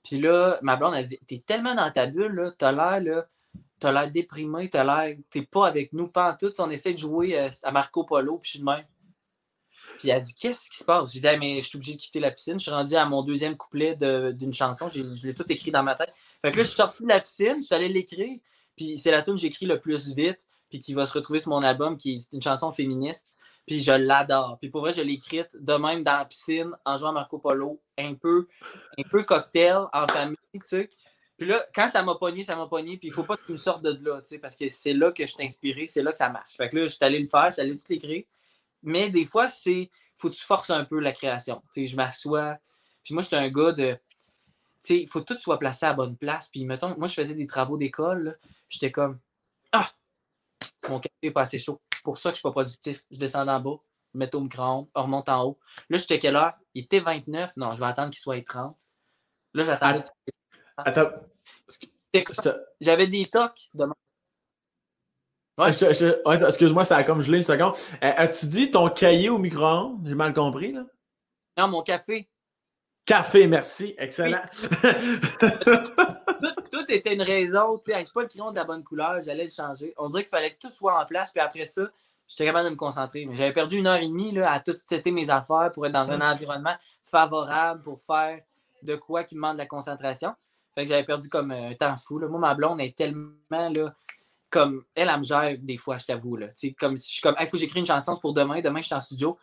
[0.03, 3.27] Puis là, ma blonde, elle dit T'es tellement dans ta bulle, là, t'as l'air, là,
[3.79, 6.51] t'as l'air déprimé, t'as l'air, t'es pas avec nous, pas en tout.
[6.59, 8.85] On essaie de jouer euh, à Marco Polo, puis je suis de même.
[9.99, 11.11] Puis elle dit Qu'est-ce qui se passe?
[11.11, 12.53] J'ai dit Mais je suis obligé de quitter la piscine.
[12.53, 14.87] Je suis rendu à mon deuxième couplet d'une chanson.
[14.87, 16.11] Je l'ai tout écrit dans ma tête.
[16.41, 18.39] Fait que là, je suis sorti de la piscine, je suis allé l'écrire.
[18.77, 21.49] Puis c'est la tune que j'écris le plus vite, puis qui va se retrouver sur
[21.49, 23.27] mon album, qui est une chanson féministe.
[23.67, 24.57] Puis je l'adore.
[24.59, 27.37] Puis pour vrai, je l'ai écrite de même dans la piscine, en jouant à Marco
[27.37, 28.47] Polo, un peu,
[28.97, 30.89] un peu cocktail, en famille, tu sais.
[31.37, 32.97] Puis là, quand ça m'a pogné, ça m'a pogné.
[32.97, 34.93] Puis il faut pas que tu me sortes de là, tu sais, parce que c'est
[34.93, 36.55] là que je t'ai inspiré, c'est là que ça marche.
[36.55, 38.23] Fait que là, je suis allé le faire, je suis allé tout l'écrire.
[38.83, 41.61] Mais des fois, c'est faut que tu forces un peu la création.
[41.71, 42.57] sais, je m'assois.
[43.03, 43.97] Puis moi, j'étais un gars de.
[44.89, 46.49] Il faut que tout soit placé à la bonne place.
[46.49, 48.39] Puis mettons, moi, je faisais des travaux d'école.
[48.69, 49.19] J'étais comme
[49.71, 49.89] Ah!
[50.87, 51.81] Mon café n'est pas assez chaud.
[51.93, 53.03] C'est pour ça que je ne suis pas productif.
[53.11, 53.77] Je descends en bas,
[54.13, 55.59] je mets au micro-ondes, on remonte en haut.
[55.89, 56.53] Là, j'étais quelle heure?
[56.73, 57.57] Il était 29.
[57.57, 58.77] Non, je vais attendre qu'il soit 30.
[59.53, 60.01] Là, j'attendais.
[60.77, 61.11] Attends.
[62.79, 63.95] J'avais des tocs demain.
[65.59, 65.71] Ouais.
[66.47, 67.73] Excuse-moi, ça a comme gelé une seconde.
[68.01, 69.99] Euh, as-tu dit ton cahier au micro-ondes?
[70.05, 70.85] J'ai mal compris, là?
[71.57, 72.29] Non, mon café.
[73.05, 73.93] Café, merci.
[73.97, 74.43] Excellent.
[76.71, 77.77] tout, était une raison.
[77.79, 79.93] Tu sais, c'est pas le crayon de la bonne couleur, j'allais le changer.
[79.97, 81.89] On dirait qu'il fallait que tout soit en place, puis après ça,
[82.27, 83.25] j'étais capable de me concentrer.
[83.25, 85.91] Mais j'avais perdu une heure et demie là, à tout setter mes affaires pour être
[85.91, 88.39] dans un environnement favorable pour faire
[88.83, 90.33] de quoi qui me demande de la concentration.
[90.75, 92.19] Fait que j'avais perdu comme un temps fou.
[92.19, 92.27] Là.
[92.27, 93.93] Moi, ma blonde est tellement là,
[94.49, 96.35] comme elle, elle me gère des fois, je t'avoue.
[96.35, 96.47] Là.
[96.79, 98.61] Comme si je suis comme, il faut que j'écris une chanson pour demain.
[98.61, 99.37] Demain, je suis en studio.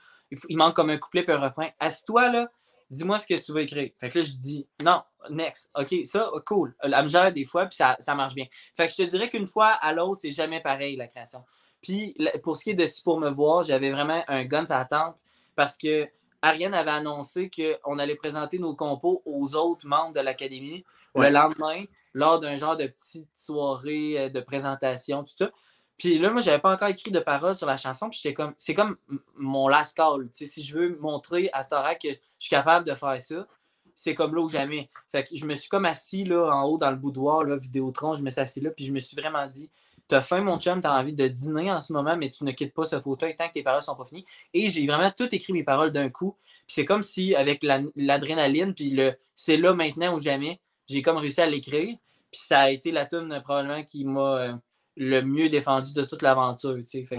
[0.49, 1.69] Il, manque comme un couplet puis un refrain.
[1.79, 2.51] Assis-toi, là,
[2.91, 3.91] dis-moi ce que tu veux écrire.
[3.99, 5.71] Fait que là, je dis, non, next.
[5.77, 6.75] OK, ça, cool.
[6.83, 8.47] Elle me gère des fois, puis ça, ça marche bien.
[8.77, 11.45] Fait que je te dirais qu'une fois à l'autre, c'est jamais pareil, la création.
[11.81, 14.87] Puis pour ce qui est de Si pour me voir, j'avais vraiment un gun à
[14.91, 15.17] la
[15.55, 16.09] parce que
[16.43, 20.85] Ariane avait annoncé qu'on allait présenter nos compos aux autres membres de l'Académie
[21.15, 21.85] le lendemain
[22.17, 25.53] lors d'un genre de petite soirée euh, de présentation, tout ça.
[25.99, 28.09] Puis là, moi, j'avais pas encore écrit de paroles sur la chanson.
[28.09, 28.97] Puis j'étais comme, c'est comme
[29.37, 30.27] mon last call.
[30.33, 33.47] si je veux montrer à Stora que je suis capable de faire ça,
[33.95, 34.89] c'est comme là ou jamais.
[35.11, 38.15] Fait que je me suis comme assis là en haut dans le boudoir, là, Vidéotron,
[38.15, 39.71] je me suis assis là, puis je me suis vraiment dit
[40.09, 42.75] T'as faim, mon chum, t'as envie de dîner en ce moment, mais tu ne quittes
[42.75, 44.25] pas ce fauteuil tant que tes paroles sont pas finies.
[44.55, 46.37] Et j'ai vraiment tout écrit mes paroles d'un coup.
[46.67, 51.17] Puis c'est comme si, avec l'adrénaline, puis le c'est là maintenant ou jamais, j'ai comme
[51.17, 51.97] réussi à l'écrire.
[52.31, 54.53] Puis ça a été la tune probablement qui m'a euh,
[54.97, 56.75] le mieux défendu de toute l'aventure.
[56.75, 57.19] Ouais.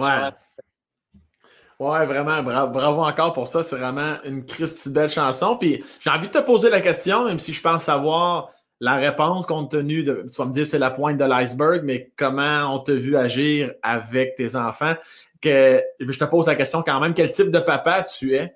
[1.80, 2.05] ouais.
[2.05, 3.63] vraiment, bravo, encore pour ça.
[3.63, 5.58] C'est vraiment une Christie belle chanson.
[5.58, 9.46] Puis j'ai envie de te poser la question, même si je pense savoir la réponse
[9.46, 10.25] compte tenu de.
[10.32, 13.74] Tu vas me dire c'est la pointe de l'iceberg, mais comment on t'a vu agir
[13.82, 14.96] avec tes enfants?
[15.42, 18.55] Que, je te pose la question quand même, quel type de papa tu es?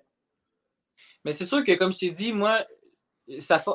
[1.24, 2.60] Mais c'est sûr que, comme je t'ai dit, moi,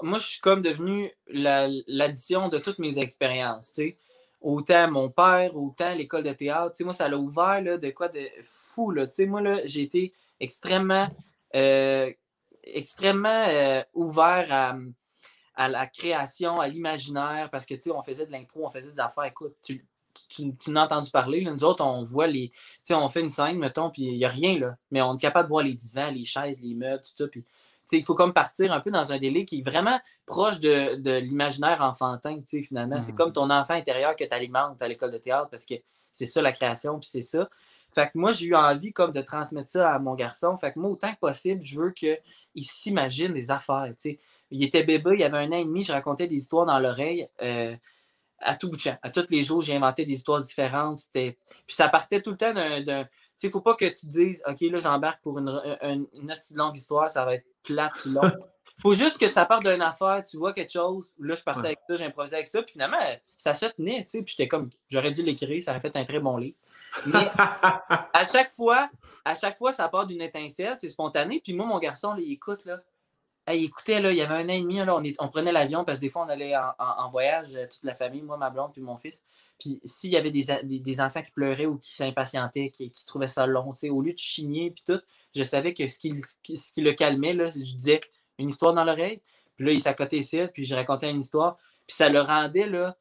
[0.02, 3.72] moi, je suis comme devenu l'addition de toutes mes expériences.
[4.40, 6.76] Autant mon père, autant l'école de théâtre.
[6.84, 8.90] moi, ça l'a ouvert là, de quoi de fou.
[8.90, 9.06] Là.
[9.26, 11.08] moi, j'ai été extrêmement,
[11.54, 12.12] euh,
[12.62, 14.76] extrêmement euh, ouvert à,
[15.54, 19.24] à, la création, à l'imaginaire, parce que on faisait de l'impro, on faisait des affaires.
[19.24, 19.84] Écoute, tu,
[20.28, 21.42] tu, n'as entendu parler.
[21.42, 22.52] Nous autres, on voit les.
[22.90, 24.76] on fait une scène, mettons, puis il n'y a rien, là.
[24.90, 27.40] Mais on est capable de voir les divans, les chaises, les meubles, tout ça.
[27.92, 31.80] Il faut comme partir un peu dans un délai qui est vraiment proche de, l'imaginaire
[31.82, 33.00] enfantin, finalement.
[33.00, 33.16] C'est mm.
[33.16, 35.74] comme ton enfant intérieur que tu alimentes à l'école de théâtre parce que
[36.12, 37.48] c'est ça la création, puis c'est ça.
[37.94, 40.56] Fait que moi, j'ai eu envie comme de transmettre ça à mon garçon.
[40.58, 42.18] Fait que moi, autant que possible, je veux qu'il
[42.56, 43.92] s'imagine des affaires.
[44.50, 47.28] Il était bébé, il avait un an et demi, je racontais des histoires dans l'oreille.
[47.42, 47.76] Euh,
[48.38, 48.96] à tout bout de champ.
[49.02, 51.00] À tous les jours, j'ai inventé des histoires différentes.
[51.12, 51.34] Puis
[51.68, 53.08] ça partait tout le temps d'un.
[53.38, 55.48] Tu sais, faut pas que tu dises, OK, là, j'embarque pour une,
[55.82, 58.22] une, une, longue histoire, ça va être plate puis long.
[58.80, 61.14] faut juste que ça parte d'une affaire, tu vois quelque chose.
[61.18, 62.62] Là, je partais avec ça, j'improvisais avec ça.
[62.62, 62.98] Puis finalement,
[63.36, 64.22] ça se tenait, tu sais.
[64.22, 66.56] Puis j'étais comme, j'aurais dû l'écrire, ça aurait fait un très bon livre.
[67.06, 68.90] Mais à chaque fois,
[69.24, 71.40] à chaque fois, ça part d'une étincelle, c'est spontané.
[71.40, 72.80] Puis moi, mon garçon, il écoute, là.
[73.48, 75.84] Hey, écoutez, là, il y avait un an et demi, là, on, on prenait l'avion
[75.84, 78.72] parce que des fois, on allait en, voyage, euh, toute la famille, moi, ma blonde,
[78.72, 79.24] puis mon fils.
[79.60, 83.28] Puis s'il y avait des, des, enfants qui pleuraient ou qui s'impatientaient, qui, qui, trouvaient
[83.28, 85.00] ça long, au lieu de chigner, puis tout,
[85.32, 88.00] je savais que ce qui, ce qui le calmait, là, je disais
[88.38, 89.22] une histoire dans l'oreille.
[89.54, 91.56] Puis là, il s'accotait ici, puis je racontais une histoire.
[91.86, 92.96] Puis ça le rendait là,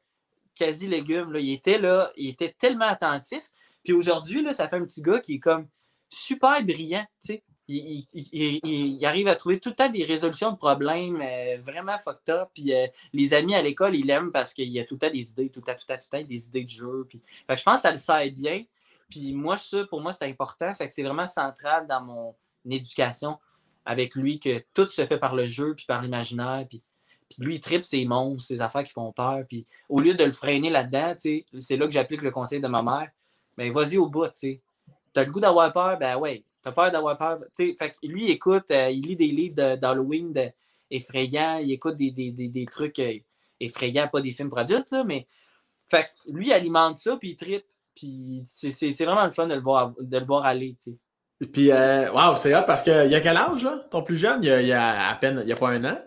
[0.54, 1.32] quasi légume.
[1.32, 1.40] Là.
[1.40, 3.42] Il, était, là, il était tellement attentif.
[3.82, 5.66] Puis aujourd'hui, là, ça fait un petit gars qui est comme
[6.08, 7.04] super brillant.
[7.20, 11.98] Tu sais il, arrive à trouver tout le temps des résolutions de problèmes euh, vraiment
[11.98, 12.50] fucked up.
[12.54, 15.10] Puis euh, les amis à l'école, il l'aiment parce qu'il y a tout le temps
[15.10, 17.06] des idées, tout le temps, tout le temps, tout le temps des idées de jeu.
[17.08, 17.20] Puis...
[17.48, 18.64] je pense que ça le sert bien.
[19.08, 20.72] Puis moi, ça, pour moi, c'est important.
[20.74, 22.34] Fait que c'est vraiment central dans mon
[22.68, 23.38] éducation
[23.84, 26.66] avec lui que tout se fait par le jeu puis par l'imaginaire.
[26.68, 26.82] Puis,
[27.38, 29.44] lui, il tripe ses monstres, ses affaires qui font peur.
[29.48, 32.82] Puis au lieu de le freiner là-dedans, c'est là que j'applique le conseil de ma
[32.82, 33.10] mère.
[33.56, 34.60] Mais ben, vas-y au bout, tu
[35.16, 37.38] as le goût d'avoir peur, ben ouais, T'as peur d'avoir peur?
[37.54, 40.34] Fait que lui, il écoute, euh, il lit des livres d'Halloween
[40.90, 43.12] effrayants, il écoute des, trucs euh,
[43.60, 45.28] effrayants, pas des films pour adultes, là, mais
[45.88, 47.66] fait lui, il alimente ça, puis il tripe.
[47.94, 50.74] Puis c'est vraiment le fun de le voir, de le voir aller.
[50.74, 50.98] T'sais.
[51.52, 53.86] Puis, euh, wow, c'est hot parce qu'il y a quel âge, là?
[53.88, 55.98] Ton plus jeune, il y a, à peine, il y a pas un an?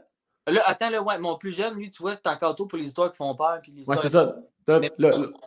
[0.52, 2.86] Là, attends, là, ouais, mon plus jeune, lui, tu vois, c'est encore tôt pour les
[2.86, 3.60] histoires qui font peur.
[3.62, 4.36] Puis ouais, c'est ça.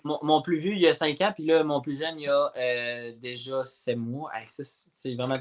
[0.05, 2.29] Mon, plus vieux, il y a 5 ans, puis là, mon plus jeune, il y
[2.29, 4.31] a euh, déjà 7 mois.
[4.49, 5.39] ça, c'est vraiment.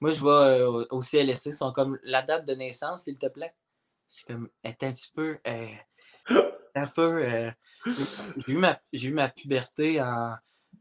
[0.00, 3.26] Moi, je vais euh, au CLSC, ils sont comme la date de naissance, s'il te
[3.26, 3.54] plaît.
[4.06, 5.38] C'est comme, est un petit peu.
[5.46, 5.66] Euh,
[6.76, 7.24] un peu.
[8.46, 10.34] j'ai, eu ma, j'ai eu ma puberté en,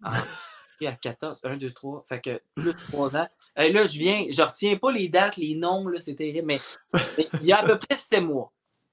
[0.04, 3.28] à 14, 1, 2, 3, fait que plus de 3 ans.
[3.56, 6.60] Là, je viens, je retiens pas les dates, les noms, là, c'est terrible, mais,
[7.42, 8.52] il y a à peu près 7 mois.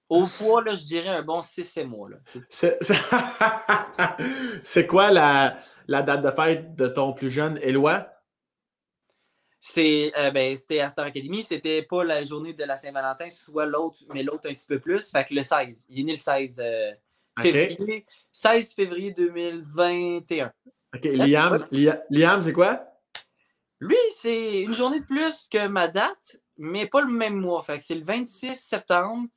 [0.09, 2.09] Au poids, là, je dirais un bon 6-7 mois.
[4.65, 8.09] C'est quoi la, la, date de fête de ton plus jeune Éloi?
[9.61, 13.67] C'est, euh, ben, c'était à Star Academy, c'était pas la journée de la Saint-Valentin, soit
[13.67, 15.13] l'autre, mais l'autre un petit peu plus.
[15.13, 15.87] Fait que le 16.
[15.91, 16.91] Il est né le 16 euh,
[17.41, 18.05] février.
[18.33, 20.53] 16 février 2021.
[20.93, 21.05] OK.
[21.05, 21.69] Liam,
[22.11, 22.90] Liam c'est quoi?
[23.81, 27.63] Lui, c'est une journée de plus que ma date, mais pas le même mois.
[27.63, 29.29] Fait que c'est le 26 septembre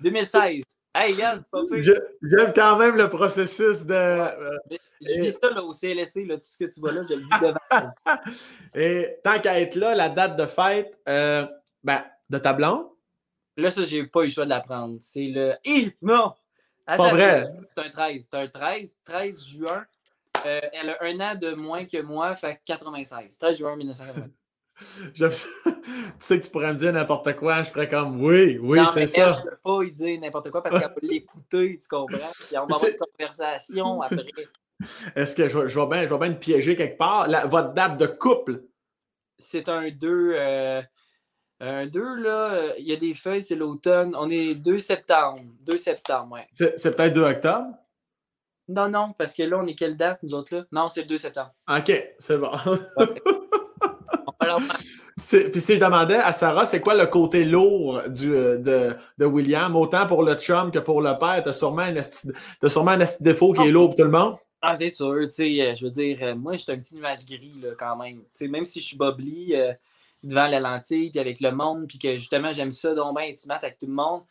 [0.00, 0.62] 2016.
[0.92, 3.94] Hey, Yann, pas J'aime quand même le processus de.
[3.94, 4.58] Euh,
[5.00, 7.20] je vis ça là, au CLSC, là, tout ce que tu vois là, je le
[7.20, 7.92] vis devant.
[8.74, 11.46] Et tant qu'à être là, la date de fête euh,
[11.84, 12.86] ben, de ta blonde?
[13.56, 14.98] Là, ça, j'ai pas eu le choix de la prendre.
[15.00, 15.54] C'est le.
[16.02, 16.34] Non!
[16.86, 17.46] pas vrai.
[17.68, 18.28] C'est un 13.
[18.30, 19.86] C'est un 13, 13 juin.
[20.46, 23.38] Euh, elle a un an de moins que moi, fait 96.
[23.38, 24.28] 13 juin 1980.
[25.14, 25.24] tu
[26.20, 29.32] sais que tu pourrais me dire n'importe quoi, je ferais comme oui, oui, c'est ça.
[29.32, 32.18] Je ne peux pas lui dire n'importe quoi parce qu'elle peut l'écouter, tu comprends?
[32.48, 34.24] Puis on va avoir une conversation après.
[35.14, 37.28] Est-ce que je, vais bien, je bien te piéger quelque part?
[37.48, 38.62] votre date de couple?
[39.38, 40.32] C'est un 2.
[40.34, 40.82] Euh,
[41.60, 44.16] un 2, là, il y a des feuilles, c'est l'automne.
[44.16, 45.42] On est 2 septembre.
[45.60, 46.46] 2 septembre, ouais.
[46.54, 47.66] C'est peut-être 2 octobre?
[48.70, 50.64] Non, non, parce que là, on est quelle date, nous autres, là?
[50.70, 51.52] Non, c'est le 2 septembre.
[51.68, 52.52] OK, c'est bon.
[55.28, 59.26] Puis si je demandais à Sarah, c'est quoi le côté lourd du, euh, de, de,
[59.26, 63.04] William, autant pour le chum que pour le père, t'as sûrement un as sûrement un
[63.20, 64.36] défaut qui est lourd pour tout le monde?
[64.62, 66.96] Ah, c'est sûr, tu sais, euh, je veux dire, euh, moi, je suis un petit
[66.96, 68.18] nuage gris, là, quand même.
[68.18, 69.54] Tu sais, même si je suis bobli
[70.22, 73.64] devant la lentille, puis avec le monde, puis que justement, j'aime ça, donc bien intimate
[73.64, 74.22] avec tout le monde,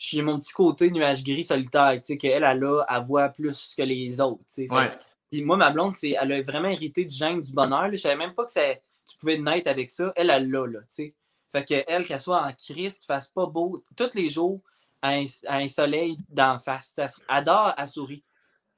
[0.00, 3.28] je suis mon petit côté nuage gris solitaire, tu sais, qu'elle, elle a, elle voit
[3.28, 4.72] plus que les autres, tu sais.
[4.72, 4.90] Ouais.
[5.30, 7.92] Puis moi, ma blonde, c'est, elle a vraiment hérité du gène du bonheur.
[7.92, 10.10] Je savais même pas que c'est tu pouvais naître avec ça.
[10.16, 11.14] Elle, elle l'a, là, tu sais.
[11.52, 14.62] Fait qu'elle, qu'elle soit en crise, qu'il fasse pas beau, tous les jours,
[15.02, 15.16] à
[15.48, 16.94] un, soleil d'en face.
[16.96, 18.24] Elle adore à souris.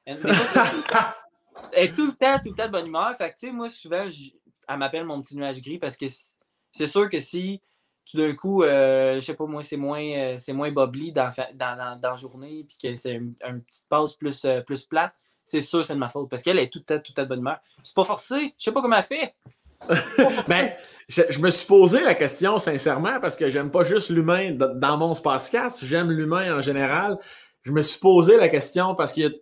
[0.04, 0.18] Elle,
[1.72, 3.14] est tout le temps, tout le temps de bonne humeur.
[3.16, 4.08] Fait que, tu sais, moi, souvent,
[4.68, 6.06] elle m'appelle mon petit nuage gris parce que
[6.72, 7.60] c'est sûr que si
[8.10, 11.30] tout d'un coup, euh, je sais pas, moi, c'est moins, euh, c'est moins bobli dans,
[11.54, 15.14] dans, dans, la journée, puis que c'est une un petite pause plus, euh, plus plate,
[15.44, 16.28] c'est sûr c'est de ma faute.
[16.28, 17.58] Parce qu'elle est tout le temps, tout le temps de bonne humeur.
[17.82, 18.54] C'est pas forcé.
[18.58, 19.34] Je sais pas comment elle fait.
[20.48, 20.70] ben,
[21.08, 25.12] je, me suis posé la question sincèrement parce que j'aime pas juste l'humain dans mon
[25.14, 27.18] podcast, j'aime l'humain en général.
[27.62, 29.40] Je me suis posé la question parce que,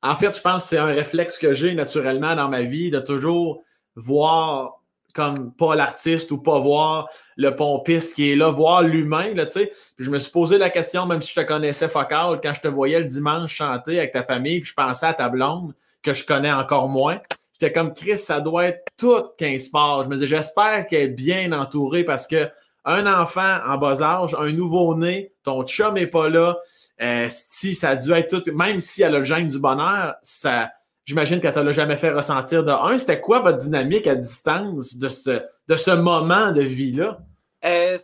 [0.00, 3.00] en fait, je pense que c'est un réflexe que j'ai naturellement dans ma vie de
[3.00, 3.62] toujours
[3.96, 4.81] voir
[5.14, 9.52] comme pas l'artiste ou pas voir le pompiste qui est là, voir l'humain, là, tu
[9.52, 9.72] sais.
[9.96, 12.60] Puis je me suis posé la question, même si je te connaissais focal, quand je
[12.60, 16.14] te voyais le dimanche chanter avec ta famille, puis je pensais à ta blonde, que
[16.14, 17.20] je connais encore moins.
[17.52, 20.04] J'étais comme Chris, ça doit être tout 15 sports.
[20.04, 22.48] Je me disais, j'espère qu'elle est bien entourée parce que
[22.84, 26.58] un enfant en bas âge, un nouveau-né, ton chum n'est pas là.
[27.00, 30.14] Euh, si ça a dû être tout, même si elle a le gène du bonheur,
[30.22, 30.70] ça,
[31.04, 32.98] j'imagine qu'elle ne t'a jamais fait ressentir de un.
[32.98, 37.20] C'était quoi votre dynamique à distance de ce, de ce moment de vie-là?
[37.64, 37.96] Euh,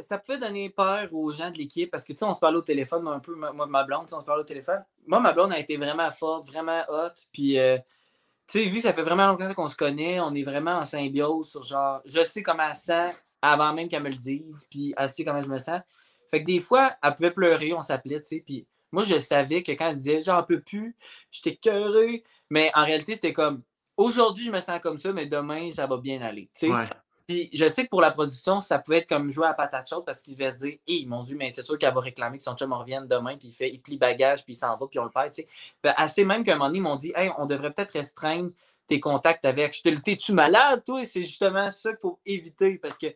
[0.00, 2.58] ça pouvait donner peur aux gens de l'équipe parce que, tu sais, on se parlait
[2.58, 4.84] au téléphone, un peu, moi, ma blonde, on se parlait au téléphone.
[5.06, 7.12] Moi, ma blonde a été vraiment forte, vraiment hot.
[7.32, 7.78] Puis, euh,
[8.48, 11.48] tu sais, vu ça fait vraiment longtemps qu'on se connaît, on est vraiment en symbiose
[11.48, 15.08] sur genre, je sais comment elle sent avant même qu'elle me le dise, puis elle
[15.08, 15.80] sait comment je me sens.
[16.30, 19.62] Fait que des fois, elle pouvait pleurer, on s'appelait, tu sais, puis moi, je savais
[19.62, 20.96] que quand elle disait, j'en peux plus,
[21.30, 23.62] j'étais cœuré, mais en réalité, c'était comme,
[23.96, 26.48] aujourd'hui, je me sens comme ça, mais demain, ça va bien aller.
[27.26, 30.04] Puis je sais que pour la production, ça pouvait être comme jouer à patate chaude
[30.04, 32.44] parce qu'il devait se dire Hé, mon Dieu, mais c'est sûr qu'elle va réclamer que
[32.44, 34.98] son chum revienne demain, puis il fait il plie bagage, puis il s'en va, puis
[34.98, 35.32] on le perd.
[35.96, 38.50] Assez même qu'à un moment donné, ils m'ont dit Hey, on devrait peut-être restreindre
[38.86, 39.74] tes contacts avec.
[39.74, 41.00] Je te T'es-tu malade, toi?
[41.00, 43.06] Et c'est justement ça qu'il faut éviter parce que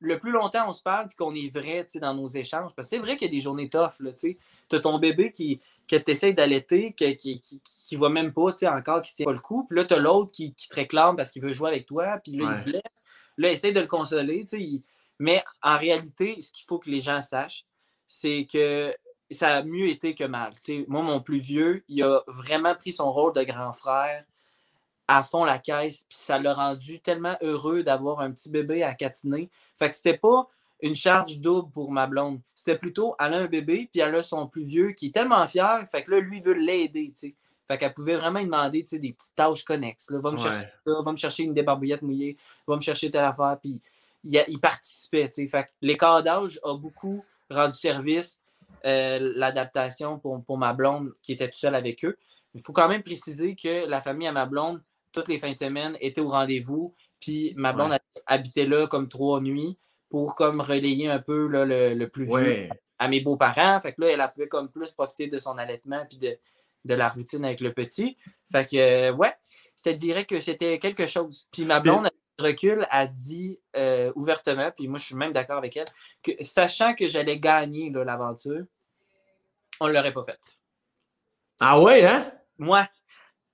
[0.00, 2.96] le plus longtemps on se parle puis qu'on est vrai dans nos échanges, parce que
[2.96, 3.92] c'est vrai qu'il y a des journées tough.
[4.16, 4.36] Tu
[4.72, 9.02] as ton bébé qui, que tu essaies d'allaiter, qui, qui, qui, va même pas encore,
[9.02, 9.64] qui ne tient pas le coup.
[9.64, 12.18] Puis là, tu as l'autre qui, qui, te réclame parce qu'il veut jouer avec toi,
[12.22, 13.04] puis là, il se blesse.
[13.38, 14.44] Là, essaye de le consoler.
[15.18, 17.64] Mais en réalité, ce qu'il faut que les gens sachent,
[18.06, 18.94] c'est que
[19.30, 20.52] ça a mieux été que mal.
[20.88, 24.24] moi, mon plus vieux, il a vraiment pris son rôle de grand frère
[25.08, 28.94] à fond la caisse, puis ça l'a rendu tellement heureux d'avoir un petit bébé à
[28.94, 29.50] catiner.
[29.78, 30.48] Fait que c'était pas
[30.82, 32.40] une charge double pour ma blonde.
[32.54, 35.46] C'était plutôt, elle a un bébé, puis elle a son plus vieux qui est tellement
[35.46, 37.34] fier, fait que là, lui veut l'aider, tu sais.
[37.66, 40.12] Fait qu'elle pouvait vraiment lui demander, tu sais, des petites tâches connexes.
[40.12, 43.58] Va me chercher ça, va me chercher une débarbouillette mouillée, va me chercher telle affaire,
[43.60, 43.80] puis
[44.22, 45.46] il, il participait, tu sais.
[45.48, 48.42] Fait que l'écart d'âge a beaucoup rendu service,
[48.84, 52.16] euh, l'adaptation pour, pour ma blonde qui était tout seule avec eux.
[52.54, 54.80] Il faut quand même préciser que la famille à ma blonde,
[55.16, 59.40] toutes les fins de semaine, était au rendez-vous, puis ma blonde habitait là comme trois
[59.40, 59.78] nuits
[60.10, 62.68] pour comme relayer un peu le, plus vieux
[62.98, 63.80] à mes beaux-parents.
[63.80, 67.46] Fait que là, elle pouvait comme plus profiter de son allaitement puis de, la routine
[67.46, 68.18] avec le petit.
[68.52, 69.32] Fait que, euh, ouais,
[69.78, 71.48] je te dirais que c'était quelque chose.
[71.50, 75.78] Puis ma blonde, recul, a dit euh, ouvertement, puis moi, je suis même d'accord avec
[75.78, 75.88] elle,
[76.22, 78.66] que sachant que j'allais gagner l'aventure,
[79.80, 80.58] on ne l'aurait pas faite.
[81.58, 82.30] Ah ouais, hein?
[82.58, 82.86] Moi,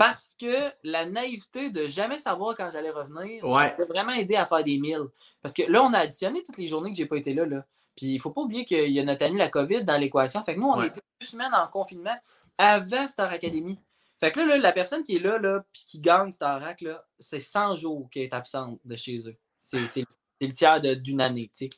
[0.03, 4.65] parce que la naïveté de jamais savoir quand j'allais revenir m'a vraiment aidé à faire
[4.65, 5.07] des milles.
[5.41, 7.47] Parce que là, on a additionné toutes les journées que j'ai pas été là.
[7.47, 7.65] là.
[7.97, 10.43] Puis il faut pas oublier qu'il y a notre ami la COVID dans l'équation.
[10.43, 12.16] Fait que nous, on a été deux semaines en confinement
[12.59, 13.79] avant Star Academy.
[14.19, 17.39] Fait que là, la personne qui est là, là puis qui gagne Star là, c'est
[17.39, 19.37] 100 jours qu'elle est absente de chez eux.
[19.61, 20.05] C'est
[20.41, 21.70] le tiers d'une année, tu sais.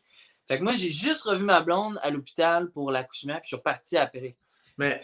[0.49, 3.57] Fait que moi, j'ai juste revu ma blonde à l'hôpital pour l'accouchement, puis je suis
[3.57, 4.35] reparti après.
[4.79, 4.99] Mais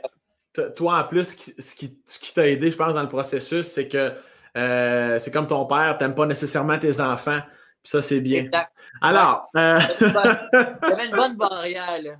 [0.76, 4.12] toi, en plus, ce qui, t'a aidé, je pense, dans le processus, c'est que
[4.56, 7.40] euh, c'est comme ton père, tu n'aimes pas nécessairement tes enfants.
[7.82, 8.48] Puis ça, c'est bien.
[9.00, 9.48] Alors.
[9.56, 9.78] Euh...
[10.82, 12.12] avait une bonne barrière, là.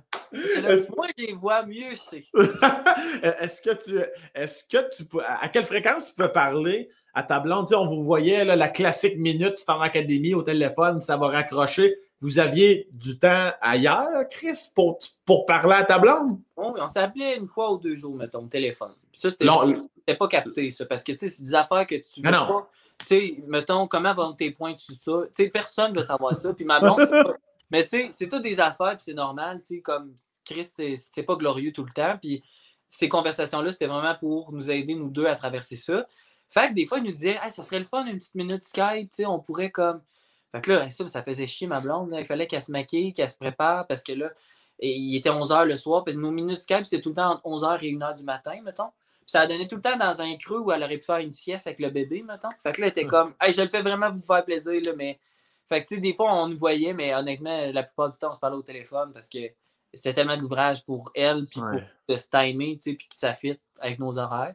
[0.95, 2.23] moi, je les vois mieux, c'est.
[3.23, 3.99] est-ce que tu.
[4.33, 5.21] Est-ce que tu peux.
[5.23, 7.71] À quelle fréquence tu peux parler à ta blonde?
[7.73, 12.37] on vous voyait la classique minute, tu en académie au téléphone, ça va raccrocher vous
[12.37, 16.39] aviez du temps ailleurs, Chris, pour, pour parler à ta blonde?
[16.55, 18.93] Oui, on s'appelait une fois ou deux jours, mettons, au téléphone.
[19.11, 22.31] ça, c'était pas capté, ça, parce que, tu sais, c'est des affaires que tu veux
[22.31, 22.69] pas.
[22.99, 25.21] Tu sais, mettons, comment vont tes points sur ça?
[25.27, 26.53] Tu sais, personne ne veut savoir ça.
[26.53, 27.09] Puis ma blonde,
[27.71, 30.13] mais tu sais, c'est toutes des affaires, puis c'est normal, tu sais, comme
[30.45, 32.17] Chris, c'est pas glorieux tout le temps.
[32.21, 32.43] Puis
[32.87, 36.05] ces conversations-là, c'était vraiment pour nous aider, nous deux, à traverser ça.
[36.47, 38.63] Fait que des fois, il nous disait, hey, ça serait le fun, une petite minute
[38.63, 40.01] Skype, tu sais, on pourrait comme
[40.51, 42.13] fait que là, ça, ça faisait chier ma blonde.
[42.17, 44.31] Il fallait qu'elle se maquille, qu'elle se prépare parce que là,
[44.79, 46.03] il était 11h le soir.
[46.03, 48.89] Puis nos minutes Skype, c'était tout le temps entre 11h et 1h du matin, mettons.
[49.19, 51.17] Puis ça a donné tout le temps dans un creux où elle aurait pu faire
[51.17, 52.49] une sieste avec le bébé, mettons.
[52.61, 54.91] Fait que là, elle était comme, hey, je le fais vraiment vous faire plaisir, là,
[54.97, 55.19] mais.
[55.69, 58.31] Fait que, tu sais, des fois, on nous voyait, mais honnêtement, la plupart du temps,
[58.31, 59.39] on se parlait au téléphone parce que
[59.93, 61.79] c'était tellement d'ouvrage pour elle, puis pour
[62.09, 64.53] de se timer, tu sais, puis que ça fit avec nos horaires.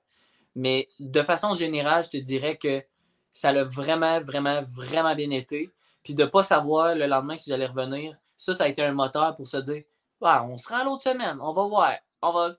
[0.55, 2.83] Mais de façon générale, je te dirais que
[3.31, 5.71] ça l'a vraiment, vraiment, vraiment bien été.
[6.07, 8.93] Puis de ne pas savoir le lendemain si j'allais revenir, ça, ça a été un
[8.93, 9.83] moteur pour se dire
[10.21, 11.95] on se rend l'autre semaine, on va voir.
[12.23, 12.51] On va...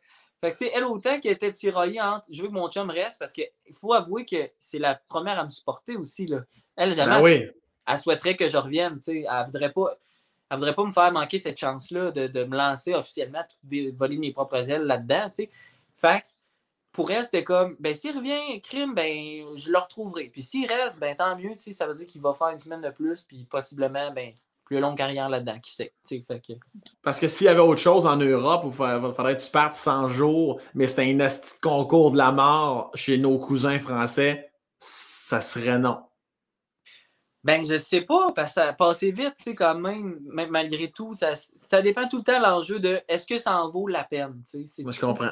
[0.41, 2.89] Fait que, tu sais, elle, autant qu'elle était tiraillée entre je veux que mon chum
[2.89, 6.27] reste, parce qu'il faut avouer que c'est la première à me supporter aussi.
[6.27, 6.41] Là.
[6.75, 7.23] Elle, jamais.
[7.23, 7.53] Ben
[7.87, 8.99] elle souhaiterait que je revienne.
[9.07, 9.97] Elle ne voudrait pas.
[10.51, 14.33] Elle voudrait pas me faire manquer cette chance-là de, me lancer officiellement de voler mes
[14.33, 15.31] propres ailes là-dedans.
[15.95, 16.23] Fait
[16.97, 20.31] pour elle, c'était comme, ben s'il revient crime, ben je le retrouverai.
[20.31, 22.89] Puis s'il reste, ben tant mieux, ça veut dire qu'il va faire une semaine de
[22.89, 24.33] plus, puis possiblement, ben
[24.65, 25.93] plus longue carrière là-dedans, qui sait.
[26.03, 26.53] Fait que...
[27.03, 29.75] Parce que s'il y avait autre chose en Europe où il faudrait que tu partes
[29.75, 31.29] 100 jours, mais c'était un
[31.61, 35.99] concours de la mort chez nos cousins français, ça serait non.
[37.43, 41.13] Ben, je sais pas, parce que ça passé vite, tu sais, quand même, malgré tout.
[41.13, 44.41] Ça, ça dépend tout le temps l'enjeu de est-ce que ça en vaut la peine,
[44.49, 44.81] tu sais.
[44.81, 45.29] Moi, je comprends.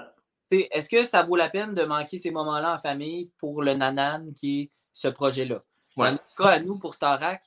[0.51, 4.33] Est-ce que ça vaut la peine de manquer ces moments-là en famille pour le nanan
[4.33, 5.63] qui est ce projet-là?
[5.97, 7.41] En tout cas, à nous, pour Starac,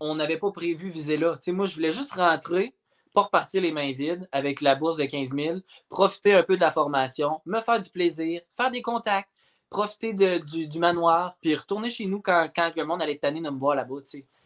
[0.00, 1.38] on n'avait pas prévu viser là.
[1.48, 2.74] moi, je voulais juste rentrer,
[3.12, 5.58] pas repartir les mains vides avec la bourse de 15 000,
[5.88, 9.30] profiter un peu de la formation, me faire du plaisir, faire des contacts,
[9.70, 13.74] profiter du, manoir, puis retourner chez nous quand, le monde allait tanner de me voir
[13.74, 13.96] là-bas.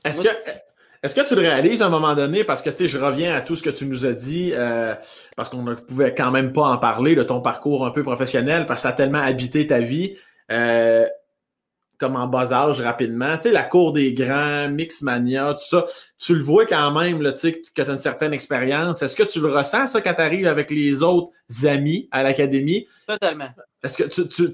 [0.05, 0.29] Est-ce que,
[1.03, 2.45] est que tu le réalises à un moment donné?
[2.45, 4.95] Parce que je reviens à tout ce que tu nous as dit, euh,
[5.37, 8.67] parce qu'on ne pouvait quand même pas en parler de ton parcours un peu professionnel,
[8.67, 10.17] parce que ça a tellement habité ta vie.
[10.53, 11.07] Euh,
[12.01, 13.37] comme en bas âge rapidement.
[13.37, 15.85] Tu sais, la cour des grands, Mixmania, tout ça,
[16.19, 19.03] tu le vois quand même, là, tu sais, que tu as une certaine expérience.
[19.03, 21.31] Est-ce que tu le ressens, ça, quand tu arrives avec les autres
[21.65, 22.89] amis à l'académie?
[23.07, 23.51] Totalement.
[23.85, 24.53] Est-ce que tu, tu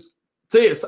[0.50, 0.86] tu sais,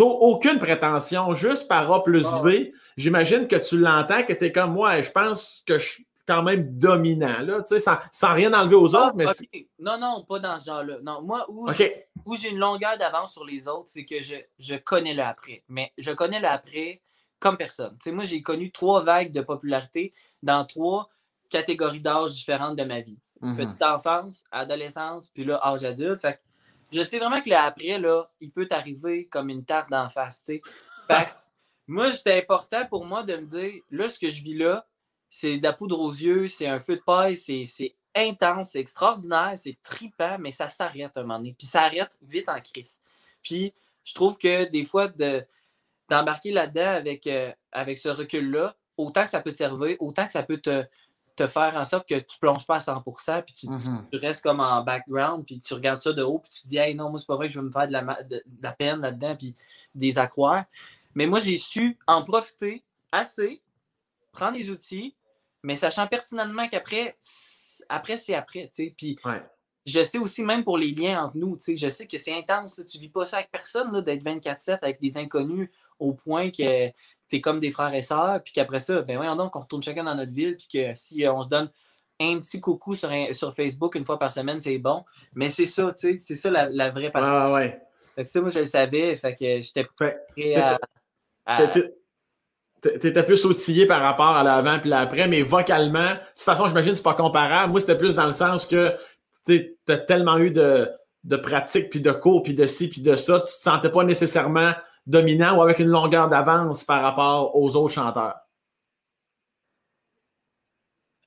[0.00, 4.72] aucune prétention, juste par A plus V, j'imagine que tu l'entends, que tu es comme
[4.72, 8.32] moi, et je pense que je suis quand même dominant, là, tu sais, sans, sans,
[8.32, 9.14] rien enlever aux autres.
[9.16, 9.26] Mais
[9.78, 10.98] Non, non, pas dans ce genre-là.
[11.02, 15.14] Non, moi, où j'ai une longueur d'avance sur les autres, c'est que je, je connais
[15.14, 15.64] le après.
[15.68, 17.02] Mais je connais le après
[17.40, 17.96] comme personne.
[18.00, 21.10] Tu sais, moi, j'ai connu trois vagues de popularité dans trois
[21.48, 23.18] catégories d'âge différentes de ma vie.
[23.40, 23.56] Mhm.
[23.56, 26.20] Petite enfance, adolescence, puis là, âge adulte.
[26.20, 26.40] Fait
[26.92, 30.44] je sais vraiment que le après, là, il peut t'arriver comme une tarte d'en face.
[30.44, 30.62] Fait
[31.92, 34.86] moi, c'était important pour moi de me dire, là, ce que je vis là,
[35.30, 39.52] c'est de la poudre aux yeux, c'est un feu de paille, c'est intense, c'est extraordinaire,
[39.56, 41.54] c'est tripant, mais ça s'arrête un moment donné.
[41.56, 43.00] Puis ça arrête vite en crise.
[43.42, 43.72] Puis
[44.04, 45.08] je trouve que des fois,
[46.08, 50.32] d'embarquer là-dedans avec, euh, avec ce recul-là, autant que ça peut te servir, autant que
[50.32, 50.84] ça peut te,
[51.36, 54.10] te faire en sorte que tu plonges pas à 100%, puis mm-hmm.
[54.10, 56.76] tu, restes comme en background, puis tu regardes ça de haut, puis tu te dis,
[56.76, 58.72] hey, non, moi, c'est pas vrai que je veux me faire de la, de, la
[58.72, 59.54] peine là-dedans, puis
[59.94, 60.64] des accroires.
[61.14, 63.62] Mais moi, j'ai su en profiter assez,
[64.32, 65.14] prendre des outils,
[65.62, 67.14] mais sachant pertinemment qu'après,
[67.88, 68.94] après, c'est après, tu sais.
[68.96, 69.18] Puis
[69.86, 72.34] je sais aussi, même pour les liens entre nous, tu sais, je sais que c'est
[72.34, 76.50] intense, là, tu vis pas ça avec personne, d'être 24-7 avec des inconnus au point
[76.50, 79.60] que tu es comme des frères et sœurs, puis qu'après ça, ben voyons donc, on
[79.60, 81.70] retourne chacun dans notre ville, puis que si euh, on se donne
[82.20, 85.04] un petit coucou sur, sur Facebook une fois par semaine, c'est bon.
[85.34, 87.28] Mais c'est ça, tu sais, c'est ça la, vraie partie.
[87.28, 87.80] Ah ouais.
[88.14, 90.20] Fait que ça, moi, je le savais, fait que j'étais prêt
[90.56, 90.78] à...
[92.80, 96.90] T'étais plus outillé par rapport à l'avant puis l'après, mais vocalement, de toute façon, j'imagine
[96.90, 97.70] que c'est pas comparable.
[97.70, 98.96] Moi, c'était plus dans le sens que
[99.46, 100.88] tu as tellement eu de,
[101.24, 104.02] de pratique, puis de cours, puis de ci, puis de ça, tu te sentais pas
[104.02, 104.72] nécessairement
[105.06, 108.36] dominant ou avec une longueur d'avance par rapport aux autres chanteurs?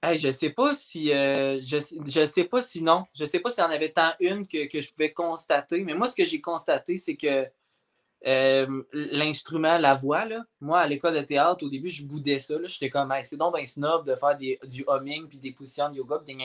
[0.01, 3.05] Hey, je sais pas si euh, je, je sais pas si non.
[3.13, 5.83] Je sais pas s'il y en avait tant une que, que je pouvais constater.
[5.83, 7.47] Mais moi, ce que j'ai constaté, c'est que
[8.27, 12.55] euh, l'instrument, la voix, là, moi, à l'école de théâtre, au début, je boudais ça.
[12.63, 15.97] J'étais comme, c'est donc un snob de faire des, du humming, puis des positions de
[15.97, 16.35] yoga, des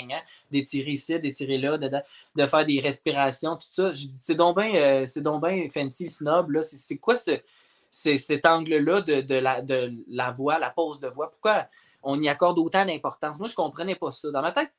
[0.51, 3.93] d'étirer ici, d'étirer là, de, faire des respirations, tout ça.
[4.21, 6.61] C'est donc bien euh, fancy, snob.
[6.61, 7.39] C'est quoi ce,
[7.91, 11.31] cet angle-là de, de, la, de la voix, la pose de voix?
[11.31, 11.67] Pourquoi
[12.03, 13.39] on y accorde autant d'importance?
[13.39, 14.31] Moi, je comprenais pas ça.
[14.31, 14.71] Dans ma tête,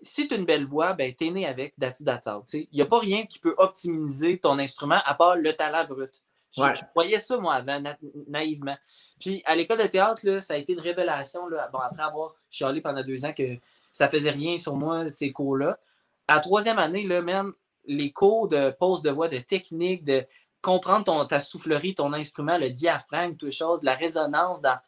[0.00, 2.86] si tu as une belle voix, ben, tu es né avec, that's Il n'y a
[2.86, 6.22] pas rien qui peut optimiser ton instrument à part le talent brut.
[6.56, 7.82] Je, croyais ça, moi, avant,
[8.26, 8.76] naïvement.
[9.20, 11.46] Puis à l'école de théâtre, là, ça a été une révélation.
[11.48, 13.58] Là, bon, après avoir chialé pendant deux ans que
[13.92, 15.78] ça faisait rien sur moi, ces cours-là.
[16.26, 17.52] À la troisième année, là, même,
[17.84, 20.24] les cours de pose de voix, de technique, de
[20.62, 24.60] comprendre ton, ta soufflerie, ton instrument, le diaphragme, toutes choses, la résonance.
[24.60, 24.78] Dans...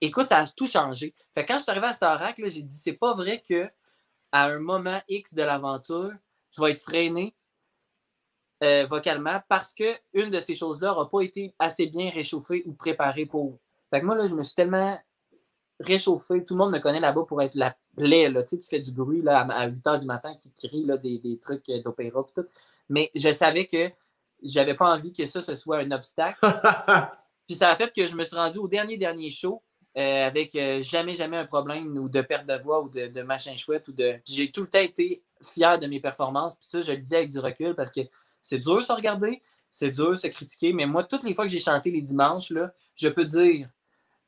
[0.00, 1.14] Écoute, ça a tout changé.
[1.34, 3.68] Fait quand je suis arrivé à Starac, j'ai dit c'est pas vrai que
[4.32, 6.12] à un moment X de l'aventure,
[6.52, 7.34] tu vas être freiné
[8.62, 13.26] euh, vocalement parce qu'une de ces choses-là n'aura pas été assez bien réchauffée ou préparée
[13.26, 13.58] pour.
[13.90, 14.96] Fait que moi, là, je me suis tellement
[15.80, 16.44] réchauffé.
[16.44, 19.22] Tout le monde me connaît là-bas pour être la plaie, là, qui fait du bruit
[19.22, 22.24] là, à 8 h du matin, qui crie là, des, des trucs euh, d'opéra.
[22.34, 22.46] tout.
[22.88, 23.90] Mais je savais que
[24.42, 26.38] j'avais pas envie que ça, ce soit un obstacle.
[27.46, 29.62] Puis ça a fait que je me suis rendu au dernier, dernier show.
[29.96, 33.56] Euh, avec jamais, jamais un problème ou de perte de voix ou de, de machin
[33.56, 33.86] chouette.
[33.88, 34.14] ou de.
[34.24, 36.56] J'ai tout le temps été fier de mes performances.
[36.56, 38.00] Puis ça, je le dis avec du recul parce que
[38.44, 41.46] c'est dur de se regarder, c'est dur de se critiquer, mais moi, toutes les fois
[41.46, 43.70] que j'ai chanté les dimanches, là, je peux dire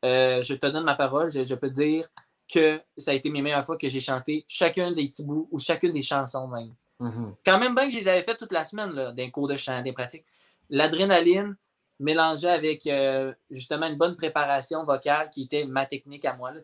[0.07, 2.09] euh, je te donne ma parole, je, peux dire
[2.53, 5.59] que ça a été mes meilleures fois que j'ai chanté chacun des petits bouts ou
[5.59, 6.75] chacune des chansons même.
[6.99, 7.35] Mm-hmm.
[7.45, 9.57] Quand même bien que je les avais fait toute la semaine, là, d'un cours de
[9.57, 10.25] chant, des pratiques.
[10.71, 11.55] L'adrénaline
[12.01, 16.61] mélangée avec euh, justement une bonne préparation vocale qui était ma technique à moi, là,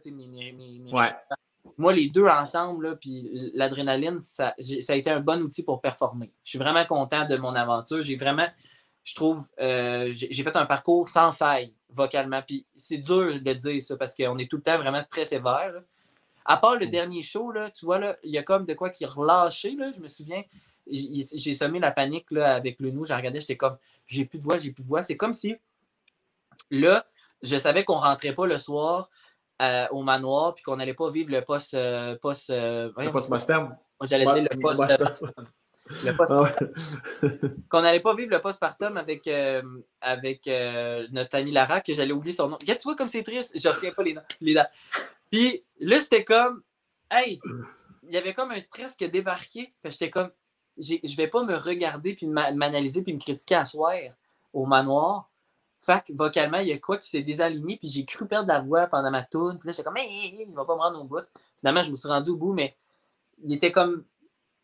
[1.82, 6.32] moi, les deux ensemble, puis l'adrénaline, ça, ça, a été un bon outil pour performer.
[6.44, 8.02] Je suis vraiment content de mon aventure.
[8.02, 8.46] J'ai vraiment,
[9.02, 12.40] je trouve, euh, j'ai fait un parcours sans faille vocalement.
[12.40, 15.72] Puis c'est dur de dire ça parce qu'on est tout le temps vraiment très sévère.
[16.44, 16.90] À part le mm.
[16.90, 19.04] dernier show, là, tu vois, là, il y a comme de quoi qui.
[19.04, 20.44] Là, je me souviens,
[20.86, 23.04] j'ai semé la panique là, avec le nous.
[23.04, 23.76] J'ai regardé, j'étais comme,
[24.06, 25.02] j'ai plus de voix, j'ai plus de voix.
[25.02, 25.56] C'est comme si,
[26.70, 27.04] là,
[27.42, 29.10] je savais qu'on rentrait pas le soir
[29.62, 31.74] euh, au manoir puis qu'on n'allait pas vivre le poste.
[31.74, 33.38] Euh, post, le post Moi,
[34.02, 34.82] J'allais dire le poste.
[36.30, 36.52] Ah
[37.68, 39.62] qu'on n'allait pas vivre le postpartum avec, euh,
[40.00, 42.58] avec euh, notre ami Lara, que j'allais oublier son nom.
[42.58, 44.22] tu vois comme c'est triste, je retiens pas les noms.
[44.40, 44.56] Les
[45.30, 46.62] Puis là, c'était comme,
[47.10, 47.40] hey,
[48.04, 49.74] il y avait comme un stress qui a débarqué.
[49.84, 50.30] J'étais comme,
[50.78, 53.92] je vais pas me regarder puis m'analyser puis me critiquer à soir
[54.52, 55.30] au manoir.
[55.84, 58.60] Fait que vocalement, il y a quoi qui s'est désaligné, puis j'ai cru perdre la
[58.60, 59.58] voix pendant ma tourne.
[59.58, 61.24] Puis là, j'étais comme, hey, il va pas me rendre au bout.
[61.58, 62.76] Finalement, je me suis rendu au bout, mais
[63.44, 64.04] il était comme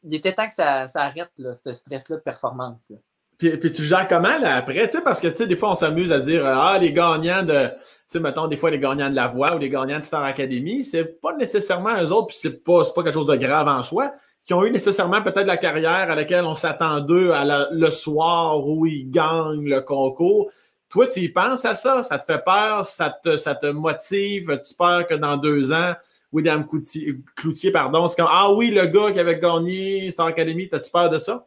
[0.04, 2.92] il était temps que ça, arrête, là, ce stress-là de performance.
[3.36, 4.90] Puis, puis, tu gères comment là, après?
[5.04, 7.70] Parce que des fois, on s'amuse à dire Ah, les gagnants de.
[8.10, 10.82] Tu mettons, des fois, les gagnants de la voix ou les gagnants de Star Academy,
[10.82, 14.12] c'est pas nécessairement eux autres, puis c'est pas, pas quelque chose de grave en soi,
[14.44, 17.32] qui ont eu nécessairement peut-être la carrière à laquelle on s'attend d'eux
[17.70, 20.50] le soir où ils gagnent le concours.
[20.88, 22.02] Toi, tu y penses à ça?
[22.02, 22.86] Ça te fait peur?
[22.86, 24.60] Ça te, ça te motive?
[24.66, 25.94] Tu peur que dans deux ans,
[26.32, 28.08] William Cloutier, pardon.
[28.08, 31.46] C'est comme Ah oui, le gars qui avait gagné Star Academy, t'as-tu peur de ça?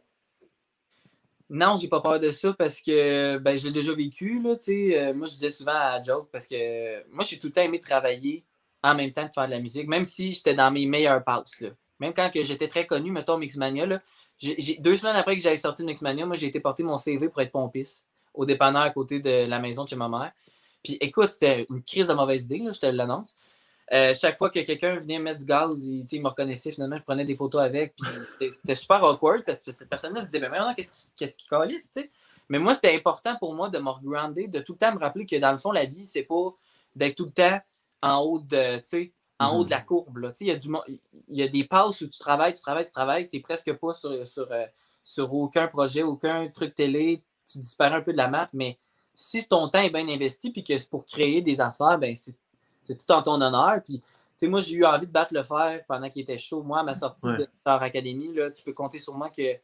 [1.50, 4.40] Non, j'ai pas peur de ça parce que ben, je l'ai déjà vécu.
[4.40, 7.62] Là, euh, moi, je disais souvent à Joke parce que moi, j'ai tout le temps
[7.62, 8.44] aimé travailler
[8.82, 11.60] en même temps que faire de la musique, même si j'étais dans mes meilleurs passes.
[11.60, 11.70] Là.
[12.00, 14.00] Même quand j'étais très connu, mettons Mixmania, là,
[14.78, 17.52] deux semaines après que j'avais sorti Mixmania, moi, j'ai été porter mon CV pour être
[17.52, 20.32] pompiste au dépanneur à côté de la maison de chez ma mère.
[20.82, 23.38] Puis écoute, c'était une crise de mauvaise idée, je te l'annonce.
[23.92, 27.24] Euh, chaque fois que quelqu'un venait mettre du gaz, il, me reconnaissait finalement, je prenais
[27.24, 27.94] des photos avec.
[28.50, 32.00] C'était super awkward parce que cette personne-là se disait, mais maintenant, qu'est-ce qui calisse, tu
[32.00, 32.10] sais?
[32.48, 35.26] Mais moi, c'était important pour moi de me regrander, de tout le temps me rappeler
[35.26, 36.54] que dans le fond, la vie, c'est pas
[36.94, 37.60] d'être tout le temps
[38.02, 38.80] en haut de,
[39.38, 39.84] en haut de la mm-hmm.
[39.84, 40.32] courbe.
[40.40, 40.68] Il y, a du,
[41.28, 43.72] il y a des passes où tu travailles, tu travailles, tu travailles, tu n'es presque
[43.74, 44.66] pas sur, sur, euh,
[45.04, 48.78] sur, aucun projet, aucun truc télé, tu disparais un peu de la map, mais
[49.14, 52.96] si ton temps est bien investi puis que c'est pour créer des affaires, ben c'est
[52.96, 53.80] tout en ton honneur.
[53.84, 54.02] Puis,
[54.48, 56.62] moi, j'ai eu envie de battre le fer pendant qu'il était chaud.
[56.62, 59.56] Moi, à ma sortie de Star Academy, là, tu peux compter sur moi que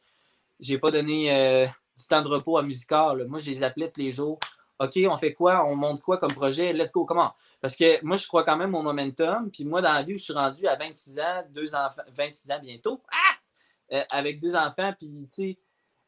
[0.59, 1.65] j'ai pas donné euh,
[1.97, 3.25] du temps de repos à Musical.
[3.27, 4.39] Moi, je les appelais tous les jours.
[4.79, 5.65] OK, on fait quoi?
[5.65, 6.71] On monte quoi comme projet?
[6.71, 7.33] Let's go, comment?
[7.59, 9.49] Parce que moi, je crois quand même au momentum.
[9.51, 12.59] Puis moi, dans la vie, je suis rendu à 26 ans, deux enfants, 26 ans
[12.61, 13.95] bientôt, ah!
[13.97, 15.57] euh, avec deux enfants, puis tu sais,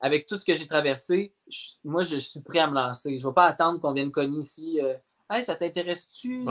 [0.02, 1.34] avec tout ce que j'ai traversé,
[1.84, 3.18] moi, je suis prêt à me lancer.
[3.20, 4.80] Je ne vais pas attendre qu'on vienne cogner ici.
[4.82, 4.96] Euh,
[5.30, 6.46] hey, ça t'intéresse-tu?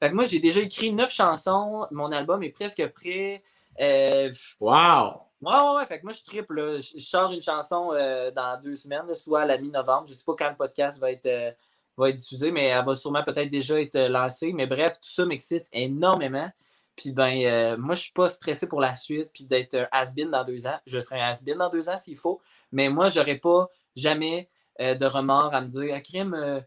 [0.00, 1.86] Fait que moi, j'ai déjà écrit neuf chansons.
[1.90, 3.42] Mon album est presque prêt.
[3.78, 5.22] Euh, wow!
[5.42, 6.78] Ouais, ouais, Fait que moi, je triple.
[6.80, 10.06] Je sors une chanson euh, dans deux semaines, soit à la mi-novembre.
[10.06, 11.50] Je ne sais pas quand le podcast va être, euh,
[11.96, 14.52] va être diffusé, mais elle va sûrement peut-être déjà être lancée.
[14.54, 16.50] Mais bref, tout ça m'excite énormément.
[16.96, 20.44] Puis ben, moi, je suis pas stressé pour la suite, puis d'être un has-been dans
[20.44, 20.78] deux ans.
[20.86, 22.40] Je serai un has-been dans deux ans s'il faut.
[22.72, 24.48] Mais moi, j'aurais pas jamais
[24.80, 26.62] de remords à me dire, ah, crime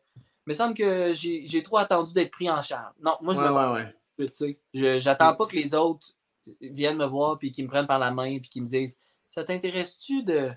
[0.49, 2.93] me semble que j'ai trop attendu d'être pris en charge.
[3.01, 6.07] Non, moi, je ouais, me ouais, J'attends pas que les autres
[6.59, 8.97] viennent me voir puis qu'ils me prennent par la main puis qu'ils me disent
[9.29, 10.49] Ça t'intéresse-tu de.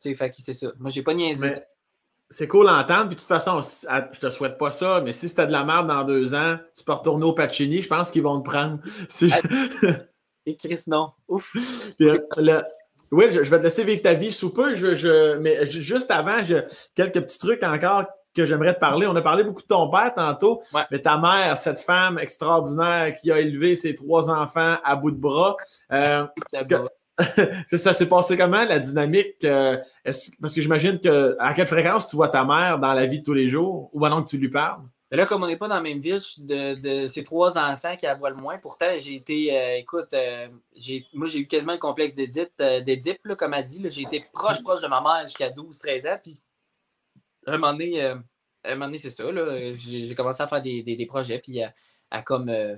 [0.00, 0.68] Tu sais, c'est ça.
[0.78, 1.54] Moi, j'ai pas niaisé.
[2.30, 3.06] C'est cool d'entendre.
[3.06, 5.88] Puis de toute façon, je te souhaite pas ça, mais si c'était de la merde
[5.88, 8.78] dans deux ans, tu peux retourner au Pacini, je pense qu'ils vont te prendre.
[10.46, 11.08] Et Chris, non.
[11.28, 11.54] Ouf.
[12.00, 12.16] Euh,
[13.10, 14.74] oui, je, vais te laisser vivre ta vie sous peu.
[14.74, 16.38] Je, mais juste avant,
[16.94, 19.06] quelques petits trucs encore que j'aimerais te parler.
[19.06, 23.32] On a parlé beaucoup de ton père tantôt, mais ta mère, cette femme extraordinaire qui
[23.32, 25.56] a élevé ses trois enfants à bout de bras.
[25.92, 26.24] Euh,
[27.76, 29.44] ça s'est passé comment, la dynamique?
[29.44, 33.20] Euh, parce que j'imagine que à quelle fréquence tu vois ta mère dans la vie
[33.20, 34.82] de tous les jours ou maintenant que tu lui parles?
[35.10, 38.04] là, comme on n'est pas dans la même ville, de, de ces trois enfants qui
[38.04, 40.14] la voient le moins, pourtant, j'ai été, euh, écoute,
[41.14, 43.82] moi, j'ai eu quasiment le complexe d'Édipe, comme elle dit.
[43.88, 46.18] J'ai été proche, proche de ma mère jusqu'à 12-13 ans.
[46.22, 46.38] Puis
[47.48, 48.16] un moment donné, euh,
[48.98, 49.24] c'est ça.
[49.72, 51.60] J'ai commencé à faire des, projets, puis
[52.10, 52.76] à, comme euh,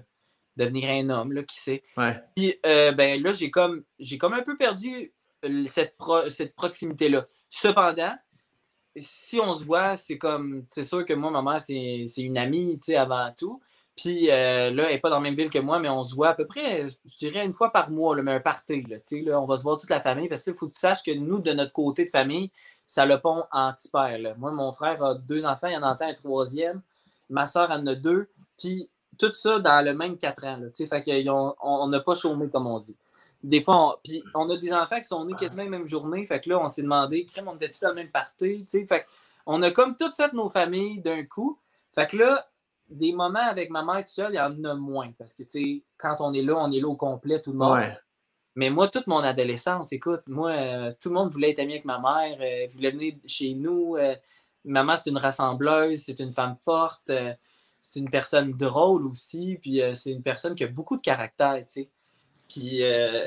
[0.64, 1.82] devenir un homme, là, qui sait.
[2.36, 3.84] Puis euh, ben, là, j'ai comme,
[4.18, 5.12] comme un peu perdu
[5.66, 5.96] cette,
[6.28, 7.26] cette proximité-là.
[7.48, 8.14] Cependant,
[8.96, 12.78] si on se voit, c'est comme, c'est sûr que moi, ma mère, c'est une amie,
[12.78, 13.60] tu sais, avant tout.
[13.96, 16.14] Puis euh, là, elle n'est pas dans la même ville que moi, mais on se
[16.14, 18.82] voit à peu près, je dirais, une fois par mois, mais un party.
[18.88, 18.96] Là,
[19.26, 21.10] là, on va se voir toute la famille parce qu'il faut que tu saches que
[21.10, 22.50] nous, de notre côté de famille,
[22.86, 24.18] ça le pont anti-père.
[24.38, 26.80] Moi, mon frère a deux enfants, il en entend un troisième.
[27.28, 28.30] Ma soeur en a deux.
[28.58, 28.88] Puis
[29.20, 30.58] tout ça dans le même quatre ans.
[30.58, 32.96] Là, fait qu'on n'a pas chômé, comme on dit.
[33.42, 36.26] Des fois, on, puis on a des enfants qui sont nés quasiment la même journée.
[36.26, 38.66] Fait que là, on s'est demandé, crème, on était tous dans le même party.
[38.68, 39.06] Fait
[39.46, 41.58] on a comme toutes fait nos familles d'un coup.
[41.94, 42.46] Fait que là,
[42.88, 45.12] des moments avec ma mère tout seul, il y en a moins.
[45.18, 47.58] Parce que, tu sais, quand on est là, on est là au complet, tout le
[47.58, 47.80] monde.
[48.56, 51.84] Mais moi, toute mon adolescence, écoute, moi, euh, tout le monde voulait être ami avec
[51.84, 53.96] ma mère, euh, voulait venir chez nous.
[53.96, 54.14] Euh,
[54.64, 57.12] maman, c'est une rassembleuse, c'est une femme forte,
[57.80, 61.64] c'est une personne drôle aussi, puis c'est une personne qui a beaucoup de caractère, tu
[61.66, 61.88] sais.
[62.48, 62.82] Puis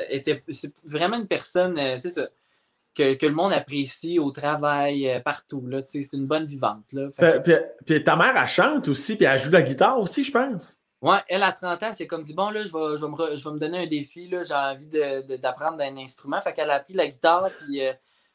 [0.10, 2.28] était, c'est vraiment une personne, c'est ça,
[2.94, 5.66] que, que, le monde apprécie au travail, euh, partout.
[5.68, 6.86] Là, c'est une bonne vivante.
[6.94, 7.10] Là.
[7.86, 10.78] puis, ta mère, elle chante aussi, puis elle joue de la guitare aussi, je pense.
[11.02, 13.36] Ouais, elle, à 30 ans, c'est comme dit, bon, là, je vais, je vais, me,
[13.36, 14.88] je vais me, donner un défi, là, j'ai envie
[15.38, 16.40] d'apprendre un instrument.
[16.40, 17.92] Fait qu'elle a appris la guitare, puis euh,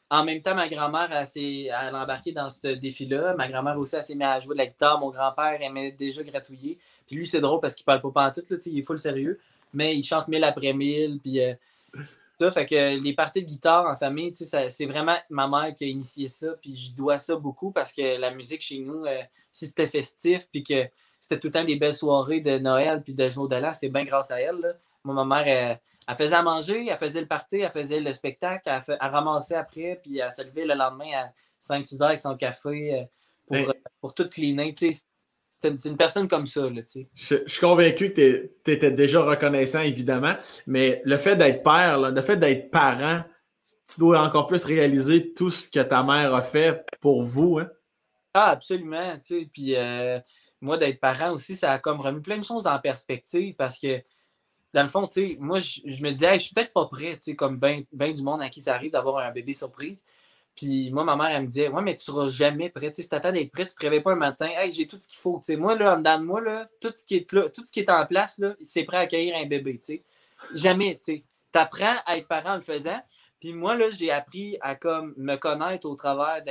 [0.09, 3.35] en même temps, ma grand-mère, a embarqué dans ce défi-là.
[3.35, 4.99] Ma grand-mère aussi, s'est mise à jouer de la guitare.
[4.99, 6.77] Mon grand-père aimait déjà gratouiller.
[7.05, 9.39] Puis lui, c'est drôle parce qu'il parle pas en tout, là, il est full sérieux,
[9.73, 11.41] mais il chante mille après mille, puis...
[11.41, 11.53] Euh,
[12.51, 16.27] fait que les parties de guitare en famille, c'est vraiment ma mère qui a initié
[16.27, 16.47] ça.
[16.61, 19.21] Puis je dois ça beaucoup parce que la musique chez nous, euh,
[19.51, 20.87] si c'était festif, puis que
[21.19, 24.05] c'était tout le temps des belles soirées de Noël puis de jour de c'est bien
[24.05, 24.77] grâce à elle.
[25.03, 25.79] Ma mère, elle,
[26.15, 30.19] faisait à manger, elle faisait le party, elle faisait le spectacle, elle, ramassait après, puis
[30.19, 31.31] elle se levait le lendemain à
[31.61, 33.03] 5-6 heures avec son café euh,
[33.47, 34.73] pour, euh, pour tout cleaner.
[35.51, 36.61] C'est une personne comme ça.
[36.69, 40.35] Là, je, je, suis convaincu que tu étais déjà reconnaissant, évidemment,
[40.67, 43.23] mais le fait d'être père, le fait d'être parent,
[43.89, 47.59] tu dois encore plus réaliser tout ce que ta mère a fait pour vous.
[47.59, 47.69] Hein?
[48.33, 49.17] Ah, absolument.
[49.51, 50.19] Puis euh,
[50.61, 54.01] moi, d'être parent aussi, ça a comme remis plein de choses en perspective parce que,
[54.73, 55.09] dans le fond,
[55.39, 58.49] moi, je, me disais, je suis peut-être pas prêt, comme bien ben du monde à
[58.49, 60.05] qui ça arrive d'avoir un bébé surprise.
[60.55, 62.91] Puis moi, ma mère, elle me disait Ouais, mais tu seras jamais prêt.
[62.93, 64.47] si tu attends d'être prêt, tu te réveilles pas un matin.
[64.47, 65.41] Hey, j'ai tout ce qu'il faut.
[65.57, 67.79] moi, là, en dedans de moi, là, tout, ce qui est là, tout ce qui
[67.79, 69.79] est en place, c'est prêt à accueillir un bébé.
[69.81, 70.03] sais.
[70.53, 70.99] Jamais.
[71.03, 71.23] Tu
[71.53, 73.01] apprends à être parent en le faisant.
[73.39, 76.43] Puis moi, là, j'ai appris à comme me connaître au travers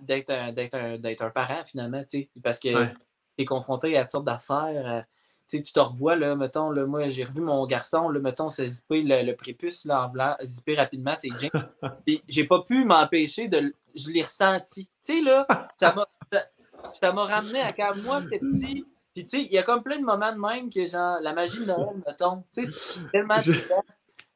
[0.00, 2.02] d'être un, un, parent, finalement.
[2.42, 2.92] Parce que tu
[3.38, 5.04] es confronté à toutes sortes d'affaires
[5.46, 9.02] tu te revois, là, mettons, là, moi, j'ai revu mon garçon, là, mettons, se zipper
[9.02, 11.50] le, prépuce, là, en voulant zipper rapidement ses jeans.
[12.06, 13.74] Puis j'ai pas pu m'empêcher de.
[13.94, 14.86] Je l'ai ressenti.
[15.04, 15.46] Tu sais, là,
[15.76, 18.84] ça m'a ramené à quand moi, petit.
[19.14, 21.32] Puis, tu sais, il y a comme plein de moments de même que, genre, la
[21.32, 22.42] magie de Noël, mettons.
[22.52, 23.52] Tu sais, c'est tellement je,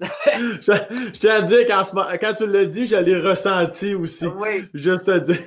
[1.19, 1.83] tiens à dire quand,
[2.21, 4.27] quand tu l'as dit, je l'ai ressenti aussi.
[4.27, 4.69] Oui.
[4.73, 5.41] Juste te dire.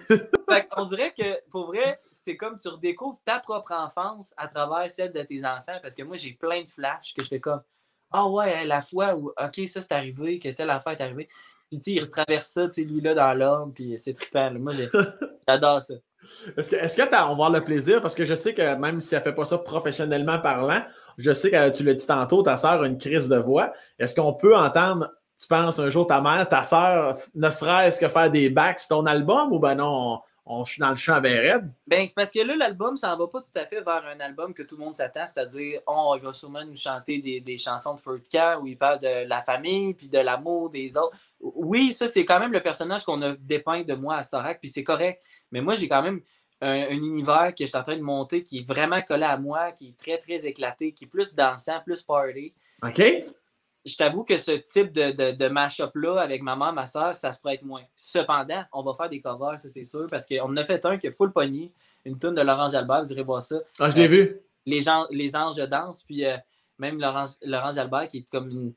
[0.76, 5.12] On dirait que, pour vrai, c'est comme tu redécouvres ta propre enfance à travers celle
[5.12, 5.80] de tes enfants.
[5.82, 7.62] Parce que moi, j'ai plein de flashs que je fais comme
[8.12, 11.28] Ah ouais, la fois où, OK, ça c'est arrivé, que telle affaire est arrivée.
[11.70, 14.52] Puis, tu sais, il retraverse ça, tu sais, lui-là, dans l'ordre, puis c'est trippant.
[14.52, 14.74] Moi,
[15.48, 15.96] j'adore ça.
[16.56, 18.02] Est-ce que, est-ce que tu as, on va avoir le plaisir?
[18.02, 20.84] Parce que je sais que même si elle ne fait pas ça professionnellement parlant,
[21.18, 23.74] je sais que tu l'as dit tantôt, ta soeur a une crise de voix.
[23.98, 28.10] Est-ce qu'on peut entendre, tu penses, un jour ta mère, ta soeur, ne serait-ce que
[28.10, 30.22] faire des backs sur ton album ou ben non,
[30.52, 33.28] on, suis dans le champ avec Ben, c'est parce que là, l'album, ça ne va
[33.28, 36.24] pas tout à fait vers un album que tout le monde s'attend, c'est-à-dire, oh, il
[36.24, 38.22] va sûrement nous chanter des, chansons de Feu
[38.62, 41.18] où il parle de la famille puis de l'amour des autres.
[41.40, 44.70] Oui, ça, c'est quand même le personnage qu'on a dépeint de moi à Starac, puis
[44.70, 45.22] c'est correct.
[45.52, 46.22] Mais moi, j'ai quand même
[46.62, 49.72] un, univers que je suis en train de monter qui est vraiment collé à moi,
[49.72, 52.54] qui est très, très éclaté, qui est plus dansant, plus party.
[52.84, 53.02] OK.
[53.86, 57.34] Je t'avoue que ce type de, de, de mash-up-là avec ma mère, ma soeur, ça
[57.34, 57.84] se pourrait être moins.
[57.96, 60.98] Cependant, on va faire des covers, ça c'est sûr, parce qu'on en a fait un
[60.98, 61.72] qui est full pogné,
[62.06, 63.58] une tune de Laurence Jalbert, vous irez voir ça.
[63.80, 64.40] Ah, je l'ai vu.
[64.66, 66.38] Les, gens, les anges de danse, puis euh,
[66.78, 68.74] même Laurence, Laurence Jalbert qui est comme une,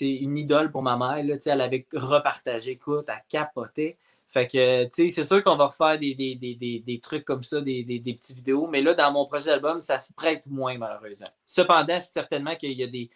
[0.00, 3.96] une idole pour ma mère, là, elle avait repartagé, écoute, elle capotait.
[4.28, 7.82] Fait que, tu sais, c'est sûr qu'on va refaire des, des, trucs comme ça, des,
[8.04, 11.30] petites vidéos, mais là, dans mon projet d'album, ça se prête moins, malheureusement.
[11.46, 13.08] Cependant, c'est certainement qu'il y a des,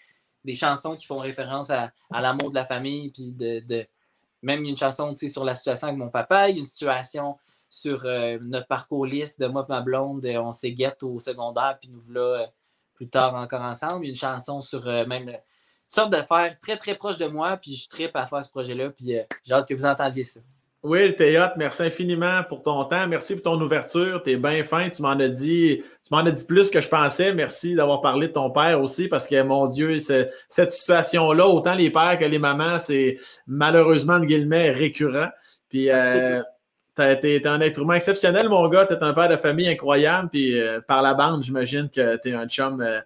[0.55, 3.87] chansons qui font référence à, l'amour de la famille, puis de,
[4.43, 7.37] Même une chanson, sur la situation avec mon papa, une situation
[7.69, 11.79] sur euh, notre parcours liste de moi et ma blonde, on s'est guette au secondaire,
[11.81, 12.47] puis nous voilà euh,
[12.95, 14.05] plus tard encore ensemble.
[14.05, 15.39] Une chanson sur euh, même une
[15.89, 19.17] sorte d'affaire très, très proche de moi, puis je tripe à faire ce projet-là, puis
[19.45, 20.41] j'ai hâte que vous entendiez ça.
[20.83, 23.07] Oui, Théâtre, merci infiniment pour ton temps.
[23.07, 24.21] Merci pour ton ouverture.
[24.25, 24.89] Tu es bien fin.
[24.89, 27.33] Tu m'en as dit, tu m'en as dit plus que je pensais.
[27.33, 31.91] Merci d'avoir parlé de ton père aussi, parce que mon Dieu, cette situation-là, autant les
[31.91, 35.29] pères que les mamans, c'est malheureusement de guillemets récurrent.
[35.69, 36.43] Puis euh,
[36.95, 38.85] T'es un être humain exceptionnel, mon gars.
[38.85, 40.29] T'es un père de famille incroyable.
[40.31, 43.01] Puis euh, par la bande, j'imagine que t'es un chum euh,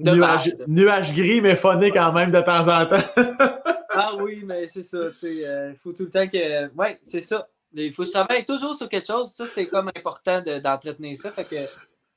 [0.00, 2.96] nuage, nuage, gris, mais phoné quand même de temps en temps.
[3.92, 5.08] ah oui, mais c'est ça.
[5.22, 6.72] Il euh, faut tout le temps que.
[6.74, 7.48] Ouais, c'est ça.
[7.74, 9.32] Il faut que je travaille toujours sur quelque chose.
[9.32, 11.32] Ça, c'est comme important d'entretenir ça.
[11.32, 11.56] Fait que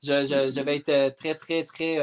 [0.02, 1.98] je, je, vais être très, très, très,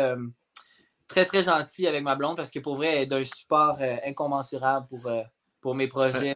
[1.07, 4.87] très, très gentil avec ma blonde parce que pour vrai, elle est d'un support incommensurable
[4.87, 5.11] pour,
[5.61, 6.35] pour mes projets.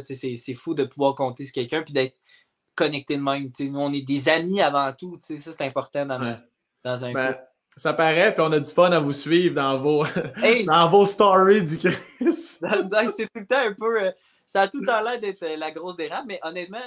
[0.00, 2.16] C'est fou de pouvoir compter sur quelqu'un puis d'être
[2.74, 3.50] connecté de même.
[3.60, 5.16] Nous, on est des amis avant tout.
[5.20, 6.40] Ça, c'est important dans,
[6.82, 7.36] dans un ben,
[7.78, 10.04] Ça paraît, puis on a du fun à vous suivre dans vos,
[10.66, 11.96] dans vos stories du Chris.
[12.20, 14.02] c'est tout le temps un peu.
[14.02, 14.10] Euh,
[14.46, 16.82] ça a tout le temps l'air d'être euh, la grosse dérape, mais honnêtement,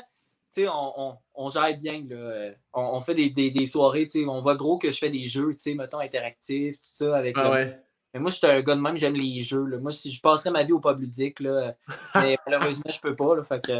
[0.57, 2.03] on, on, on, gère bien.
[2.09, 2.15] Là.
[2.15, 5.55] Euh, on, fait des, des, des soirées, on voit gros que je fais des jeux,
[5.75, 7.79] mettons, interactifs, tout ça, avec ah ouais.
[8.13, 9.63] Mais moi, je suis un gars de même, j'aime les jeux.
[9.65, 9.77] Là.
[9.77, 11.73] Moi, si je passerais ma vie au pub ludique, là,
[12.15, 13.35] mais malheureusement, je peux pas.
[13.35, 13.73] Là, fait que...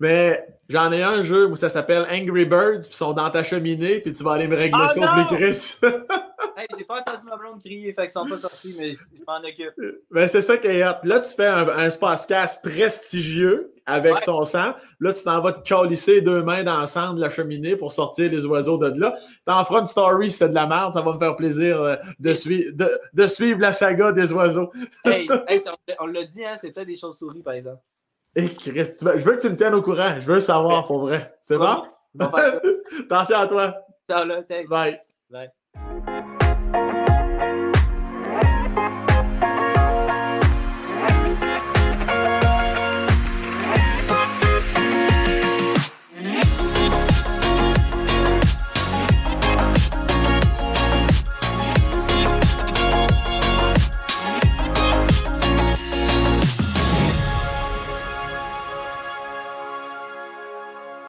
[0.00, 3.42] Mais j'en ai un jeu où ça s'appelle Angry Birds, puis ils sont dans ta
[3.42, 5.76] cheminée, puis tu vas aller me régler ah, ça au Chris.
[6.56, 9.38] hey, j'ai pas entendu ma blonde crier, fait qu'ils sont pas sortis, mais je m'en
[9.38, 9.74] occupe.
[10.10, 10.96] Mais c'est ça qui est hot.
[11.04, 14.74] Là, tu fais un, un Spacecast prestigieux avec son sang.
[15.00, 17.90] Là, tu t'en vas te calisser deux mains dans le sang de la cheminée pour
[17.90, 19.14] sortir les oiseaux de là.
[19.46, 20.92] T'en feras une story c'est de la merde.
[20.92, 22.72] Ça va me faire plaisir euh, de, suivre,
[23.12, 24.70] de, suivre la saga des oiseaux.
[25.04, 25.28] hey,
[26.00, 27.80] on l'a dit, hein, c'est peut-être des chauves-souris, par exemple.
[28.38, 30.20] Hey, Christ, je veux que tu me tiennes au courant.
[30.20, 31.34] Je veux savoir, pour vrai.
[31.42, 31.82] C'est bon?
[32.20, 33.74] Attention à toi.
[34.08, 34.42] Ciao, là.
[34.68, 35.00] Bye.
[35.28, 36.14] Bye.